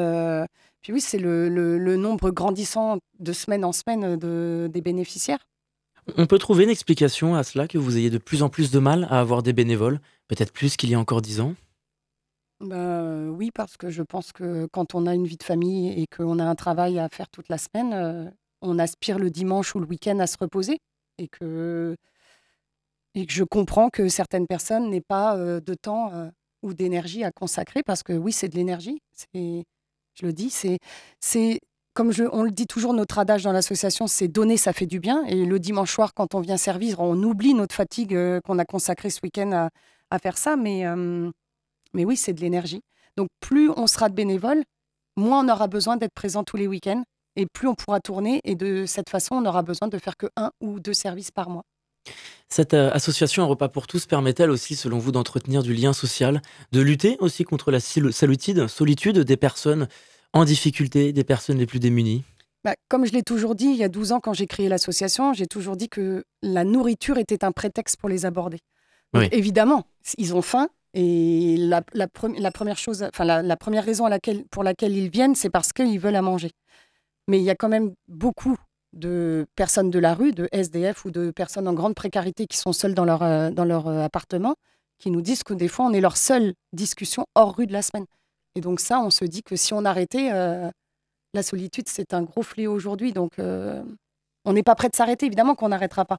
puis 0.80 0.92
oui, 0.92 1.00
c'est 1.00 1.18
le, 1.18 1.48
le, 1.48 1.96
nombre 1.96 2.30
grandissant 2.30 2.98
de 3.18 3.32
semaine 3.32 3.64
en 3.64 3.72
semaine 3.72 4.16
de, 4.16 4.68
des 4.70 4.80
bénéficiaires. 4.80 5.48
On 6.16 6.26
peut 6.26 6.38
trouver 6.38 6.64
une 6.64 6.70
explication 6.70 7.34
à 7.34 7.42
cela, 7.42 7.68
que 7.68 7.78
vous 7.78 7.96
ayez 7.96 8.10
de 8.10 8.18
plus 8.18 8.42
en 8.42 8.48
plus 8.48 8.70
de 8.70 8.78
mal 8.78 9.06
à 9.10 9.20
avoir 9.20 9.42
des 9.42 9.52
bénévoles, 9.52 10.00
peut-être 10.28 10.52
plus 10.52 10.76
qu'il 10.76 10.90
y 10.90 10.94
a 10.94 11.00
encore 11.00 11.22
dix 11.22 11.40
ans? 11.40 11.54
Bah, 12.60 13.24
Oui, 13.30 13.50
parce 13.52 13.76
que 13.76 13.88
je 13.90 14.02
pense 14.02 14.32
que 14.32 14.66
quand 14.72 14.94
on 14.94 15.06
a 15.06 15.14
une 15.14 15.26
vie 15.26 15.36
de 15.36 15.42
famille 15.42 15.90
et 16.00 16.06
qu'on 16.06 16.38
a 16.38 16.44
un 16.44 16.54
travail 16.54 16.98
à 16.98 17.08
faire 17.08 17.28
toute 17.28 17.48
la 17.48 17.58
semaine, 17.58 17.92
euh, 17.92 18.30
on 18.62 18.78
aspire 18.78 19.18
le 19.18 19.30
dimanche 19.30 19.74
ou 19.74 19.80
le 19.80 19.86
week-end 19.86 20.18
à 20.18 20.26
se 20.26 20.36
reposer. 20.38 20.78
Et 21.18 21.28
que, 21.28 21.96
et 23.14 23.26
que 23.26 23.32
je 23.32 23.44
comprends 23.44 23.90
que 23.90 24.08
certaines 24.08 24.46
personnes 24.46 24.90
n'aient 24.90 25.00
pas 25.00 25.36
euh, 25.36 25.60
de 25.60 25.74
temps 25.74 26.12
euh, 26.12 26.28
ou 26.62 26.74
d'énergie 26.74 27.24
à 27.24 27.32
consacrer, 27.32 27.82
parce 27.84 28.02
que 28.02 28.12
oui, 28.12 28.32
c'est 28.32 28.48
de 28.48 28.56
l'énergie. 28.56 29.00
Je 29.34 30.26
le 30.26 30.32
dis, 30.32 30.50
c'est 30.50 31.60
comme 31.94 32.12
on 32.32 32.44
le 32.44 32.52
dit 32.52 32.66
toujours, 32.68 32.94
notre 32.94 33.18
adage 33.18 33.42
dans 33.42 33.50
l'association, 33.50 34.06
c'est 34.06 34.28
donner, 34.28 34.56
ça 34.56 34.72
fait 34.72 34.86
du 34.86 35.00
bien. 35.00 35.24
Et 35.26 35.44
le 35.44 35.58
dimanche 35.58 35.92
soir, 35.92 36.14
quand 36.14 36.36
on 36.36 36.40
vient 36.40 36.56
servir, 36.56 37.00
on 37.00 37.20
oublie 37.24 37.54
notre 37.54 37.74
fatigue 37.74 38.16
qu'on 38.44 38.58
a 38.60 38.64
consacrée 38.64 39.10
ce 39.10 39.18
week-end 39.24 39.50
à, 39.50 39.68
faire 40.18 40.38
ça. 40.38 40.56
Mais, 40.56 40.86
euh, 40.86 41.30
mais 41.92 42.06
oui, 42.06 42.16
c'est 42.16 42.32
de 42.32 42.40
l'énergie. 42.40 42.80
Donc 43.16 43.28
plus 43.40 43.68
on 43.70 43.86
sera 43.86 44.08
de 44.08 44.14
bénévoles, 44.14 44.62
moins 45.16 45.44
on 45.44 45.52
aura 45.52 45.66
besoin 45.66 45.96
d'être 45.96 46.14
présent 46.14 46.44
tous 46.44 46.56
les 46.56 46.66
week-ends. 46.66 47.02
Et 47.36 47.46
plus 47.46 47.68
on 47.68 47.74
pourra 47.74 48.00
tourner. 48.00 48.40
Et 48.44 48.54
de 48.54 48.86
cette 48.86 49.10
façon, 49.10 49.36
on 49.36 49.44
aura 49.44 49.62
besoin 49.62 49.88
de 49.88 49.98
faire 49.98 50.16
que 50.16 50.26
un 50.36 50.50
ou 50.60 50.80
deux 50.80 50.94
services 50.94 51.30
par 51.30 51.50
mois. 51.50 51.62
Cette 52.48 52.74
euh, 52.74 52.90
association 52.92 53.42
Un 53.42 53.46
repas 53.46 53.68
pour 53.68 53.86
tous 53.86 54.06
permet-elle 54.06 54.50
aussi, 54.50 54.74
selon 54.74 54.98
vous, 54.98 55.12
d'entretenir 55.12 55.62
du 55.62 55.74
lien 55.74 55.92
social, 55.92 56.40
de 56.72 56.80
lutter 56.80 57.16
aussi 57.20 57.44
contre 57.44 57.70
la 57.70 57.80
solitude, 57.80 58.66
solitude 58.66 59.18
des 59.18 59.36
personnes 59.36 59.88
en 60.32 60.44
difficulté 60.44 61.12
des 61.12 61.24
personnes 61.24 61.58
les 61.58 61.66
plus 61.66 61.78
démunies? 61.78 62.24
Bah, 62.64 62.74
Comme 62.88 63.06
je 63.06 63.12
l'ai 63.12 63.22
toujours 63.22 63.54
dit, 63.54 63.66
il 63.66 63.76
y 63.76 63.84
a 63.84 63.88
12 63.88 64.12
ans, 64.12 64.20
quand 64.20 64.32
j'ai 64.32 64.46
créé 64.46 64.68
l'association, 64.68 65.32
j'ai 65.32 65.46
toujours 65.46 65.76
dit 65.76 65.88
que 65.88 66.24
la 66.42 66.64
nourriture 66.64 67.18
était 67.18 67.44
un 67.44 67.52
prétexte 67.52 67.96
pour 67.98 68.08
les 68.08 68.26
aborder. 68.26 68.58
Évidemment, 69.14 69.84
ils 70.16 70.34
ont 70.34 70.42
faim. 70.42 70.68
Et 70.94 71.56
la, 71.58 71.82
première 72.50 72.78
chose, 72.78 73.02
enfin 73.02 73.24
la, 73.24 73.56
première 73.56 73.84
raison 73.84 74.06
à 74.06 74.10
laquelle, 74.10 74.44
pour 74.46 74.64
laquelle 74.64 74.96
ils 74.96 75.10
viennent, 75.10 75.34
c'est 75.34 75.50
parce 75.50 75.72
qu'ils 75.72 76.00
veulent 76.00 76.16
à 76.16 76.22
manger. 76.22 76.50
Mais 77.28 77.38
il 77.38 77.44
y 77.44 77.50
a 77.50 77.54
quand 77.54 77.68
même 77.68 77.92
beaucoup 78.08 78.56
de 78.94 79.46
personnes 79.54 79.90
de 79.90 79.98
la 79.98 80.14
rue, 80.14 80.32
de 80.32 80.48
SDF 80.52 81.04
ou 81.04 81.10
de 81.10 81.30
personnes 81.30 81.68
en 81.68 81.74
grande 81.74 81.94
précarité 81.94 82.46
qui 82.46 82.56
sont 82.56 82.72
seules 82.72 82.94
dans 82.94 83.04
leur, 83.04 83.22
euh, 83.22 83.50
dans 83.50 83.64
leur 83.64 83.86
euh, 83.86 84.02
appartement, 84.02 84.56
qui 84.98 85.10
nous 85.10 85.20
disent 85.20 85.42
que 85.42 85.52
des 85.52 85.68
fois, 85.68 85.84
on 85.84 85.92
est 85.92 86.00
leur 86.00 86.16
seule 86.16 86.54
discussion 86.72 87.26
hors 87.34 87.54
rue 87.56 87.66
de 87.66 87.72
la 87.72 87.82
semaine. 87.82 88.06
Et 88.54 88.60
donc 88.60 88.80
ça, 88.80 89.00
on 89.00 89.10
se 89.10 89.24
dit 89.24 89.42
que 89.42 89.56
si 89.56 89.74
on 89.74 89.84
arrêtait, 89.84 90.32
euh, 90.32 90.70
la 91.34 91.42
solitude, 91.42 91.88
c'est 91.88 92.14
un 92.14 92.22
gros 92.22 92.42
fléau 92.42 92.72
aujourd'hui. 92.72 93.12
Donc 93.12 93.34
on 93.38 94.52
n'est 94.52 94.62
pas 94.62 94.74
prêt 94.74 94.88
de 94.88 94.96
s'arrêter, 94.96 95.26
évidemment 95.26 95.54
qu'on 95.54 95.68
n'arrêtera 95.68 96.06
pas. 96.06 96.18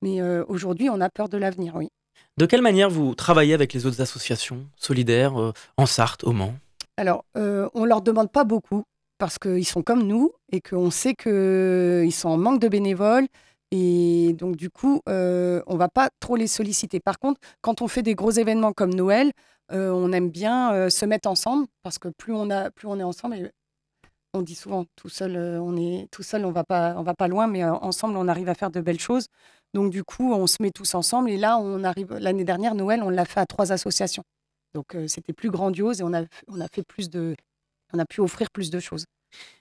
Mais 0.00 0.22
aujourd'hui, 0.22 0.88
on 0.88 1.00
a 1.02 1.10
peur 1.10 1.28
de 1.28 1.36
l'avenir, 1.36 1.76
oui. 1.76 1.90
De 2.36 2.46
quelle 2.46 2.62
manière 2.62 2.90
vous 2.90 3.14
travaillent 3.14 3.54
avec 3.54 3.72
les 3.72 3.86
autres 3.86 4.00
associations 4.00 4.66
solidaires 4.76 5.34
en 5.76 5.86
Sarthe, 5.86 6.24
au 6.24 6.32
Mans? 6.32 6.54
Alors, 6.96 7.24
on 7.34 7.80
ne 7.82 7.86
leur 7.86 8.00
demande 8.00 8.30
pas 8.30 8.44
beaucoup 8.44 8.84
parce 9.18 9.38
qu'ils 9.38 9.66
sont 9.66 9.82
comme 9.82 10.04
nous 10.04 10.32
et 10.52 10.60
qu'on 10.60 10.90
sait 10.90 11.14
qu'ils 11.14 12.12
sont 12.12 12.28
en 12.28 12.36
manque 12.36 12.60
de 12.60 12.68
bénévoles. 12.68 13.26
Et 13.70 14.34
donc, 14.38 14.56
du 14.56 14.70
coup, 14.70 15.00
on 15.06 15.10
ne 15.10 15.76
va 15.76 15.88
pas 15.88 16.10
trop 16.20 16.36
les 16.36 16.46
solliciter. 16.46 17.00
Par 17.00 17.18
contre, 17.18 17.40
quand 17.60 17.82
on 17.82 17.88
fait 17.88 18.02
des 18.02 18.14
gros 18.14 18.30
événements 18.30 18.72
comme 18.72 18.94
Noël, 18.94 19.32
euh, 19.72 19.90
on 19.90 20.12
aime 20.12 20.30
bien 20.30 20.72
euh, 20.72 20.90
se 20.90 21.04
mettre 21.04 21.28
ensemble 21.28 21.66
parce 21.82 21.98
que 21.98 22.08
plus 22.08 22.32
on, 22.32 22.50
a, 22.50 22.70
plus 22.70 22.88
on 22.88 22.98
est 22.98 23.02
ensemble, 23.02 23.52
on 24.32 24.40
dit 24.40 24.54
souvent 24.54 24.86
tout 24.96 25.10
seul, 25.10 25.36
euh, 25.36 25.60
on 25.60 25.76
est 25.76 26.08
tout 26.10 26.22
seul, 26.22 26.44
on 26.46 26.48
on 26.48 26.52
va 26.52 26.64
pas 27.14 27.28
loin, 27.28 27.46
mais 27.46 27.64
ensemble, 27.64 28.16
on 28.16 28.28
arrive 28.28 28.48
à 28.48 28.54
faire 28.54 28.70
de 28.70 28.80
belles 28.80 29.00
choses. 29.00 29.26
Donc 29.78 29.92
du 29.92 30.02
coup, 30.02 30.32
on 30.32 30.48
se 30.48 30.56
met 30.60 30.72
tous 30.72 30.96
ensemble 30.96 31.30
et 31.30 31.36
là, 31.36 31.56
on 31.56 31.84
arrive 31.84 32.12
l'année 32.14 32.42
dernière 32.42 32.74
Noël, 32.74 33.00
on 33.04 33.10
l'a 33.10 33.24
fait 33.24 33.38
à 33.38 33.46
trois 33.46 33.70
associations. 33.70 34.24
Donc 34.74 34.96
c'était 35.06 35.32
plus 35.32 35.50
grandiose 35.50 36.00
et 36.00 36.02
on 36.02 36.12
a, 36.12 36.22
on 36.48 36.60
a 36.60 36.66
fait 36.66 36.82
plus 36.82 37.08
de, 37.08 37.36
on 37.92 38.00
a 38.00 38.04
pu 38.04 38.20
offrir 38.20 38.50
plus 38.50 38.70
de 38.70 38.80
choses. 38.80 39.04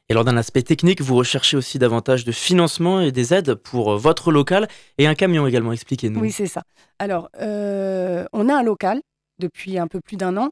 Et 0.09 0.15
lors 0.15 0.25
d'un 0.25 0.35
aspect 0.35 0.63
technique, 0.63 1.01
vous 1.01 1.13
recherchez 1.13 1.55
aussi 1.55 1.77
davantage 1.77 2.25
de 2.25 2.31
financement 2.31 2.99
et 2.99 3.11
des 3.11 3.31
aides 3.31 3.53
pour 3.53 3.91
euh, 3.91 3.97
votre 3.97 4.31
local 4.31 4.67
et 4.97 5.05
un 5.05 5.13
camion 5.13 5.45
également. 5.45 5.71
Expliquez-nous. 5.71 6.19
Oui, 6.19 6.31
c'est 6.31 6.47
ça. 6.47 6.63
Alors, 6.97 7.29
euh, 7.39 8.25
on 8.33 8.49
a 8.49 8.55
un 8.55 8.63
local 8.63 9.01
depuis 9.37 9.77
un 9.77 9.85
peu 9.85 9.99
plus 10.01 10.17
d'un 10.17 10.35
an, 10.35 10.49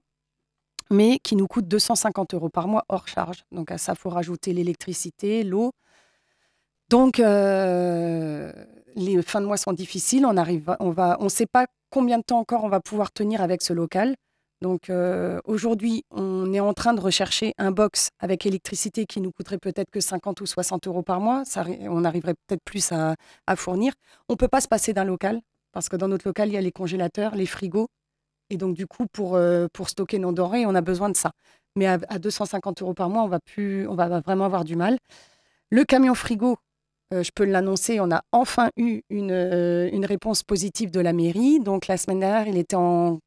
mais 0.91 1.17
qui 1.23 1.35
nous 1.35 1.47
coûte 1.47 1.67
250 1.67 2.35
euros 2.35 2.49
par 2.49 2.67
mois 2.67 2.83
hors 2.87 3.07
charge. 3.07 3.45
Donc 3.51 3.71
à 3.71 3.79
ça, 3.79 3.93
il 3.93 3.99
faut 3.99 4.11
rajouter 4.11 4.53
l'électricité, 4.53 5.43
l'eau. 5.43 5.71
Donc, 6.89 7.19
euh, 7.19 8.51
les 8.95 9.21
fins 9.21 9.41
de 9.41 9.45
mois 9.45 9.57
sont 9.57 9.73
difficiles. 9.73 10.25
On 10.25 10.37
arrive, 10.37 10.75
on 10.79 10.91
va, 10.91 11.17
on 11.19 11.25
ne 11.25 11.29
sait 11.29 11.47
pas 11.47 11.65
combien 11.89 12.17
de 12.17 12.23
temps 12.23 12.39
encore 12.39 12.63
on 12.63 12.69
va 12.69 12.79
pouvoir 12.79 13.11
tenir 13.11 13.41
avec 13.41 13.61
ce 13.61 13.73
local. 13.73 14.15
Donc 14.61 14.89
euh, 14.89 15.39
aujourd'hui, 15.45 16.05
on 16.11 16.53
est 16.53 16.59
en 16.59 16.73
train 16.73 16.93
de 16.93 17.01
rechercher 17.01 17.53
un 17.57 17.71
box 17.71 18.09
avec 18.19 18.45
électricité 18.45 19.05
qui 19.05 19.19
nous 19.21 19.31
coûterait 19.31 19.57
peut-être 19.57 19.91
que 19.91 19.99
50 19.99 20.41
ou 20.41 20.45
60 20.45 20.87
euros 20.87 21.03
par 21.03 21.19
mois. 21.19 21.43
On 21.81 22.03
arriverait 22.05 22.35
peut-être 22.47 22.63
plus 22.63 22.91
à, 22.91 23.15
fournir. 23.55 23.93
On 24.29 24.33
ne 24.33 24.37
peut 24.37 24.47
pas 24.47 24.61
se 24.61 24.67
passer 24.67 24.93
d'un 24.93 25.03
local 25.03 25.41
parce 25.71 25.89
que 25.89 25.97
dans 25.97 26.07
notre 26.07 26.27
local, 26.27 26.49
il 26.49 26.53
y 26.53 26.57
a 26.57 26.61
les 26.61 26.71
congélateurs, 26.71 27.35
les 27.35 27.45
frigos. 27.45 27.87
Et 28.49 28.57
donc 28.57 28.75
du 28.75 28.87
coup, 28.87 29.05
pour, 29.11 29.35
euh, 29.35 29.67
pour 29.73 29.89
stocker 29.89 30.19
nos 30.19 30.31
denrées, 30.31 30.65
on 30.65 30.73
a 30.75 30.81
besoin 30.81 31.09
de 31.09 31.17
ça. 31.17 31.31
Mais 31.75 31.87
à, 31.87 31.97
250 31.97 32.81
euros 32.81 32.93
par 32.93 33.09
mois, 33.09 33.23
on 33.23 33.27
va, 33.27 33.39
plus, 33.39 33.87
on 33.87 33.95
va 33.95 34.21
vraiment 34.21 34.45
avoir 34.45 34.63
du 34.63 34.77
mal. 34.77 34.97
Le 35.69 35.83
camion 35.83 36.15
frigo, 36.15 36.57
euh, 37.13 37.23
je 37.23 37.31
peux 37.33 37.45
l'annoncer, 37.45 37.99
on 37.99 38.11
a 38.11 38.21
enfin 38.31 38.69
eu 38.77 39.01
une, 39.09 39.31
une, 39.31 40.05
réponse 40.05 40.43
positive 40.43 40.91
de 40.91 40.99
la 40.99 41.13
mairie. 41.13 41.59
Donc 41.59 41.87
la 41.87 41.97
semaine 41.97 42.19
dernière, 42.19 42.47
il 42.47 42.57
était 42.57 42.75
en 42.75 43.19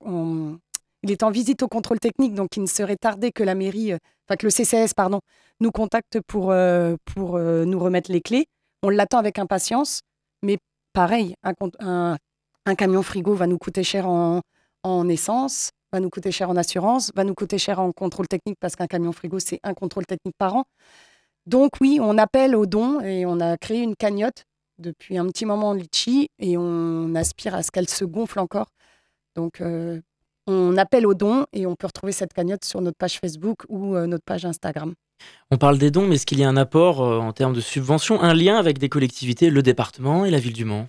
il 1.03 1.11
est 1.13 1.23
en 1.23 1.31
visite 1.31 1.63
au 1.63 1.69
contrôle 1.69 2.01
technique, 2.01 2.35
donc 2.35 2.57
il 2.57 2.63
ne 2.63 2.67
serait 2.67 2.97
tardé 2.97 3.31
que 3.33 3.43
la 3.43 3.55
mairie, 3.55 3.93
euh, 3.93 3.99
enfin 4.27 4.37
que 4.37 4.47
le 4.47 4.51
CCS, 4.51 4.95
pardon, 4.95 5.21
nous 5.61 5.71
contacte 5.71 6.21
pour, 6.27 6.51
euh, 6.51 6.97
pour 7.05 7.37
euh, 7.37 7.65
nous 7.65 7.79
remettre 7.79 8.11
les 8.11 8.21
clés. 8.21 8.47
On 8.83 8.89
l'attend 8.91 9.19
avec 9.19 9.39
impatience, 9.39 10.03
mais 10.43 10.59
pareil, 10.93 11.35
un, 11.43 12.17
camion 12.77 13.03
frigo 13.03 13.35
va 13.35 13.47
nous 13.47 13.59
coûter 13.59 13.83
cher 13.83 14.09
en, 14.09 14.43
essence, 15.09 15.71
va 15.93 16.01
nous 16.01 16.11
coûter 16.11 16.31
cher 16.31 16.51
en 16.51 16.57
assurance, 16.57 17.13
va 17.15 17.25
nous 17.25 17.35
coûter 17.35 17.59
cher 17.59 17.81
en 17.81 17.93
contrôle 17.93 18.29
technique 18.29 18.57
parce 18.61 18.77
qu'un 18.77 18.87
camion 18.87 19.13
frigo, 19.13 19.39
c'est 19.39 19.61
un 19.63 19.75
contrôle 19.75 20.07
technique 20.07 20.37
par 20.39 20.55
an. 20.57 20.65
Donc 21.49 21.73
oui, 21.81 21.99
on 22.01 22.19
appelle 22.19 22.55
aux 22.55 22.67
dons 22.67 23.01
et 23.01 23.27
on 23.27 23.41
a 23.41 23.57
créé 23.57 23.81
une 23.83 23.97
cagnotte 23.97 24.45
depuis 24.79 25.19
un 25.19 25.27
petit 25.27 25.47
moment 25.47 25.71
en 25.71 25.73
Litchi 25.73 26.29
et 26.39 26.57
on 26.57 27.15
aspire 27.15 27.55
à 27.55 27.63
ce 27.63 27.71
qu'elle 27.71 27.89
se 27.89 28.05
gonfle 28.05 28.39
encore. 28.39 28.67
Donc 29.35 29.61
on 30.49 30.79
appelle 30.79 31.07
aux 31.07 31.15
dons 31.15 31.45
et 31.53 31.67
on 31.67 31.77
peut 31.77 31.87
retrouver 31.87 32.13
cette 32.13 32.33
cagnotte 32.33 32.65
sur 32.65 32.81
notre 32.81 32.97
page 32.97 33.19
Facebook 33.21 33.65
ou 33.69 33.95
euh, 33.95 34.07
notre 34.07 34.25
page 34.25 34.47
Instagram. 34.47 34.95
On 35.51 35.59
parle 35.59 35.79
des 35.79 35.91
dons, 35.91 36.07
mais 36.07 36.15
est-ce 36.15 36.25
qu'il 36.25 36.39
y 36.39 36.45
a 36.45 36.49
un 36.49 36.57
apport 36.57 37.03
euh, 37.03 37.19
en 37.19 37.33
termes 37.33 37.53
de 37.53 37.61
subventions, 37.61 38.23
un 38.23 38.33
lien 38.33 38.57
avec 38.57 38.79
des 38.79 38.89
collectivités, 38.89 39.51
le 39.51 39.63
département 39.63 40.25
et 40.25 40.31
la 40.31 40.39
ville 40.39 40.55
du 40.55 40.65
Mans? 40.65 40.89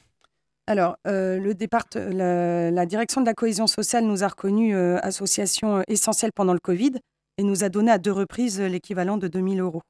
Alors, 0.66 0.95
euh, 1.07 1.39
le 1.39 1.55
départ, 1.55 1.84
la, 1.95 2.86
direction 2.86 3.22
de 3.22 3.26
la 3.26 3.34
cohésion 3.34 3.68
sociale 3.68 4.05
nous 4.05 4.24
a 4.24 4.28
reconnu 4.28 4.76
association 4.76 5.84
essentielle 5.88 6.32
pendant 6.34 6.53
le 6.53 6.60
Covid 6.60 6.91
et 7.38 7.43
nous 7.43 7.64
a 7.64 7.70
donné 7.70 7.91
à 7.91 7.97
deux 7.97 8.12
reprises 8.12 8.62
l'équivalent 8.62 9.18
de 9.18 9.28
2000 9.28 9.60
euros, 9.62 9.82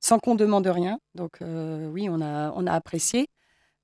sans 0.00 0.18
qu'on 0.18 0.34
demande 0.34 0.66
rien. 0.66 0.98
Donc, 1.14 1.38
oui, 1.40 2.08
on 2.10 2.20
a, 2.20 2.52
on 2.56 2.66
a 2.66 2.72
apprécié 2.72 3.28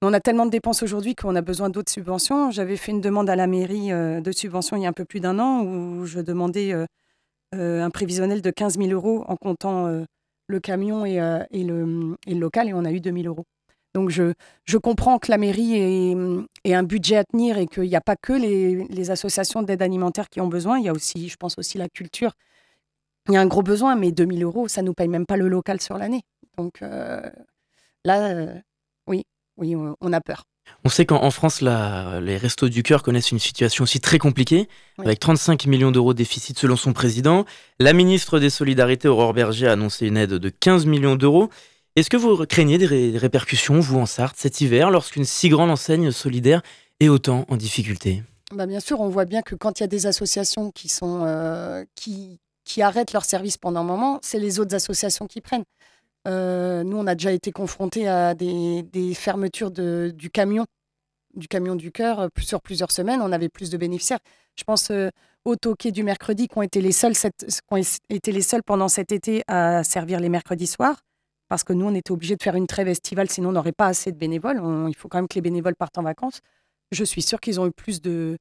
on 0.04 0.12
a 0.12 0.20
tellement 0.20 0.46
de 0.46 0.50
dépenses 0.50 0.82
aujourd'hui 0.82 1.14
qu'on 1.14 1.34
a 1.34 1.40
besoin 1.40 1.70
d'autres 1.70 1.90
subventions. 1.90 2.50
J'avais 2.50 2.76
fait 2.76 2.92
une 2.92 3.00
demande 3.00 3.30
à 3.30 3.36
la 3.36 3.46
mairie 3.46 3.92
euh, 3.92 4.20
de 4.20 4.32
subvention 4.32 4.76
il 4.76 4.82
y 4.82 4.86
a 4.86 4.88
un 4.88 4.92
peu 4.92 5.04
plus 5.04 5.20
d'un 5.20 5.38
an 5.38 5.62
où 5.62 6.04
je 6.04 6.20
demandais 6.20 6.72
euh, 6.72 6.86
euh, 7.54 7.82
un 7.82 7.90
prévisionnel 7.90 8.42
de 8.42 8.50
15 8.50 8.78
000 8.78 8.90
euros 8.90 9.24
en 9.28 9.36
comptant 9.36 10.04
le 10.46 10.60
camion 10.60 11.04
et, 11.06 11.18
le, 11.52 12.16
local 12.26 12.68
et 12.68 12.74
on 12.74 12.84
a 12.84 12.92
eu 12.92 13.00
2 13.00 13.12
000 13.12 13.26
euros. 13.26 13.44
Donc 13.94 14.10
je, 14.10 14.32
comprends 14.76 15.18
que 15.18 15.30
la 15.30 15.38
mairie 15.38 15.76
ait, 16.64 16.74
un 16.74 16.82
budget 16.82 17.16
à 17.16 17.24
tenir 17.24 17.58
et 17.58 17.66
qu'il 17.66 17.84
n'y 17.84 17.96
a 17.96 18.00
pas 18.00 18.16
que 18.16 18.32
les, 18.32 18.84
les 18.88 19.10
associations 19.10 19.62
d'aide 19.62 19.82
alimentaire 19.82 20.28
qui 20.28 20.40
ont 20.40 20.48
besoin. 20.48 20.78
Il 20.78 20.84
y 20.84 20.88
a 20.88 20.92
aussi, 20.92 21.28
je 21.28 21.36
pense 21.36 21.56
aussi, 21.58 21.78
la 21.78 21.88
culture. 21.88 22.32
Il 23.28 23.34
y 23.34 23.36
a 23.36 23.40
un 23.40 23.46
gros 23.46 23.62
besoin, 23.62 23.96
mais 23.96 24.12
2 24.12 24.26
000 24.26 24.38
euros, 24.42 24.68
ça 24.68 24.82
ne 24.82 24.86
nous 24.86 24.94
paye 24.94 25.08
même 25.08 25.26
pas 25.26 25.36
le 25.36 25.48
local 25.48 25.80
sur 25.80 25.96
l'année. 25.96 26.22
Donc 26.58 26.80
là, 28.04 28.62
oui, 29.06 29.24
oui, 29.56 29.74
on 29.76 30.12
a 30.12 30.20
peur. 30.20 30.44
On 30.84 30.88
sait 30.88 31.06
qu'en 31.06 31.30
France, 31.30 31.62
les 31.62 32.36
Restos 32.36 32.68
du 32.68 32.82
Cœur 32.82 33.02
connaissent 33.02 33.30
une 33.30 33.38
situation 33.38 33.84
aussi 33.84 34.00
très 34.00 34.18
compliquée, 34.18 34.68
avec 34.98 35.18
35 35.18 35.66
millions 35.66 35.90
d'euros 35.90 36.12
de 36.12 36.18
déficit 36.18 36.58
selon 36.58 36.76
son 36.76 36.92
président. 36.92 37.44
La 37.78 37.92
ministre 37.92 38.38
des 38.38 38.50
Solidarités, 38.50 39.08
Aurore 39.08 39.34
Berger, 39.34 39.68
a 39.68 39.72
annoncé 39.72 40.06
une 40.06 40.16
aide 40.16 40.34
de 40.34 40.48
15 40.48 40.86
millions 40.86 41.16
d'euros. 41.16 41.48
Est-ce 41.96 42.10
que 42.10 42.16
vous 42.16 42.44
craignez 42.46 42.76
des 42.76 43.16
répercussions, 43.16 43.80
vous, 43.80 43.98
en 43.98 44.06
Sarthe, 44.06 44.36
cet 44.36 44.60
hiver, 44.60 44.90
lorsqu'une 44.90 45.24
si 45.24 45.48
grande 45.48 45.70
enseigne 45.70 46.10
solidaire 46.10 46.62
est 47.00 47.08
autant 47.08 47.46
en 47.48 47.56
difficulté? 47.56 48.22
Bah 48.52 48.66
Bien 48.66 48.80
sûr, 48.80 49.00
on 49.00 49.08
voit 49.08 49.24
bien 49.24 49.42
que 49.42 49.54
quand 49.54 49.80
il 49.80 49.82
y 49.82 49.84
a 49.84 49.88
des 49.88 50.06
associations 50.06 50.70
qui, 50.70 50.88
sont, 50.88 51.22
euh, 51.24 51.84
qui, 51.94 52.40
qui 52.64 52.82
arrêtent 52.82 53.12
leur 53.12 53.24
service 53.24 53.56
pendant 53.56 53.80
un 53.80 53.84
moment, 53.84 54.18
c'est 54.22 54.38
les 54.38 54.58
autres 54.58 54.74
associations 54.74 55.26
qui 55.26 55.40
prennent. 55.40 55.64
Euh, 56.26 56.82
nous, 56.84 56.96
on 56.96 57.06
a 57.06 57.14
déjà 57.14 57.32
été 57.32 57.52
confrontés 57.52 58.08
à 58.08 58.34
des, 58.34 59.14
fermetures 59.14 59.70
du 59.70 60.30
camion, 60.32 60.64
du 61.34 61.48
camion 61.48 61.76
du 61.76 61.92
cœur, 61.92 62.20
euh, 62.20 62.28
sur 62.40 62.60
plusieurs 62.62 62.90
semaines. 62.90 63.20
On 63.22 63.32
avait 63.32 63.48
plus 63.48 63.70
de 63.70 63.76
bénéficiaires. 63.76 64.20
Je 64.56 64.64
pense 64.64 64.90
euh, 64.90 65.10
aux 65.44 65.56
toquets 65.56 65.92
du 65.92 66.02
mercredi 66.02 66.48
qui 66.48 66.58
ont, 66.58 66.62
été 66.62 66.80
les 66.80 66.92
seuls 66.92 68.62
pendant 68.64 68.88
cet 68.88 69.12
été 69.12 69.42
à 69.46 69.84
servir 69.84 70.20
les 70.20 70.30
mercredis 70.30 70.66
soirs. 70.66 71.02
Parce 71.48 71.62
que 71.62 71.74
nous, 71.74 71.86
on 71.86 71.94
était 71.94 72.10
obligés 72.10 72.36
de 72.36 72.42
faire 72.42 72.54
une 72.54 72.66
trêve 72.66 72.88
estivale, 72.88 73.28
sinon 73.30 73.50
on 73.50 73.52
n'aurait 73.52 73.72
pas 73.72 73.86
assez 73.86 74.10
de 74.10 74.16
bénévoles. 74.16 74.62
il 74.88 74.96
faut 74.96 75.08
quand 75.08 75.18
même 75.18 75.28
que 75.28 75.34
les 75.34 75.42
bénévoles 75.42 75.76
partent 75.76 75.98
en 75.98 76.02
vacances. 76.02 76.40
Je 76.90 77.04
suis 77.04 77.20
sûre 77.20 77.38
qu'ils 77.40 77.60
ont 77.60 77.66
eu 77.66 77.72
plus 77.72 78.00
de 78.00 78.38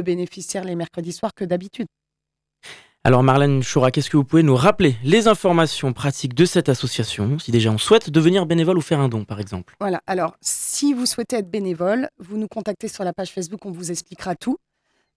bénéficiaires 0.00 0.64
les 0.64 0.74
mercredis 0.74 1.12
soirs 1.12 1.34
que 1.34 1.44
d'habitude. 1.44 1.86
Alors 3.06 3.22
Marlène 3.22 3.62
Choura, 3.62 3.92
qu'est-ce 3.92 4.10
que 4.10 4.16
vous 4.16 4.24
pouvez 4.24 4.42
nous 4.42 4.56
rappeler 4.56 4.96
les 5.04 5.28
informations 5.28 5.92
pratiques 5.92 6.34
de 6.34 6.44
cette 6.44 6.68
association, 6.68 7.38
si 7.38 7.52
déjà 7.52 7.70
on 7.70 7.78
souhaite 7.78 8.10
devenir 8.10 8.46
bénévole 8.46 8.78
ou 8.78 8.80
faire 8.80 8.98
un 8.98 9.08
don 9.08 9.24
par 9.24 9.38
exemple? 9.38 9.76
Voilà, 9.78 10.00
alors 10.08 10.36
si 10.40 10.92
vous 10.92 11.06
souhaitez 11.06 11.36
être 11.36 11.48
bénévole, 11.48 12.08
vous 12.18 12.36
nous 12.36 12.48
contactez 12.48 12.88
sur 12.88 13.04
la 13.04 13.12
page 13.12 13.30
Facebook, 13.30 13.64
on 13.64 13.70
vous 13.70 13.92
expliquera 13.92 14.34
tout. 14.34 14.56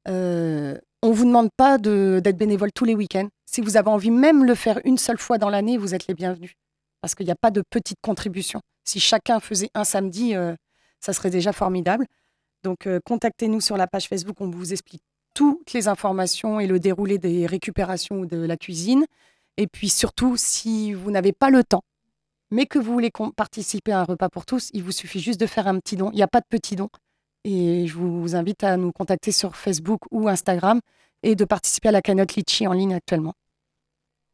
Euh, 0.07 0.77
on 1.01 1.09
ne 1.09 1.13
vous 1.15 1.25
demande 1.25 1.49
pas 1.57 1.79
d'être 1.79 2.37
bénévole 2.37 2.71
tous 2.71 2.85
les 2.85 2.93
week-ends. 2.93 3.27
Si 3.47 3.59
vous 3.59 3.75
avez 3.75 3.89
envie 3.89 4.11
même 4.11 4.43
de 4.43 4.49
le 4.49 4.53
faire 4.53 4.79
une 4.85 4.99
seule 4.99 5.17
fois 5.17 5.39
dans 5.39 5.49
l'année, 5.49 5.79
vous 5.79 5.95
êtes 5.95 6.05
les 6.05 6.13
bienvenus. 6.13 6.53
Parce 7.01 7.15
qu'il 7.15 7.25
n'y 7.25 7.31
a 7.31 7.37
pas 7.41 7.49
de 7.49 7.63
petite 7.71 7.97
contribution. 8.03 8.61
Si 8.85 8.99
chacun 8.99 9.39
faisait 9.39 9.71
un 9.73 9.83
samedi, 9.83 10.35
euh, 10.35 10.53
ça 10.99 11.11
serait 11.11 11.31
déjà 11.31 11.53
formidable. 11.53 12.05
Donc 12.63 12.85
euh, 12.85 12.99
contactez-nous 13.03 13.61
sur 13.61 13.77
la 13.77 13.87
page 13.87 14.07
Facebook, 14.07 14.35
on 14.41 14.51
vous 14.51 14.73
explique 14.73 15.01
toutes 15.39 15.71
les 15.71 15.87
informations 15.87 16.59
et 16.59 16.67
le 16.67 16.81
déroulé 16.81 17.17
des 17.17 17.45
récupérations 17.45 18.25
de 18.25 18.35
la 18.35 18.57
cuisine. 18.57 19.05
Et 19.55 19.67
puis 19.67 19.87
surtout, 19.87 20.35
si 20.35 20.91
vous 20.91 21.11
n'avez 21.11 21.31
pas 21.31 21.49
le 21.49 21.63
temps, 21.63 21.85
mais 22.51 22.65
que 22.65 22.77
vous 22.77 22.91
voulez 22.91 23.09
participer 23.37 23.93
à 23.93 24.01
un 24.01 24.03
repas 24.03 24.27
pour 24.27 24.45
tous, 24.45 24.69
il 24.73 24.83
vous 24.83 24.91
suffit 24.91 25.21
juste 25.21 25.39
de 25.39 25.45
faire 25.45 25.67
un 25.67 25.79
petit 25.79 25.95
don. 25.95 26.09
Il 26.11 26.17
n'y 26.17 26.23
a 26.23 26.27
pas 26.27 26.41
de 26.41 26.45
petit 26.49 26.75
don. 26.75 26.89
Et 27.45 27.87
je 27.87 27.93
vous 27.95 28.35
invite 28.35 28.65
à 28.65 28.75
nous 28.75 28.91
contacter 28.91 29.31
sur 29.31 29.55
Facebook 29.55 30.01
ou 30.11 30.27
Instagram 30.27 30.81
et 31.23 31.35
de 31.35 31.45
participer 31.45 31.87
à 31.87 31.93
la 31.93 32.01
cagnotte 32.01 32.35
Litchi 32.35 32.67
en 32.67 32.73
ligne 32.73 32.93
actuellement. 32.93 33.33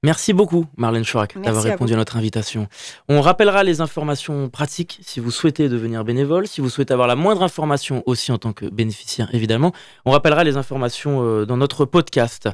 Merci 0.05 0.33
beaucoup, 0.33 0.67
Marlène 0.77 1.03
Chouac, 1.03 1.35
d'avoir 1.41 1.63
répondu 1.63 1.93
à, 1.93 1.95
notre 1.95 2.15
invitation. 2.15 2.67
On 3.09 3.21
rappellera 3.21 3.63
les 3.63 3.81
informations 3.81 4.49
pratiques 4.49 4.99
si 5.01 5.19
vous 5.19 5.31
souhaitez 5.31 5.67
devenir 5.67 6.03
bénévole, 6.03 6.45
si 6.47 6.61
vous 6.61 6.69
souhaitez 6.69 6.93
avoir 6.93 7.07
la 7.07 7.15
moindre 7.15 7.41
information 7.41 8.03
aussi 8.05 8.31
en 8.31 8.37
tant 8.37 8.53
que 8.53 8.67
bénéficiaire, 8.67 9.33
évidemment. 9.33 9.73
On 10.05 10.11
rappellera 10.11 10.43
les 10.43 10.57
informations 10.57 11.23
euh, 11.23 11.45
dans 11.47 11.57
notre 11.57 11.85
podcast. 11.85 12.49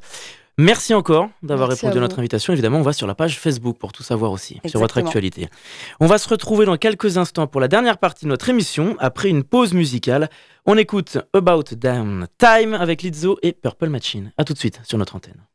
Merci 0.58 0.94
encore 0.94 1.30
d'avoir 1.44 1.68
répondu 1.68 1.98
à, 1.98 2.02
notre 2.02 2.20
invitation. 2.20 2.54
Évidemment, 2.54 2.78
on 2.78 2.84
va 2.84 2.94
sur 2.94 3.06
la 3.06 3.16
page 3.16 3.38
Facebook 3.38 3.78
pour 3.78 3.92
tout 3.92 4.04
savoir 4.04 4.32
aussi 4.32 4.62
sur 4.66 4.80
votre 4.80 4.98
actualité. 4.98 5.50
On 6.00 6.08
va 6.08 6.18
se 6.18 6.30
retrouver 6.30 6.66
dans 6.66 6.78
quelques 6.78 7.18
instants 7.18 7.48
pour 7.48 7.60
la 7.60 7.68
dernière 7.68 7.98
partie 7.98 8.24
de 8.24 8.30
notre 8.30 8.48
émission, 8.48 8.96
après 9.00 9.28
une 9.28 9.44
pause 9.44 9.74
musicale. 9.74 10.30
On 10.66 10.78
écoute 10.78 11.18
About 11.34 11.76
Damn 11.76 12.28
Time 12.38 12.76
avec 12.76 13.02
Lizzo 13.02 13.40
et 13.42 13.52
Purple 13.52 13.90
Machine. 13.90 14.32
A 14.38 14.46
tout 14.46 14.54
de 14.54 14.60
suite 14.60 14.80
sur 14.86 14.98
notre 14.98 15.18
antenne. 15.18 15.51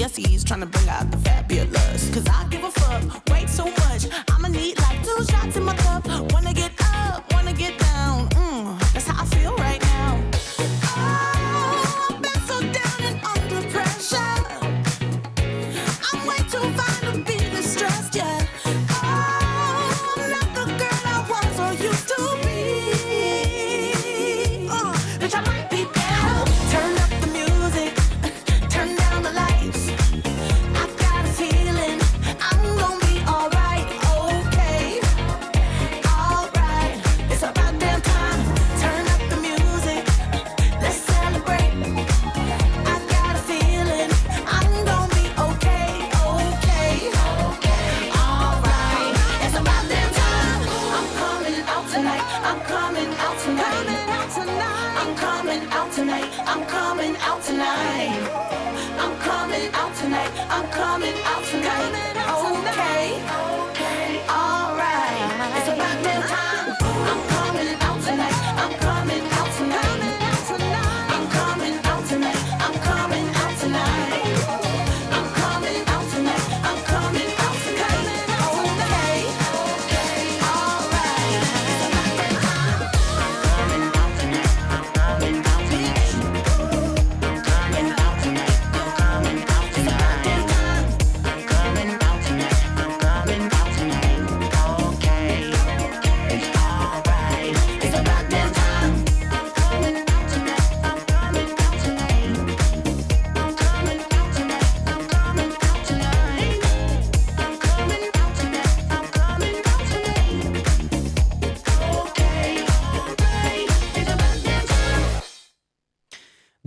Balenciennes 0.00 0.46
trying 0.46 0.60
to 0.60 0.66
bring 0.66 0.88
out 0.88 1.10
the 1.10 1.29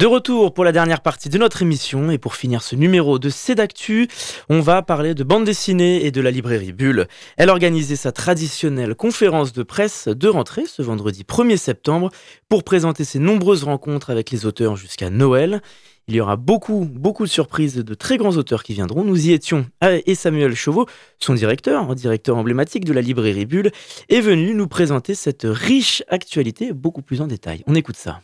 De 0.03 0.07
retour 0.07 0.53
pour 0.53 0.65
la 0.65 0.73
dernière 0.73 0.99
partie 0.99 1.29
de 1.29 1.37
notre 1.37 1.61
émission 1.61 2.11
et 2.11 2.17
pour 2.17 2.35
finir 2.35 2.61
ce 2.61 2.75
numéro 2.75 3.19
de 3.19 3.29
Cédactu, 3.29 4.09
on 4.49 4.59
va 4.59 4.81
parler 4.81 5.13
de 5.13 5.23
bande 5.23 5.45
dessinée 5.45 6.05
et 6.05 6.11
de 6.11 6.19
la 6.19 6.29
librairie 6.29 6.73
Bulle. 6.73 7.07
Elle 7.37 7.49
a 7.49 7.53
organisé 7.53 7.95
sa 7.95 8.11
traditionnelle 8.11 8.95
conférence 8.95 9.53
de 9.53 9.63
presse 9.63 10.09
de 10.09 10.27
rentrée 10.27 10.65
ce 10.67 10.81
vendredi 10.81 11.23
1er 11.23 11.55
septembre 11.55 12.09
pour 12.49 12.65
présenter 12.65 13.05
ses 13.05 13.19
nombreuses 13.19 13.63
rencontres 13.63 14.09
avec 14.09 14.29
les 14.29 14.45
auteurs 14.45 14.75
jusqu'à 14.75 15.09
Noël. 15.09 15.61
Il 16.09 16.15
y 16.15 16.19
aura 16.19 16.35
beaucoup, 16.35 16.83
beaucoup 16.83 17.23
de 17.23 17.29
surprises 17.29 17.75
de 17.75 17.93
très 17.93 18.17
grands 18.17 18.35
auteurs 18.35 18.63
qui 18.63 18.73
viendront. 18.73 19.05
Nous 19.05 19.27
y 19.27 19.31
étions 19.31 19.65
Ah, 19.79 19.91
et 20.05 20.15
Samuel 20.15 20.53
Chauveau, 20.53 20.85
son 21.17 21.33
directeur, 21.33 21.95
directeur 21.95 22.35
emblématique 22.35 22.83
de 22.83 22.91
la 22.91 22.99
librairie 22.99 23.45
Bulle, 23.45 23.71
est 24.09 24.19
venu 24.19 24.53
nous 24.53 24.67
présenter 24.67 25.15
cette 25.15 25.47
riche 25.49 26.03
actualité 26.09 26.73
beaucoup 26.73 27.03
plus 27.03 27.21
en 27.21 27.27
détail. 27.27 27.63
On 27.67 27.75
écoute 27.75 27.95
ça. 27.95 28.19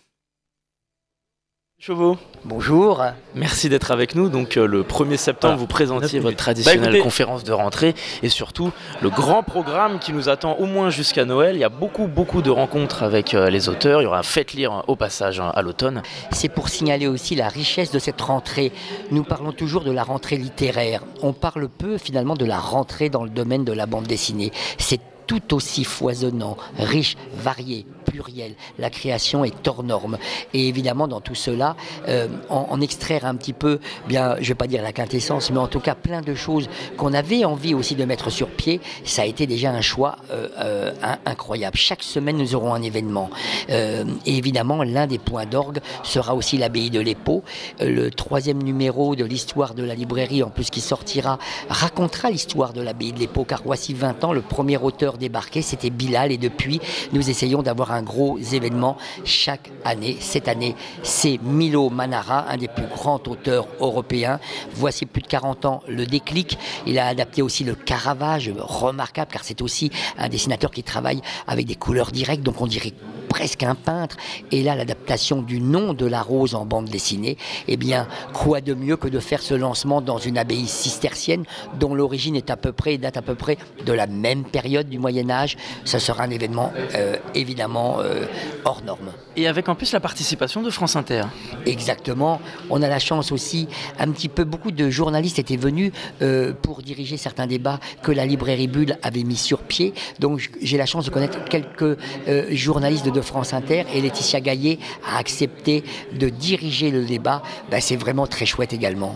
Chauveau, 1.81 2.17
Bonjour. 2.43 3.01
merci 3.35 3.69
d'être 3.69 3.91
avec 3.91 4.13
nous. 4.13 4.27
Donc 4.27 4.57
euh, 4.57 4.67
le 4.67 4.83
1er 4.83 5.15
septembre, 5.15 5.53
Voilà. 5.53 5.55
vous 5.61 5.65
présentiez 5.67 6.19
votre 6.19 6.35
traditionnelle 6.35 6.81
Bah, 6.81 6.87
écoutez- 6.89 7.01
conférence 7.03 7.45
de 7.45 7.53
rentrée 7.53 7.95
et 8.21 8.27
surtout 8.27 8.71
le 9.01 9.09
grand 9.09 9.43
programme 9.43 9.97
qui 9.99 10.11
nous 10.11 10.27
attend 10.27 10.55
au 10.57 10.65
moins 10.65 10.89
jusqu'à 10.89 11.23
Noël. 11.23 11.55
Il 11.55 11.59
y 11.59 11.63
a 11.63 11.69
beaucoup, 11.69 12.07
beaucoup 12.07 12.41
de 12.41 12.49
rencontres 12.49 13.01
avec 13.03 13.33
euh, 13.33 13.49
les 13.49 13.69
auteurs. 13.69 14.01
Il 14.01 14.03
y 14.03 14.07
aura 14.07 14.19
un 14.19 14.23
faites 14.23 14.51
lire 14.51 14.83
au 14.87 14.97
passage 14.97 15.39
hein, 15.39 15.53
à 15.55 15.61
l'automne. 15.61 16.01
C'est 16.33 16.49
pour 16.49 16.67
signaler 16.67 17.07
aussi 17.07 17.35
la 17.35 17.47
richesse 17.47 17.91
de 17.91 17.99
cette 17.99 18.19
rentrée. 18.19 18.73
Nous 19.11 19.23
parlons 19.23 19.53
toujours 19.53 19.85
de 19.85 19.91
la 19.91 20.03
rentrée 20.03 20.35
littéraire. 20.35 21.01
On 21.21 21.31
parle 21.31 21.69
peu 21.69 21.97
finalement 21.97 22.35
de 22.35 22.43
la 22.45 22.59
rentrée 22.59 23.09
dans 23.09 23.23
le 23.23 23.29
domaine 23.29 23.63
de 23.63 23.71
la 23.71 23.85
bande 23.85 24.05
dessinée. 24.05 24.51
C'est 24.79 24.99
tout 25.27 25.53
aussi 25.53 25.83
foisonnant, 25.83 26.57
riche, 26.79 27.15
varié, 27.35 27.85
pluriel. 28.09 28.53
La 28.77 28.89
création 28.89 29.45
est 29.45 29.67
hors 29.67 29.83
norme. 29.83 30.17
Et 30.53 30.67
évidemment, 30.67 31.07
dans 31.07 31.21
tout 31.21 31.35
cela, 31.35 31.75
euh, 32.07 32.27
en, 32.49 32.79
extraire 32.81 33.25
un 33.25 33.35
petit 33.35 33.53
peu, 33.53 33.79
bien, 34.07 34.35
je 34.39 34.47
vais 34.49 34.55
pas 34.55 34.67
dire 34.67 34.81
la 34.81 34.93
quintessence, 34.93 35.51
mais 35.51 35.57
en 35.59 35.67
tout 35.67 35.79
cas 35.79 35.95
plein 35.95 36.21
de 36.21 36.33
choses 36.33 36.69
qu'on 36.97 37.13
avait 37.13 37.45
envie 37.45 37.73
aussi 37.73 37.95
de 37.95 38.05
mettre 38.05 38.29
sur 38.29 38.47
pied, 38.49 38.79
ça 39.03 39.23
a 39.23 39.25
été 39.25 39.47
déjà 39.47 39.71
un 39.71 39.81
choix 39.81 40.15
euh, 40.31 40.47
euh, 40.59 40.93
in- 41.03 41.19
incroyable. 41.25 41.77
Chaque 41.77 42.03
semaine, 42.03 42.37
nous 42.37 42.55
aurons 42.55 42.73
un 42.73 42.81
événement. 42.81 43.29
Et 43.69 44.03
évidemment, 44.37 44.83
l'un 44.83 45.07
des 45.07 45.17
points 45.19 45.45
d'orgue 45.45 45.79
sera 46.03 46.33
aussi 46.35 46.57
l'abbaye 46.57 46.89
de 46.89 46.99
l'Épau. 46.99 47.43
Le 47.79 48.09
troisième 48.09 48.61
numéro 48.63 49.15
de 49.15 49.23
l'histoire 49.25 49.73
de 49.73 49.83
la 49.83 49.95
librairie, 49.95 50.43
en 50.43 50.49
plus 50.49 50.69
qui 50.69 50.81
sortira, 50.81 51.37
racontera 51.69 52.29
l'histoire 52.31 52.73
de 52.73 52.81
l'abbaye 52.81 53.11
de 53.13 53.19
l'Épau, 53.19 53.43
car 53.43 53.61
voici 53.63 53.93
20 53.93 54.23
ans, 54.23 54.33
le 54.33 54.41
premier 54.41 54.77
auteur 54.77 55.17
débarqué, 55.17 55.61
c'était 55.61 55.89
Bilal, 55.89 56.31
et 56.31 56.37
depuis, 56.37 56.79
nous 57.13 57.29
essayons 57.29 57.61
d'avoir 57.61 57.91
un 57.91 57.98
gros 58.01 58.37
événement 58.37 58.97
chaque 59.25 59.71
année. 59.85 60.17
Cette 60.19 60.47
année, 60.47 60.75
c'est 61.03 61.39
Milo 61.41 61.89
Manara, 61.89 62.49
un 62.49 62.57
des 62.57 62.67
plus 62.67 62.87
grands 62.87 63.21
auteurs 63.27 63.67
européens. 63.79 64.39
Voici 64.73 65.05
plus 65.05 65.21
de 65.21 65.27
40 65.27 65.65
ans 65.65 65.83
le 65.87 66.05
déclic. 66.05 66.57
Il 66.85 66.99
a 66.99 67.07
adapté 67.07 67.41
aussi 67.41 67.63
le 67.63 67.75
Caravage, 67.75 68.51
remarquable, 68.57 69.31
car 69.31 69.43
c'est 69.43 69.61
aussi 69.61 69.91
un 70.17 70.29
dessinateur 70.29 70.71
qui 70.71 70.83
travaille 70.83 71.21
avec 71.47 71.65
des 71.65 71.75
couleurs 71.75 72.11
directes, 72.11 72.43
donc 72.43 72.61
on 72.61 72.67
dirait 72.67 72.93
presque 73.29 73.63
un 73.63 73.75
peintre. 73.75 74.17
Et 74.51 74.63
là, 74.63 74.75
l'adaptation 74.75 75.41
du 75.41 75.61
nom 75.61 75.93
de 75.93 76.05
la 76.05 76.21
rose 76.21 76.55
en 76.55 76.65
bande 76.65 76.89
dessinée, 76.89 77.37
eh 77.67 77.77
bien, 77.77 78.07
quoi 78.33 78.59
de 78.59 78.73
mieux 78.73 78.97
que 78.97 79.07
de 79.07 79.19
faire 79.19 79.41
ce 79.41 79.53
lancement 79.53 80.01
dans 80.01 80.17
une 80.17 80.37
abbaye 80.37 80.67
cistercienne 80.67 81.45
dont 81.79 81.95
l'origine 81.95 82.35
est 82.35 82.49
à 82.49 82.57
peu 82.57 82.73
près, 82.73 82.97
date 82.97 83.17
à 83.17 83.21
peu 83.21 83.35
près 83.35 83.57
de 83.85 83.93
la 83.93 84.07
même 84.07 84.43
période 84.43 84.89
du 84.89 84.99
Moyen 84.99 85.29
Âge. 85.29 85.55
Ce 85.85 85.99
sera 85.99 86.23
un 86.23 86.31
événement 86.31 86.73
euh, 86.95 87.15
évidemment 87.35 87.88
euh, 87.99 88.25
hors 88.65 88.81
norme. 88.85 89.11
Et 89.35 89.47
avec 89.47 89.69
en 89.69 89.75
plus 89.75 89.91
la 89.93 89.99
participation 89.99 90.61
de 90.61 90.69
France 90.69 90.95
Inter. 90.95 91.23
Exactement. 91.65 92.41
On 92.69 92.81
a 92.81 92.87
la 92.87 92.99
chance 92.99 93.31
aussi, 93.31 93.67
un 93.99 94.11
petit 94.11 94.29
peu, 94.29 94.43
beaucoup 94.43 94.71
de 94.71 94.89
journalistes 94.89 95.39
étaient 95.39 95.57
venus 95.57 95.91
euh, 96.21 96.53
pour 96.61 96.81
diriger 96.81 97.17
certains 97.17 97.47
débats 97.47 97.79
que 98.03 98.11
la 98.11 98.25
librairie 98.25 98.67
Bulle 98.67 98.97
avait 99.03 99.23
mis 99.23 99.35
sur 99.35 99.59
pied. 99.59 99.93
Donc 100.19 100.49
j'ai 100.61 100.77
la 100.77 100.85
chance 100.85 101.05
de 101.05 101.09
connaître 101.09 101.43
quelques 101.45 101.97
euh, 102.27 102.45
journalistes 102.51 103.05
de, 103.07 103.19
France 103.21 103.53
Inter 103.53 103.83
et 103.93 104.01
Laetitia 104.01 104.39
Gaillet 104.39 104.79
a 105.05 105.17
accepté 105.17 105.83
de 106.17 106.29
diriger 106.29 106.89
le 106.89 107.05
débat. 107.05 107.41
Ben, 107.69 107.81
c'est 107.81 107.97
vraiment 107.97 108.27
très 108.27 108.45
chouette 108.45 108.73
également. 108.73 109.15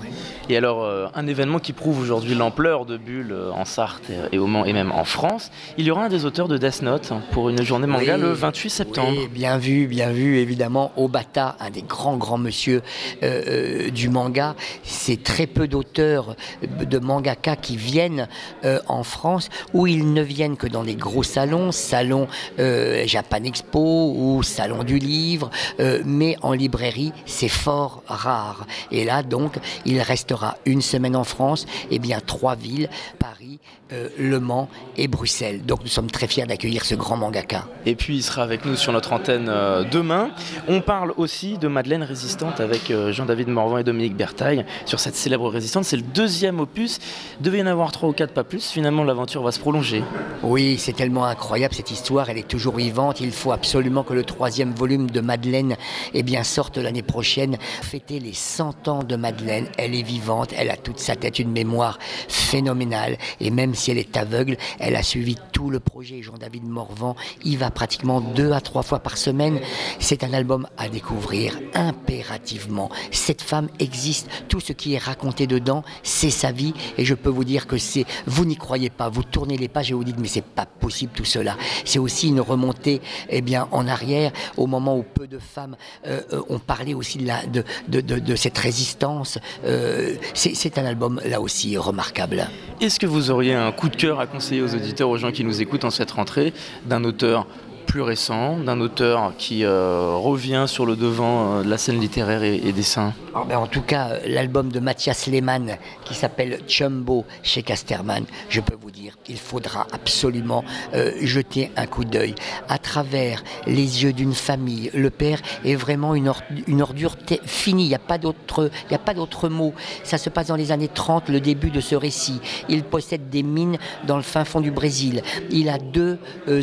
Et 0.49 0.57
alors, 0.57 0.83
euh, 0.83 1.07
un 1.15 1.25
événement 1.27 1.59
qui 1.59 1.71
prouve 1.71 1.99
aujourd'hui 2.01 2.35
l'ampleur 2.35 2.85
de 2.85 2.97
Bulle 2.97 3.31
euh, 3.31 3.51
en 3.51 3.63
Sarthe 3.63 4.11
et 4.31 4.37
au 4.37 4.45
Mans 4.45 4.65
et 4.65 4.73
même 4.73 4.91
en 4.91 5.05
France, 5.05 5.51
il 5.77 5.85
y 5.85 5.91
aura 5.91 6.05
un 6.05 6.09
des 6.09 6.25
auteurs 6.25 6.47
de 6.49 6.57
Death 6.57 6.81
Note 6.81 7.13
pour 7.31 7.49
une 7.49 7.61
journée 7.63 7.87
manga 7.87 8.15
Oui. 8.15 8.21
le 8.21 8.33
28 8.53 8.69
septembre. 8.69 9.17
Oui, 9.17 9.27
bien 9.27 9.57
vu, 9.57 9.87
bien 9.87 10.11
vu, 10.11 10.37
évidemment. 10.37 10.91
Obata, 10.95 11.55
un 11.59 11.71
des 11.71 11.81
grands, 11.81 12.17
grands 12.17 12.37
monsieur 12.37 12.83
euh, 13.23 13.87
euh, 13.87 13.89
du 13.89 14.09
manga. 14.09 14.55
C'est 14.83 15.23
très 15.23 15.47
peu 15.47 15.67
d'auteurs 15.67 16.35
euh, 16.63 16.85
de 16.85 16.99
mangaka 16.99 17.55
qui 17.55 17.77
viennent 17.77 18.27
euh, 18.63 18.79
en 18.87 19.03
France, 19.03 19.49
où 19.73 19.87
ils 19.87 20.13
ne 20.13 20.21
viennent 20.21 20.55
que 20.55 20.67
dans 20.67 20.83
les 20.83 20.93
gros 20.93 21.23
salons, 21.23 21.71
salon 21.71 22.27
euh, 22.59 23.07
Japan 23.07 23.43
Expo 23.43 24.13
ou 24.15 24.43
salon 24.43 24.83
du 24.83 24.99
livre, 24.99 25.49
euh, 25.79 26.03
mais 26.05 26.37
en 26.43 26.53
librairie, 26.53 27.11
c'est 27.25 27.49
fort 27.49 28.03
rare. 28.05 28.67
Et 28.91 29.03
là, 29.03 29.23
donc, 29.23 29.57
il 29.85 29.99
restera 29.99 30.57
une 30.65 30.83
semaine 30.83 31.15
en 31.15 31.23
France, 31.23 31.65
et 31.89 31.97
bien 31.97 32.19
trois 32.19 32.55
villes, 32.55 32.89
Paris, 33.17 33.59
euh, 33.91 34.09
Le 34.17 34.39
Mans 34.39 34.69
et 34.97 35.07
Bruxelles. 35.07 35.65
Donc, 35.65 35.81
nous 35.81 35.87
sommes 35.87 36.11
très 36.11 36.27
fiers 36.27 36.45
d'accueillir 36.45 36.85
ce 36.85 36.95
grand 36.95 37.17
mangaka. 37.17 37.67
Et 37.85 37.95
puis 37.95 38.15
il 38.17 38.23
sera 38.23 38.42
avec 38.43 38.65
nous 38.65 38.75
sur 38.75 38.91
notre 38.91 39.13
antenne 39.13 39.47
euh, 39.49 39.83
demain. 39.83 40.29
On 40.67 40.81
parle 40.81 41.13
aussi 41.17 41.57
de 41.57 41.67
Madeleine 41.67 42.03
Résistante 42.03 42.59
avec 42.59 42.91
euh, 42.91 43.11
Jean-David 43.11 43.47
Morvan 43.47 43.79
et 43.79 43.83
Dominique 43.83 44.15
Bertaille 44.15 44.65
sur 44.85 44.99
cette 44.99 45.15
célèbre 45.15 45.49
résistante. 45.49 45.85
C'est 45.85 45.97
le 45.97 46.03
deuxième 46.03 46.59
opus. 46.59 46.99
Devait 47.41 47.59
y 47.59 47.63
en 47.63 47.67
avoir 47.67 47.91
trois 47.91 48.09
ou 48.09 48.13
quatre, 48.13 48.33
pas 48.33 48.43
plus. 48.43 48.69
Finalement, 48.69 49.03
l'aventure 49.03 49.41
va 49.41 49.51
se 49.51 49.59
prolonger. 49.59 50.03
Oui, 50.43 50.77
c'est 50.77 50.93
tellement 50.93 51.25
incroyable 51.25 51.73
cette 51.73 51.91
histoire, 51.91 52.29
elle 52.29 52.37
est 52.37 52.47
toujours 52.47 52.75
vivante. 52.75 53.21
Il 53.21 53.31
faut 53.31 53.51
absolument 53.51 54.03
que 54.03 54.13
le 54.13 54.23
troisième 54.23 54.73
volume 54.73 55.09
de 55.09 55.21
Madeleine 55.21 55.75
eh 56.13 56.23
bien, 56.23 56.43
sorte 56.43 56.77
l'année 56.77 57.01
prochaine. 57.01 57.57
Fêter 57.81 58.19
les 58.19 58.33
100 58.33 58.87
ans 58.87 59.03
de 59.03 59.15
Madeleine, 59.15 59.67
elle 59.77 59.95
est 59.95 60.03
vivante, 60.03 60.53
elle 60.57 60.69
a 60.69 60.77
toute 60.77 60.99
sa 60.99 61.15
tête 61.15 61.39
une 61.39 61.51
mémoire 61.51 61.97
phénoménale. 62.27 63.17
Et 63.39 63.49
même 63.49 63.73
si 63.73 63.91
elle 63.91 63.97
est 63.97 64.17
aveugle, 64.17 64.57
elle 64.79 64.95
a 64.95 65.03
suivi 65.03 65.37
tout 65.51 65.69
le 65.69 65.79
projet. 65.79 66.21
Jean-David 66.21 66.65
Morvan 66.65 67.15
y 67.43 67.55
va 67.55 67.71
pratiquement 67.71 68.21
deux 68.35 68.51
à 68.51 68.61
trois 68.61 68.83
fois 68.83 68.99
par 68.99 69.17
semaine. 69.17 69.59
C'est 69.99 70.23
un 70.23 70.33
album 70.33 70.67
à 70.77 70.89
découvrir 70.89 71.59
impérativement. 71.73 72.89
Cette 73.11 73.41
femme 73.41 73.69
existe, 73.79 74.29
tout 74.47 74.59
ce 74.59 74.73
qui 74.73 74.93
est 74.93 74.97
raconté 74.97 75.47
dedans, 75.47 75.83
c'est 76.03 76.29
sa 76.29 76.51
vie. 76.51 76.73
Et 76.97 77.05
je 77.05 77.15
peux 77.15 77.29
vous 77.29 77.43
dire 77.43 77.67
que 77.67 77.77
c'est, 77.77 78.05
vous 78.25 78.45
n'y 78.45 78.55
croyez 78.55 78.89
pas, 78.89 79.09
vous 79.09 79.23
tournez 79.23 79.57
les 79.57 79.67
pages 79.67 79.91
et 79.91 79.93
vous 79.93 80.03
dites 80.03 80.19
mais 80.19 80.27
c'est 80.27 80.43
pas 80.43 80.65
possible 80.65 81.11
tout 81.15 81.25
cela. 81.25 81.57
C'est 81.85 81.99
aussi 81.99 82.29
une 82.29 82.41
remontée 82.41 83.01
eh 83.29 83.41
bien, 83.41 83.67
en 83.71 83.87
arrière, 83.87 84.31
au 84.57 84.67
moment 84.67 84.97
où 84.97 85.03
peu 85.03 85.27
de 85.27 85.39
femmes 85.39 85.75
euh, 86.07 86.21
euh, 86.33 86.41
ont 86.49 86.59
parlé 86.59 86.93
aussi 86.93 87.19
de, 87.19 87.63
de, 87.87 88.35
cette 88.35 88.57
résistance. 88.57 89.37
Euh, 89.65 90.15
c'est 90.33 90.77
un 90.77 90.85
album 90.85 91.21
là 91.25 91.41
aussi 91.41 91.77
remarquable. 91.77 92.47
Est-ce 92.81 92.99
que 92.99 93.05
vous 93.05 93.31
auriez 93.31 93.53
un 93.53 93.71
coup 93.71 93.89
de 93.89 93.95
cœur 93.95 94.19
à 94.19 94.27
conseiller 94.27 94.61
aux 94.61 94.73
auditeurs, 94.73 95.09
aux 95.09 95.17
gens 95.17 95.31
qui 95.31 95.43
nous 95.43 95.61
écoutent 95.61 95.85
en 95.85 95.89
cette 95.89 96.11
rentrée, 96.11 96.53
d'un 96.85 97.03
auteur 97.03 97.47
plus 97.85 98.01
récent, 98.01 98.57
d'un 98.57 98.79
auteur 98.81 99.33
qui 99.37 99.63
euh, 99.63 100.13
revient 100.15 100.65
sur 100.67 100.85
le 100.85 100.95
devant 100.95 101.59
euh, 101.59 101.63
de 101.63 101.69
la 101.69 101.77
scène 101.77 101.99
littéraire 101.99 102.43
et, 102.43 102.55
et 102.55 102.71
dessin 102.71 103.13
Alors, 103.33 103.45
ben, 103.45 103.57
en 103.57 103.67
tout 103.67 103.81
cas, 103.81 104.19
l'album 104.25 104.71
de 104.71 104.79
Mathias 104.79 105.27
Lehmann 105.27 105.77
qui 106.05 106.13
s'appelle 106.15 106.59
Chumbo 106.67 107.25
chez 107.41 107.63
Casterman, 107.63 108.25
je 108.49 108.61
peux 108.61 108.75
vous 108.79 108.91
dire, 108.91 109.17
il 109.27 109.37
faudra 109.37 109.87
absolument 109.91 110.63
euh, 110.93 111.11
jeter 111.21 111.71
un 111.75 111.85
coup 111.85 112.05
d'œil 112.05 112.35
à 112.69 112.77
travers 112.77 113.43
les 113.67 114.03
yeux 114.03 114.13
d'une 114.13 114.33
famille. 114.33 114.89
Le 114.93 115.09
père 115.09 115.39
est 115.63 115.75
vraiment 115.75 116.15
une, 116.15 116.31
une 116.67 116.81
ordure 116.81 117.15
finie, 117.45 117.85
il 117.85 117.89
n'y 117.89 117.95
a 117.95 117.99
pas 117.99 118.17
d'autre 118.17 119.49
mot. 119.49 119.73
Ça 120.03 120.17
se 120.17 120.29
passe 120.29 120.47
dans 120.47 120.55
les 120.55 120.71
années 120.71 120.89
30, 120.93 121.29
le 121.29 121.39
début 121.39 121.69
de 121.69 121.81
ce 121.81 121.95
récit. 121.95 122.39
Il 122.69 122.83
possède 122.83 123.29
des 123.29 123.43
mines 123.43 123.77
dans 124.07 124.17
le 124.17 124.23
fin 124.23 124.45
fond 124.45 124.61
du 124.61 124.71
Brésil. 124.71 125.21
Il 125.49 125.69
a 125.69 125.77
deux 125.77 126.17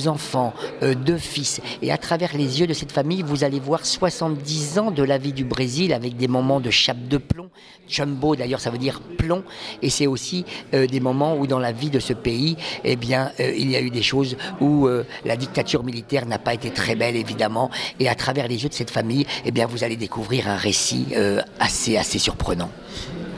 enfants, 0.06 0.52
euh, 0.82 0.94
fils. 1.16 1.60
Et 1.82 1.92
à 1.92 1.98
travers 1.98 2.36
les 2.36 2.60
yeux 2.60 2.66
de 2.66 2.72
cette 2.72 2.92
famille, 2.92 3.22
vous 3.22 3.44
allez 3.44 3.60
voir 3.60 3.84
70 3.84 4.78
ans 4.78 4.90
de 4.90 5.02
la 5.02 5.18
vie 5.18 5.32
du 5.32 5.44
Brésil 5.44 5.92
avec 5.92 6.16
des 6.16 6.28
moments 6.28 6.60
de 6.60 6.70
chape 6.70 7.08
de 7.08 7.18
plomb. 7.18 7.50
Chumbo, 7.88 8.36
d'ailleurs, 8.36 8.60
ça 8.60 8.70
veut 8.70 8.78
dire 8.78 9.00
plomb. 9.18 9.42
Et 9.82 9.90
c'est 9.90 10.06
aussi 10.06 10.44
euh, 10.74 10.86
des 10.86 11.00
moments 11.00 11.36
où, 11.36 11.46
dans 11.46 11.58
la 11.58 11.72
vie 11.72 11.90
de 11.90 11.98
ce 11.98 12.12
pays, 12.12 12.56
eh 12.84 12.96
euh, 12.96 13.54
il 13.56 13.70
y 13.70 13.76
a 13.76 13.80
eu 13.80 13.90
des 13.90 14.02
choses 14.02 14.36
où 14.60 14.86
euh, 14.86 15.04
la 15.24 15.36
dictature 15.36 15.82
militaire 15.82 16.26
n'a 16.26 16.38
pas 16.38 16.54
été 16.54 16.70
très 16.70 16.94
belle, 16.94 17.16
évidemment. 17.16 17.70
Et 17.98 18.08
à 18.08 18.14
travers 18.14 18.48
les 18.48 18.62
yeux 18.62 18.68
de 18.68 18.74
cette 18.74 18.90
famille, 18.90 19.26
eh 19.44 19.50
vous 19.64 19.84
allez 19.84 19.96
découvrir 19.96 20.48
un 20.48 20.56
récit 20.56 21.08
assez, 21.58 21.96
assez 21.96 22.18
surprenant. 22.18 22.70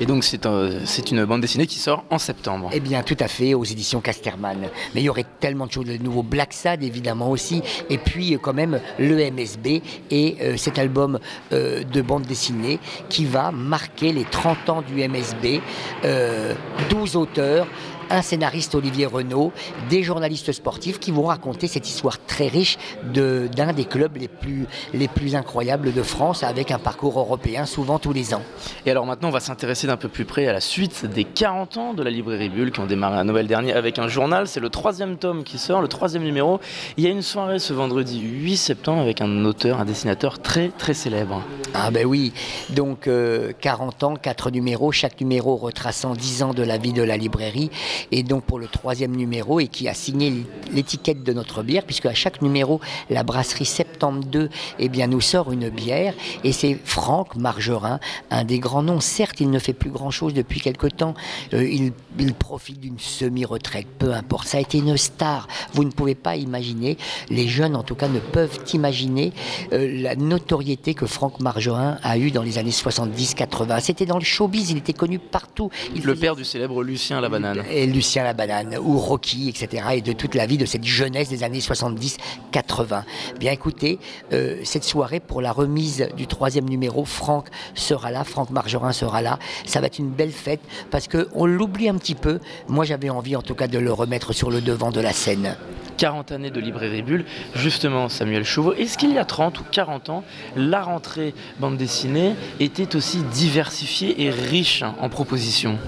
Et 0.00 0.06
donc 0.06 0.24
c'est 0.24 0.46
un- 0.46 0.70
c'est 0.84 1.10
une 1.10 1.24
bande 1.24 1.40
dessinée 1.42 1.66
qui 1.66 1.78
sort 1.78 2.04
en 2.10 2.18
septembre. 2.18 2.70
Eh 2.72 2.80
bien, 2.80 3.02
tout 3.02 3.16
à 3.20 3.28
fait, 3.28 3.54
aux 3.54 3.64
éditions 3.64 4.00
Casterman. 4.00 4.58
Mais 4.94 5.00
il 5.00 5.04
y 5.04 5.08
aurait 5.08 5.26
tellement 5.38 5.66
de 5.66 5.72
choses. 5.72 5.86
Le 5.86 5.98
nouveau 5.98 6.22
Black 6.22 6.52
Sad, 6.52 6.82
évidemment, 6.82 7.30
aussi. 7.30 7.62
Et 7.88 7.98
puis, 7.98 8.34
euh, 8.34 8.38
quand 8.40 8.52
même, 8.54 8.80
le 8.98 9.18
MSB 9.20 9.82
et 10.10 10.36
euh, 10.40 10.56
cet 10.56 10.78
album 10.78 11.18
euh, 11.52 11.84
de 11.84 12.02
bande 12.02 12.22
dessinée 12.22 12.80
qui 13.08 13.24
va 13.26 13.50
marquer 13.52 14.12
les 14.12 14.24
30 14.24 14.68
ans 14.70 14.82
du 14.82 15.02
MSB. 15.02 15.60
Euh, 16.04 16.54
12 16.90 17.14
auteurs. 17.16 17.66
Un 18.14 18.20
scénariste 18.20 18.74
Olivier 18.74 19.06
Renaud, 19.06 19.52
des 19.88 20.02
journalistes 20.02 20.52
sportifs 20.52 21.00
qui 21.00 21.10
vont 21.12 21.22
raconter 21.22 21.66
cette 21.66 21.88
histoire 21.88 22.22
très 22.26 22.46
riche 22.46 22.76
de- 23.14 23.48
d'un 23.56 23.72
des 23.72 23.86
clubs 23.86 24.14
les 24.18 24.28
plus, 24.28 24.66
les 24.92 25.08
plus 25.08 25.34
incroyables 25.34 25.94
de 25.94 26.02
France 26.02 26.42
avec 26.42 26.70
un 26.72 26.78
parcours 26.78 27.18
européen 27.18 27.64
souvent 27.64 27.98
tous 27.98 28.12
les 28.12 28.34
ans. 28.34 28.42
Et 28.84 28.90
alors 28.90 29.06
maintenant, 29.06 29.28
on 29.28 29.32
va 29.32 29.40
s'intéresser 29.40 29.86
d'un 29.86 29.96
peu 29.96 30.08
plus 30.08 30.26
près 30.26 30.46
à 30.46 30.52
la 30.52 30.60
suite 30.60 31.06
des 31.06 31.24
40 31.24 31.78
ans 31.78 31.94
de 31.94 32.02
la 32.02 32.10
librairie 32.10 32.50
Bulle 32.50 32.70
qui 32.70 32.80
ont 32.80 32.86
démarré 32.86 33.16
à 33.18 33.24
Noël 33.24 33.46
dernier 33.46 33.72
avec 33.72 33.98
un 33.98 34.08
journal. 34.08 34.46
C'est 34.46 34.60
le 34.60 34.68
troisième 34.68 35.16
tome 35.16 35.42
qui 35.42 35.56
sort, 35.56 35.80
le 35.80 35.88
troisième 35.88 36.22
numéro. 36.22 36.60
Il 36.98 37.04
y 37.04 37.06
a 37.06 37.10
une 37.10 37.22
soirée 37.22 37.58
ce 37.60 37.72
vendredi 37.72 38.20
8 38.20 38.58
septembre 38.58 39.00
avec 39.00 39.22
un 39.22 39.46
auteur, 39.46 39.80
un 39.80 39.86
dessinateur 39.86 40.38
très 40.38 40.68
très 40.68 40.92
célèbre. 40.92 41.42
Ah 41.72 41.90
ben 41.90 42.04
oui, 42.04 42.34
donc 42.68 43.06
euh, 43.08 43.52
40 43.62 44.02
ans, 44.02 44.16
4 44.16 44.50
numéros, 44.50 44.92
chaque 44.92 45.18
numéro 45.18 45.56
retraçant 45.56 46.12
10 46.12 46.42
ans 46.42 46.52
de 46.52 46.62
la 46.62 46.76
vie 46.76 46.92
de 46.92 47.02
la 47.02 47.16
librairie. 47.16 47.70
Et 48.10 48.22
donc 48.22 48.44
pour 48.44 48.58
le 48.58 48.66
troisième 48.66 49.14
numéro, 49.16 49.60
et 49.60 49.68
qui 49.68 49.88
a 49.88 49.94
signé 49.94 50.44
l'étiquette 50.72 51.22
de 51.22 51.32
notre 51.32 51.62
bière, 51.62 51.84
puisque 51.84 52.06
à 52.06 52.14
chaque 52.14 52.42
numéro, 52.42 52.80
la 53.10 53.22
brasserie 53.22 53.64
Septembre 53.64 54.24
2 54.24 54.48
eh 54.78 54.88
bien, 54.88 55.06
nous 55.06 55.20
sort 55.20 55.52
une 55.52 55.68
bière. 55.68 56.14
Et 56.44 56.52
c'est 56.52 56.78
Franck 56.84 57.36
Margerin, 57.36 58.00
un 58.30 58.44
des 58.44 58.58
grands 58.58 58.82
noms. 58.82 59.00
Certes, 59.00 59.40
il 59.40 59.50
ne 59.50 59.58
fait 59.58 59.72
plus 59.72 59.90
grand-chose 59.90 60.34
depuis 60.34 60.60
quelque 60.60 60.86
temps. 60.86 61.14
Euh, 61.54 61.66
il, 61.68 61.92
il 62.18 62.34
profite 62.34 62.80
d'une 62.80 62.98
semi-retraite, 62.98 63.86
peu 63.98 64.12
importe. 64.12 64.48
Ça 64.48 64.58
a 64.58 64.60
été 64.60 64.78
une 64.78 64.96
star. 64.96 65.46
Vous 65.72 65.84
ne 65.84 65.90
pouvez 65.90 66.14
pas 66.14 66.36
imaginer, 66.36 66.96
les 67.30 67.48
jeunes 67.48 67.76
en 67.76 67.82
tout 67.82 67.94
cas 67.94 68.08
ne 68.08 68.18
peuvent 68.18 68.58
imaginer 68.74 69.32
euh, 69.72 70.02
la 70.02 70.16
notoriété 70.16 70.94
que 70.94 71.06
Franck 71.06 71.40
Margerin 71.40 71.98
a 72.02 72.18
eue 72.18 72.30
dans 72.30 72.42
les 72.42 72.58
années 72.58 72.70
70-80. 72.70 73.80
C'était 73.80 74.06
dans 74.06 74.18
le 74.18 74.24
showbiz, 74.24 74.70
il 74.70 74.78
était 74.78 74.92
connu 74.92 75.18
partout. 75.18 75.70
Il 75.94 76.02
Le 76.02 76.12
faisait- 76.14 76.20
père 76.20 76.36
du 76.36 76.44
célèbre 76.44 76.82
Lucien 76.82 77.20
la 77.20 77.28
banane. 77.28 77.62
Lucien 77.86 78.24
la 78.24 78.34
banane, 78.34 78.76
ou 78.80 78.98
Rocky, 78.98 79.48
etc. 79.48 79.84
Et 79.94 80.00
de 80.00 80.12
toute 80.12 80.34
la 80.34 80.46
vie 80.46 80.58
de 80.58 80.66
cette 80.66 80.84
jeunesse 80.84 81.28
des 81.28 81.42
années 81.42 81.60
70-80. 81.60 83.02
Bien 83.38 83.52
écoutez, 83.52 83.98
euh, 84.32 84.60
cette 84.64 84.84
soirée 84.84 85.20
pour 85.20 85.40
la 85.40 85.52
remise 85.52 86.08
du 86.16 86.26
troisième 86.26 86.68
numéro, 86.68 87.04
Franck 87.04 87.48
sera 87.74 88.10
là, 88.10 88.24
Franck 88.24 88.50
Margerin 88.50 88.92
sera 88.92 89.22
là. 89.22 89.38
Ça 89.66 89.80
va 89.80 89.86
être 89.86 89.98
une 89.98 90.10
belle 90.10 90.32
fête 90.32 90.60
parce 90.90 91.08
qu'on 91.08 91.46
l'oublie 91.46 91.88
un 91.88 91.96
petit 91.96 92.14
peu. 92.14 92.40
Moi 92.68 92.84
j'avais 92.84 93.10
envie 93.10 93.36
en 93.36 93.42
tout 93.42 93.54
cas 93.54 93.68
de 93.68 93.78
le 93.78 93.92
remettre 93.92 94.32
sur 94.32 94.50
le 94.50 94.60
devant 94.60 94.90
de 94.90 95.00
la 95.00 95.12
scène. 95.12 95.56
40 95.98 96.32
années 96.32 96.50
de 96.50 96.60
librairie 96.60 97.02
Bulle. 97.02 97.24
Justement, 97.54 98.08
Samuel 98.08 98.44
Chauveau, 98.44 98.72
est-ce 98.74 98.98
qu'il 98.98 99.12
y 99.12 99.18
a 99.18 99.24
30 99.24 99.60
ou 99.60 99.64
40 99.70 100.10
ans, 100.10 100.24
la 100.56 100.82
rentrée 100.82 101.34
bande 101.60 101.76
dessinée 101.76 102.34
était 102.60 102.96
aussi 102.96 103.22
diversifiée 103.32 104.22
et 104.22 104.30
riche 104.30 104.82
en 104.82 105.08
propositions? 105.08 105.78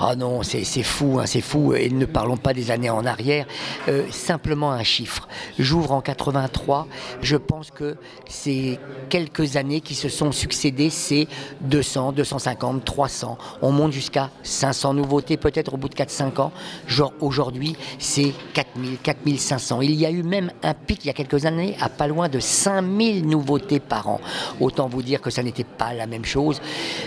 Ah 0.00 0.14
non, 0.14 0.42
c'est 0.44 0.64
fou, 0.84 1.18
hein, 1.18 1.26
c'est 1.26 1.40
fou. 1.40 1.74
Et 1.74 1.88
ne 1.90 2.04
parlons 2.04 2.36
pas 2.36 2.54
des 2.54 2.70
années 2.70 2.90
en 2.90 3.04
arrière. 3.04 3.46
Euh, 3.88 4.04
simplement 4.10 4.70
un 4.70 4.84
chiffre. 4.84 5.26
J'ouvre 5.58 5.90
en 5.90 6.00
83. 6.00 6.86
Je 7.20 7.36
pense 7.36 7.72
que 7.72 7.96
ces 8.28 8.78
quelques 9.08 9.56
années 9.56 9.80
qui 9.80 9.96
se 9.96 10.08
sont 10.08 10.30
succédées, 10.30 10.90
c'est 10.90 11.26
200, 11.62 12.12
250, 12.12 12.84
300. 12.84 13.38
On 13.60 13.72
monte 13.72 13.92
jusqu'à 13.92 14.30
500 14.44 14.94
nouveautés 14.94 15.36
peut-être 15.36 15.74
au 15.74 15.76
bout 15.76 15.88
de 15.88 15.96
4-5 15.96 16.40
ans. 16.40 16.52
Genre 16.86 17.12
aujourd'hui, 17.20 17.76
c'est 17.98 18.32
4000, 18.54 18.98
4500. 19.02 19.80
Il 19.82 19.94
y 19.94 20.06
a 20.06 20.10
eu 20.10 20.22
même 20.22 20.52
un 20.62 20.74
pic 20.74 21.04
il 21.04 21.08
y 21.08 21.10
a 21.10 21.14
quelques 21.14 21.44
années 21.44 21.76
à 21.80 21.88
pas 21.88 22.06
loin 22.06 22.28
de 22.28 22.38
5000 22.38 23.26
nouveautés 23.26 23.80
par 23.80 24.08
an. 24.08 24.20
Autant 24.60 24.88
vous 24.88 25.02
dire 25.02 25.20
que 25.20 25.30
ça 25.30 25.42
n'était 25.42 25.64
pas 25.64 25.92
la 25.92 26.06
même 26.06 26.24
chose. 26.24 26.60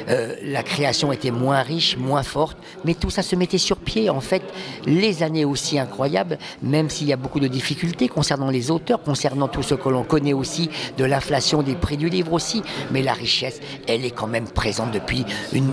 Euh, 0.10 0.36
la 0.44 0.64
création 0.64 1.14
était 1.14 1.32
moins 1.32 1.62
riche, 1.62 1.96
moins 1.98 2.24
forte. 2.24 2.58
Mais 2.86 2.94
tout 2.94 3.10
ça 3.10 3.22
se 3.22 3.36
mettait 3.36 3.58
sur 3.58 3.78
pied. 3.78 4.10
En 4.10 4.22
fait, 4.22 4.44
les 4.86 5.24
années 5.24 5.46
aussi 5.46 5.80
incroyables, 5.80 6.38
même 6.62 6.90
s'il 6.90 7.08
y 7.08 7.14
a 7.14 7.18
beaucoup 7.18 7.40
de 7.40 7.48
difficultés 7.48 8.08
concernant 8.08 8.50
les 8.50 8.72
auteurs, 8.72 9.02
concernant 9.02 9.48
tout 9.48 9.64
ce 9.64 9.76
que 9.76 9.90
l'on 9.90 10.04
connaît 10.04 10.34
aussi 10.34 10.70
de 10.98 11.06
l'inflation 11.06 11.62
des 11.62 11.76
prix 11.76 11.98
du 11.98 12.10
livre 12.10 12.34
aussi, 12.34 12.62
mais 12.92 13.02
la 13.02 13.14
richesse, 13.14 13.60
elle 13.88 14.06
est 14.06 14.12
quand 14.12 14.28
même 14.28 14.48
présente 14.48 14.92
depuis 14.92 15.26
une, 15.54 15.72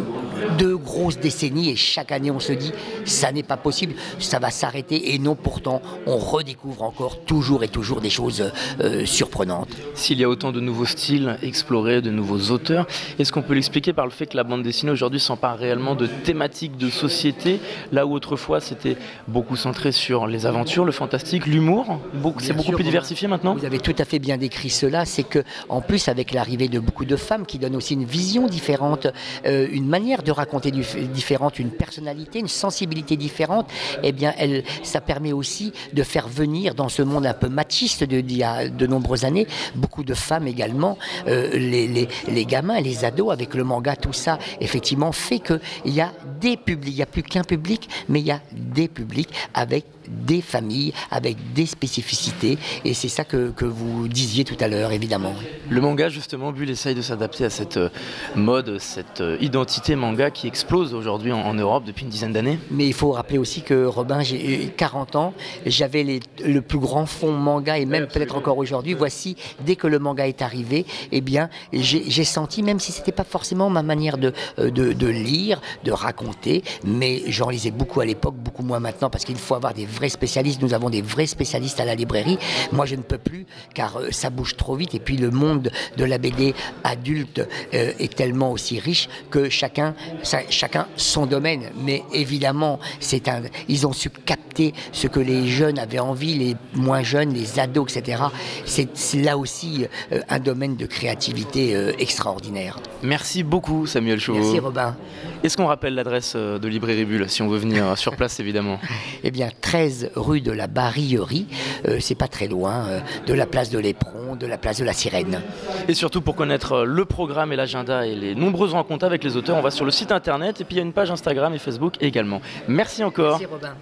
deux 0.59 0.77
grosses 0.77 1.19
décennies 1.19 1.71
et 1.71 1.77
chaque 1.77 2.13
année 2.13 2.31
on 2.31 2.41
se 2.41 2.53
dit 2.53 2.73
ça 3.05 3.33
n'est 3.33 3.43
pas 3.43 3.57
possible, 3.57 3.95
ça 4.19 4.39
va 4.39 4.51
s'arrêter 4.51 5.15
et 5.15 5.19
non 5.19 5.35
pourtant 5.35 5.83
on 6.07 6.17
redécouvre 6.17 6.83
encore 6.83 7.25
toujours 7.25 7.65
et 7.65 7.69
toujours 7.69 8.01
des 8.01 8.11
choses 8.11 8.53
euh, 8.81 9.05
surprenantes. 9.07 9.69
S'il 9.95 10.19
y 10.19 10.25
a 10.25 10.29
autant 10.29 10.53
de 10.53 10.61
nouveaux 10.61 10.87
styles 10.87 11.39
explorés, 11.43 12.03
de 12.03 12.11
nouveaux 12.11 12.51
auteurs, 12.51 12.87
est-ce 13.19 13.33
qu'on 13.33 13.43
peut 13.43 13.55
l'expliquer 13.55 13.93
par 13.93 14.05
le 14.05 14.13
fait 14.13 14.27
que 14.27 14.37
la 14.37 14.45
bande 14.45 14.63
dessinée 14.63 14.93
aujourd'hui 14.93 15.21
s'empare 15.21 15.59
réellement 15.59 15.95
de 15.95 16.07
thématiques 16.07 16.77
de 16.77 16.91
société, 16.99 17.61
là 17.93 18.07
où 18.07 18.13
autrefois 18.15 18.61
c'était 18.61 18.97
beaucoup 19.27 19.57
centré 19.57 19.93
sur 19.93 20.27
les 20.27 20.47
aventures, 20.47 20.85
le 20.85 20.93
fantastique, 20.93 21.47
l'humour. 21.47 22.01
C'est 22.41 22.53
beaucoup 22.53 22.69
sûr, 22.71 22.75
plus 22.75 22.85
diversifié 22.85 23.29
maintenant 23.29 23.55
Vous 23.55 23.65
avez 23.65 23.79
tout 23.79 23.95
à 23.99 24.05
fait 24.05 24.19
bien 24.19 24.37
décrit 24.37 24.71
cela, 24.71 25.05
c'est 25.05 25.23
que 25.23 25.41
en 25.69 25.81
plus 25.81 26.09
avec 26.09 26.33
l'arrivée 26.33 26.69
de 26.69 26.79
beaucoup 26.81 27.05
de 27.05 27.17
femmes 27.17 27.47
qui 27.47 27.59
donnent 27.59 27.77
aussi 27.77 27.95
une 27.95 28.05
vision 28.05 28.47
différente, 28.47 29.07
euh, 29.47 29.67
une 29.71 29.87
manière 29.87 30.23
de 30.23 30.33
raconter 30.33 30.71
du- 30.71 30.85
différente, 31.13 31.59
une 31.59 31.71
personnalité, 31.71 32.39
une 32.41 32.49
sensibilité 32.49 33.17
différente, 33.17 33.67
eh 34.03 34.13
bien 34.13 34.33
elle, 34.39 34.65
ça 34.83 35.01
permet 35.01 35.33
aussi 35.33 35.73
de 35.93 36.03
faire 36.03 36.29
venir 36.29 36.75
dans 36.75 36.89
ce 36.89 37.03
monde 37.03 37.27
un 37.27 37.35
peu 37.35 37.49
machiste 37.49 38.05
de- 38.05 38.21
d'il 38.21 38.39
y 38.39 38.43
a 38.43 38.69
de 38.69 38.87
nombreuses 38.87 39.25
années, 39.25 39.47
beaucoup 39.75 40.05
de 40.05 40.15
femmes 40.15 40.47
également, 40.49 40.99
euh, 41.29 41.51
les, 41.53 41.87
les- 41.87 42.09
les 42.29 42.45
gamins, 42.45 42.81
les 42.81 43.05
ados 43.05 43.33
avec 43.33 43.55
le 43.55 43.65
manga, 43.65 43.95
tout 43.97 44.13
ça 44.13 44.39
effectivement 44.61 45.13
fait 45.13 45.39
qu'il 45.41 45.61
y 45.95 46.01
a 46.01 46.13
des 46.41 46.57
publics, 46.57 46.88
il 46.89 46.95
n'y 46.95 47.03
a 47.03 47.07
plus 47.07 47.23
qu'un 47.23 47.45
public, 47.45 47.89
mais 48.09 48.21
il 48.21 48.27
y 48.27 48.31
a 48.31 48.41
des 48.53 48.89
publics 48.89 49.31
avec 49.55 49.85
des 50.09 50.41
familles, 50.41 50.93
avec 51.11 51.37
des 51.53 51.67
spécificités, 51.67 52.59
et 52.85 52.95
c'est 52.95 53.09
ça 53.09 53.25
que, 53.25 53.51
que 53.51 53.65
vous 53.65 54.09
disiez 54.09 54.45
tout 54.45 54.57
à 54.61 54.69
l'heure, 54.69 54.93
évidemment. 54.93 55.35
Le 55.71 55.81
manga, 55.81 56.09
justement, 56.09 56.53
Bull 56.53 56.71
essaye 56.71 56.95
de 56.95 57.03
s'adapter 57.03 57.45
à 57.45 57.51
cette 57.51 57.77
euh, 57.77 57.89
mode, 58.37 58.79
cette 58.79 59.21
euh, 59.21 59.37
identité 59.41 59.97
manga 59.97 60.31
qui 60.31 60.47
explose 60.47 60.95
aujourd'hui 60.95 61.33
en, 61.33 61.41
en 61.41 61.55
Europe 61.55 61.85
depuis 61.85 62.05
une 62.05 62.11
dizaine 62.11 62.33
d'années. 62.33 62.59
Mais 62.71 62.87
il 62.87 62.95
faut 62.95 63.13
rappeler 63.13 63.39
aussi 63.39 63.63
que 63.63 63.85
Robin, 63.85 64.21
j'ai 64.23 64.65
eu 64.67 64.69
40 64.77 65.17
ans, 65.17 65.35
j'avais 65.67 66.03
les- 66.03 66.21
le 66.45 66.61
plus 66.63 66.79
grand 66.79 67.07
fond 67.07 67.33
manga 67.33 67.79
et 67.79 67.87
même 67.87 68.07
peut-être 68.07 68.37
encore 68.37 68.59
aujourd'hui. 68.59 68.95
Voici, 68.95 69.37
dès 69.65 69.77
que 69.77 69.87
le 69.87 69.99
manga 69.99 70.27
est 70.27 70.43
arrivé, 70.43 70.87
eh 71.13 71.21
bien, 71.21 71.49
j'ai 71.73 72.05
j'ai 72.09 72.25
senti, 72.25 72.63
même 72.63 72.81
si 72.81 72.93
c'était 72.93 73.13
pas 73.13 73.25
forcément 73.25 73.71
ma 73.71 73.83
manière 73.83 74.19
de, 74.19 74.33
euh, 74.59 74.71
de, 74.71 74.93
de 74.93 75.07
lire, 75.07 75.61
de 75.85 75.93
raconter, 75.93 76.63
mais 76.85 77.23
j'en 77.29 77.49
lisais 77.51 77.71
beaucoup 77.71 78.01
à 78.01 78.05
l'époque, 78.07 78.35
beaucoup 78.37 78.63
moins 78.63 78.81
maintenant, 78.81 79.11
parce 79.11 79.25
qu'il 79.25 79.37
faut 79.37 79.55
avoir 79.55 79.75
des 79.75 79.85
vrais 79.99 80.09
spécialistes. 80.09 80.63
Nous 80.63 80.75
avons 80.75 80.91
des 80.91 81.03
vrais 81.03 81.27
spécialistes 81.27 81.81
à 81.81 81.85
la 81.85 81.95
librairie. 81.95 82.39
Moi, 82.73 82.87
je 82.87 82.95
ne 82.95 83.03
peux 83.03 83.19
plus, 83.19 83.47
car 83.75 83.99
euh, 83.99 84.09
ça 84.11 84.31
bouge 84.31 84.57
trop 84.57 84.77
vite. 84.77 84.95
Et 84.95 85.01
puis, 85.01 85.17
le 85.17 85.31
monde 85.31 85.71
de 85.97 86.05
la 86.05 86.19
BD 86.19 86.55
adulte 86.85 87.41
euh, 87.75 87.93
est 87.99 88.15
tellement 88.15 88.53
aussi 88.53 88.79
riche 88.79 89.09
que 89.31 89.49
chacun, 89.51 89.95
ça- 90.23 90.49
chacun 90.51 90.87
son 90.97 91.27
domaine. 91.27 91.65
Mais 91.85 92.03
évidemment, 92.13 92.79
c'est 93.01 93.29
un, 93.29 93.43
ils 93.69 93.87
ont 93.87 93.93
su 93.93 94.11
capter 94.11 94.73
ce 94.93 95.07
que 95.09 95.21
les 95.21 95.49
jeunes 95.49 95.79
avaient 95.79 95.99
envie, 95.99 96.35
les 96.35 96.57
moins 96.75 97.03
jeunes, 97.03 97.33
les 97.35 97.59
ados, 97.59 97.97
etc. 97.97 98.23
C'est 98.65 98.89
là 99.23 99.37
aussi 99.37 99.87
euh, 100.13 100.21
un 100.29 100.39
domaine 100.39 100.77
de 100.77 100.87
créativité 100.87 101.75
euh, 101.75 101.93
extraordinaire. 101.99 102.79
Merci 103.03 103.43
beaucoup, 103.43 103.87
Samuel 103.87 104.21
Chauveau. 104.21 104.41
Merci 104.41 104.59
Robin. 104.61 104.97
Est-ce 105.43 105.57
qu'on 105.57 105.67
rappelle 105.67 105.95
l'adresse 105.95 106.35
de 106.37 106.69
Librairie 106.69 107.05
Bulle, 107.05 107.29
si 107.29 107.43
on 107.43 107.49
veut 107.49 107.59
venir 107.59 107.97
sur 107.97 108.17
place, 108.17 108.39
évidemment? 108.45 108.79
Eh 109.25 109.31
bien, 109.31 109.49
13 109.61 109.88
rue 110.15 110.41
de 110.41 110.53
la 110.53 110.67
Barillerie, 110.67 111.47
euh, 111.87 111.99
c'est 112.01 112.15
pas 112.15 112.29
très 112.29 112.49
loin, 112.49 112.87
euh, 112.89 113.01
de 113.27 113.35
la 113.35 113.47
place 113.47 113.71
de 113.71 113.79
l'Éperon, 113.79 114.37
de 114.37 114.47
la 114.47 114.59
place 114.59 114.79
de 114.79 114.85
la 114.85 114.93
Sirène. 114.93 115.43
Et 115.89 115.95
surtout, 115.95 116.21
pour 116.21 116.35
connaître 116.35 116.73
euh, 116.73 116.85
le 116.85 117.05
programme 117.05 117.53
et 117.53 117.57
l'agenda 117.57 118.07
et 118.07 118.15
les 118.15 118.35
nombreuses 118.35 118.73
rencontres 118.73 119.05
avec 119.05 119.25
les 119.25 119.37
auteurs, 119.37 119.57
on 119.57 119.63
va 119.63 119.71
sur 119.71 119.85
le 119.85 119.91
site 119.91 120.13
internet 120.13 120.61
et 120.61 120.65
puis 120.65 120.77
il 120.77 120.79
y 120.79 120.81
a 120.81 120.85
une 120.85 120.93
page 120.93 121.11
Instagram 121.11 121.55
et 121.55 121.59
Facebook 121.59 121.95
également. 122.01 122.41
Merci 122.69 123.05
encore. 123.05 123.39
Merci 123.39 123.47
Robin. 123.47 123.75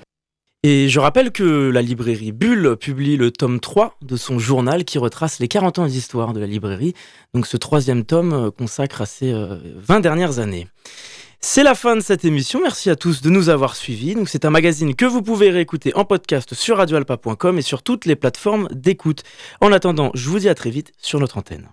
Et 0.69 0.89
je 0.89 0.99
rappelle 0.99 1.31
que 1.31 1.71
la 1.71 1.81
librairie 1.81 2.33
Bulle 2.33 2.77
publie 2.77 3.17
le 3.17 3.31
tome 3.31 3.61
3 3.61 3.99
de 4.03 4.17
son 4.17 4.41
journal 4.41 4.85
qui 4.85 4.99
retrace 4.99 5.39
les 5.39 5.47
40 5.47 5.79
ans 5.79 5.87
d'histoire 5.87 6.33
de 6.33 6.41
la 6.41 6.47
librairie. 6.47 6.93
Donc 7.35 7.47
ce 7.47 7.57
troisième 7.57 8.05
tome 8.05 8.51
consacre 8.51 9.03
à 9.03 9.07
ces 9.07 9.33
euh, 9.33 9.59
20 9.77 10.01
dernières 10.01 10.41
années. 10.41 10.67
C'est 11.49 11.63
la 11.63 11.77
fin 11.77 11.95
de 11.95 12.01
cette 12.01 12.25
émission. 12.25 12.61
Merci 12.61 12.91
à 12.91 12.97
tous 12.97 13.23
de 13.23 13.31
nous 13.31 13.51
avoir 13.51 13.77
suivis. 13.77 14.17
C'est 14.27 14.45
un 14.45 14.51
magazine 14.51 14.97
que 14.97 15.05
vous 15.05 15.23
pouvez 15.23 15.49
réécouter 15.49 15.95
en 15.95 16.05
podcast 16.05 16.55
sur 16.55 16.77
radioalpa.com 16.79 17.57
et 17.57 17.63
sur 17.63 17.85
toutes 17.85 18.05
les 18.05 18.17
plateformes 18.17 18.67
d'écoute. 18.73 19.23
En 19.61 19.71
attendant, 19.71 20.11
je 20.15 20.29
vous 20.29 20.41
dis 20.41 20.49
à 20.49 20.57
très 20.57 20.71
vite 20.71 20.93
sur 20.99 21.21
notre 21.21 21.39
antenne. 21.39 21.71